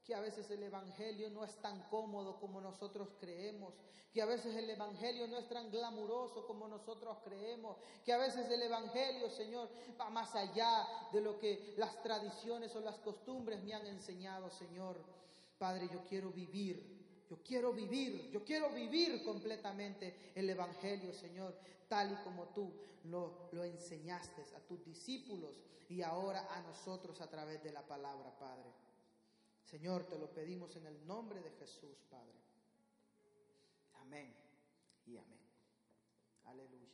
que 0.10 0.16
a 0.16 0.22
veces 0.22 0.50
el 0.50 0.64
Evangelio 0.64 1.30
no 1.30 1.44
es 1.44 1.56
tan 1.62 1.84
cómodo 1.84 2.40
como 2.40 2.60
nosotros 2.60 3.10
creemos, 3.20 3.76
que 4.12 4.24
a 4.24 4.26
veces 4.26 4.56
el 4.56 4.68
Evangelio 4.68 5.28
no 5.28 5.38
es 5.38 5.48
tan 5.48 5.70
glamuroso 5.70 6.48
como 6.48 6.68
nosotros 6.68 7.20
creemos, 7.24 7.78
que 8.04 8.12
a 8.12 8.18
veces 8.18 8.50
el 8.50 8.64
Evangelio, 8.64 9.30
Señor, 9.30 9.70
va 10.02 10.10
más 10.10 10.34
allá 10.34 10.84
de 11.14 11.22
lo 11.22 11.38
que 11.38 11.76
las 11.78 12.02
tradiciones 12.02 12.76
o 12.76 12.80
las 12.80 12.98
costumbres 12.98 13.62
me 13.64 13.76
han 13.76 13.86
enseñado, 13.86 14.50
Señor. 14.50 15.00
Padre, 15.60 15.88
yo 15.94 16.04
quiero 16.10 16.32
vivir, 16.32 17.28
yo 17.30 17.38
quiero 17.44 17.72
vivir, 17.72 18.32
yo 18.32 18.44
quiero 18.44 18.72
vivir 18.72 19.24
completamente 19.24 20.32
el 20.34 20.50
Evangelio, 20.50 21.14
Señor, 21.14 21.56
tal 21.88 22.14
y 22.14 22.16
como 22.24 22.48
tú 22.48 22.74
lo, 23.04 23.48
lo 23.52 23.64
enseñaste 23.64 24.42
a 24.58 24.60
tus 24.62 24.84
discípulos 24.84 25.56
y 25.88 26.02
ahora 26.02 26.48
a 26.50 26.62
nosotros 26.62 27.22
a 27.22 27.30
través 27.30 27.62
de 27.62 27.72
la 27.72 27.86
palabra, 27.86 28.36
Padre. 28.40 28.89
Señor, 29.70 30.04
te 30.10 30.18
lo 30.18 30.26
pedimos 30.34 30.76
en 30.78 30.88
el 30.88 31.06
nombre 31.06 31.40
de 31.42 31.52
Jesús, 31.60 31.96
Padre. 32.10 32.34
Amén 34.02 34.34
y 35.06 35.16
amén. 35.16 35.40
Aleluya. 36.46 36.90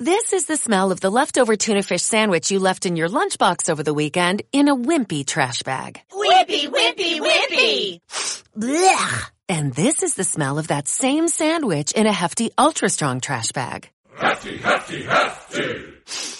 This 0.00 0.32
is 0.32 0.46
the 0.46 0.56
smell 0.56 0.90
of 0.90 1.00
the 1.00 1.10
leftover 1.10 1.54
tuna 1.54 1.84
fish 1.84 2.02
sandwich 2.02 2.50
you 2.50 2.58
left 2.58 2.86
in 2.86 2.96
your 2.96 3.08
lunchbox 3.08 3.70
over 3.70 3.84
the 3.84 3.94
weekend 3.94 4.42
in 4.50 4.66
a 4.66 4.74
wimpy 4.74 5.24
trash 5.24 5.62
bag. 5.62 6.00
Wimpy, 6.10 6.68
wimpy, 6.68 7.20
wimpy! 7.20 8.00
Blech! 8.58 9.30
And 9.48 9.72
this 9.72 10.02
is 10.02 10.16
the 10.16 10.24
smell 10.24 10.58
of 10.58 10.68
that 10.68 10.88
same 10.88 11.28
sandwich 11.28 11.92
in 11.92 12.06
a 12.08 12.12
hefty, 12.12 12.50
ultra 12.58 12.88
strong 12.88 13.20
trash 13.20 13.52
bag. 13.52 13.90
Hefty, 14.16 14.58
hefty, 14.58 15.04
hefty! 15.04 16.39